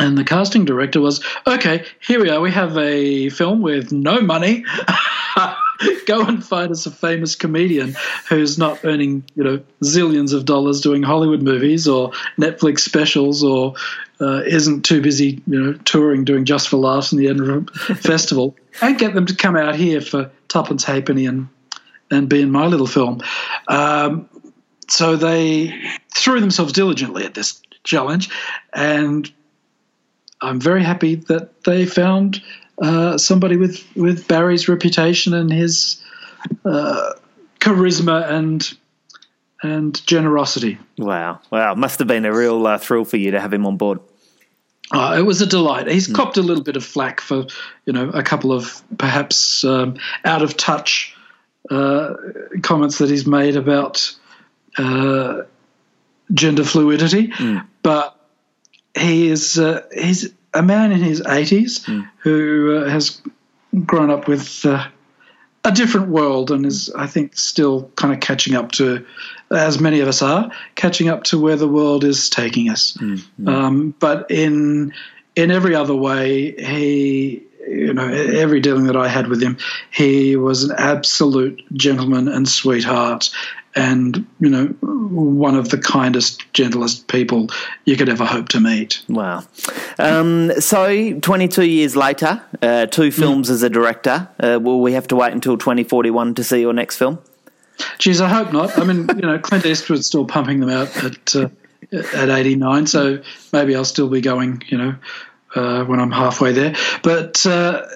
and 0.00 0.16
the 0.16 0.22
casting 0.22 0.64
director 0.64 1.00
was, 1.00 1.20
okay, 1.44 1.84
here 1.98 2.22
we 2.22 2.30
are. 2.30 2.40
We 2.40 2.52
have 2.52 2.78
a 2.78 3.30
film 3.30 3.62
with 3.62 3.90
no 3.90 4.20
money. 4.20 4.64
Go 6.06 6.24
and 6.24 6.44
find 6.44 6.70
us 6.70 6.86
a 6.86 6.90
famous 6.90 7.34
comedian 7.34 7.96
who's 8.28 8.58
not 8.58 8.84
earning, 8.84 9.24
you 9.34 9.44
know, 9.44 9.62
zillions 9.82 10.32
of 10.32 10.44
dollars 10.44 10.80
doing 10.80 11.02
Hollywood 11.02 11.42
movies 11.42 11.86
or 11.86 12.12
Netflix 12.38 12.80
specials 12.80 13.44
or 13.44 13.74
uh, 14.20 14.42
isn't 14.44 14.84
too 14.84 15.00
busy, 15.00 15.42
you 15.46 15.60
know, 15.60 15.72
touring 15.84 16.24
doing 16.24 16.44
Just 16.44 16.68
for 16.68 16.76
Laughs 16.76 17.12
in 17.12 17.18
the 17.18 17.28
Edinburgh 17.28 17.66
Festival, 17.96 18.56
and 18.82 18.98
get 18.98 19.14
them 19.14 19.26
to 19.26 19.34
come 19.34 19.56
out 19.56 19.76
here 19.76 20.00
for 20.00 20.30
Tuppence 20.48 20.84
Halfpenny 20.84 21.26
and 21.26 21.48
and 22.10 22.28
be 22.28 22.40
in 22.40 22.50
my 22.50 22.66
little 22.66 22.86
film. 22.86 23.20
Um, 23.68 24.28
so 24.88 25.16
they 25.16 25.78
threw 26.14 26.40
themselves 26.40 26.72
diligently 26.72 27.24
at 27.24 27.34
this 27.34 27.60
challenge, 27.84 28.30
and 28.72 29.30
I'm 30.40 30.60
very 30.60 30.82
happy 30.82 31.16
that 31.16 31.64
they 31.64 31.86
found 31.86 32.42
uh, 32.80 33.18
somebody 33.18 33.56
with 33.56 33.84
with 33.96 34.28
Barry's 34.28 34.68
reputation 34.68 35.34
and 35.34 35.52
his 35.52 36.02
uh, 36.64 37.12
charisma 37.60 38.28
and 38.28 38.76
and 39.62 40.06
generosity. 40.06 40.78
Wow, 40.96 41.40
wow! 41.50 41.74
Must 41.74 41.98
have 41.98 42.08
been 42.08 42.24
a 42.24 42.32
real 42.32 42.66
uh, 42.66 42.78
thrill 42.78 43.04
for 43.04 43.16
you 43.16 43.32
to 43.32 43.40
have 43.40 43.52
him 43.52 43.66
on 43.66 43.76
board. 43.76 44.00
Uh, 44.90 45.16
it 45.18 45.22
was 45.22 45.42
a 45.42 45.46
delight. 45.46 45.86
He's 45.86 46.08
mm. 46.08 46.14
copped 46.14 46.38
a 46.38 46.42
little 46.42 46.64
bit 46.64 46.76
of 46.76 46.84
flack 46.84 47.20
for, 47.20 47.46
you 47.84 47.92
know, 47.92 48.08
a 48.08 48.22
couple 48.22 48.52
of 48.52 48.82
perhaps 48.96 49.62
um, 49.62 49.98
out 50.24 50.40
of 50.40 50.56
touch 50.56 51.14
uh, 51.70 52.14
comments 52.62 52.98
that 52.98 53.10
he's 53.10 53.26
made 53.26 53.56
about 53.56 54.14
uh, 54.78 55.42
gender 56.32 56.64
fluidity, 56.64 57.28
mm. 57.28 57.66
but 57.82 58.18
he 58.98 59.28
is 59.28 59.58
uh, 59.58 59.82
he's 59.92 60.32
a 60.54 60.62
man 60.62 60.92
in 60.92 61.00
his 61.00 61.20
80s 61.22 61.84
mm. 61.84 62.08
who 62.18 62.78
uh, 62.78 62.88
has 62.88 63.20
grown 63.84 64.10
up 64.10 64.28
with 64.28 64.64
uh, 64.64 64.86
a 65.64 65.72
different 65.72 66.08
world 66.08 66.50
and 66.50 66.64
is, 66.64 66.90
I 66.90 67.06
think, 67.06 67.36
still 67.36 67.90
kind 67.96 68.14
of 68.14 68.20
catching 68.20 68.54
up 68.54 68.72
to, 68.72 69.04
as 69.50 69.80
many 69.80 70.00
of 70.00 70.08
us 70.08 70.22
are, 70.22 70.50
catching 70.74 71.08
up 71.08 71.24
to 71.24 71.40
where 71.40 71.56
the 71.56 71.68
world 71.68 72.04
is 72.04 72.30
taking 72.30 72.70
us. 72.70 72.94
Mm. 72.94 73.48
Um, 73.48 73.94
but 73.98 74.30
in 74.30 74.92
in 75.36 75.52
every 75.52 75.74
other 75.74 75.94
way, 75.94 76.52
he 76.52 77.44
you 77.68 77.92
know, 77.92 78.08
every 78.08 78.60
dealing 78.60 78.84
that 78.84 78.96
I 78.96 79.08
had 79.08 79.28
with 79.28 79.42
him, 79.42 79.58
he 79.90 80.36
was 80.36 80.64
an 80.64 80.74
absolute 80.78 81.62
gentleman 81.74 82.28
and 82.28 82.48
sweetheart, 82.48 83.30
and 83.78 84.26
you 84.40 84.50
know 84.50 84.66
one 84.66 85.54
of 85.54 85.68
the 85.68 85.78
kindest, 85.78 86.52
gentlest 86.52 87.06
people 87.06 87.48
you 87.84 87.96
could 87.96 88.08
ever 88.08 88.24
hope 88.24 88.48
to 88.50 88.60
meet. 88.60 89.02
Wow. 89.08 89.44
Um, 89.98 90.60
so, 90.60 91.18
22 91.20 91.64
years 91.64 91.94
later, 91.94 92.42
uh, 92.60 92.86
two 92.86 93.10
films 93.12 93.48
mm. 93.48 93.52
as 93.52 93.62
a 93.62 93.70
director. 93.70 94.28
Uh, 94.40 94.58
will 94.60 94.80
we 94.80 94.92
have 94.92 95.06
to 95.08 95.16
wait 95.16 95.32
until 95.32 95.56
2041 95.56 96.34
to 96.34 96.44
see 96.44 96.60
your 96.60 96.72
next 96.72 96.96
film? 96.96 97.20
Geez, 97.98 98.20
I 98.20 98.28
hope 98.28 98.52
not. 98.52 98.76
I 98.76 98.84
mean, 98.84 99.08
you 99.14 99.22
know, 99.22 99.38
Clint 99.38 99.64
Eastwood's 99.64 100.06
still 100.06 100.26
pumping 100.26 100.58
them 100.58 100.70
out 100.70 101.04
at 101.04 101.36
uh, 101.36 101.48
at 101.92 102.28
89, 102.28 102.86
so 102.88 103.22
maybe 103.52 103.76
I'll 103.76 103.84
still 103.84 104.08
be 104.08 104.20
going, 104.20 104.62
you 104.66 104.76
know, 104.76 104.96
uh, 105.54 105.84
when 105.84 106.00
I'm 106.00 106.10
halfway 106.10 106.52
there. 106.52 106.74
But 107.04 107.46
uh, 107.46 107.86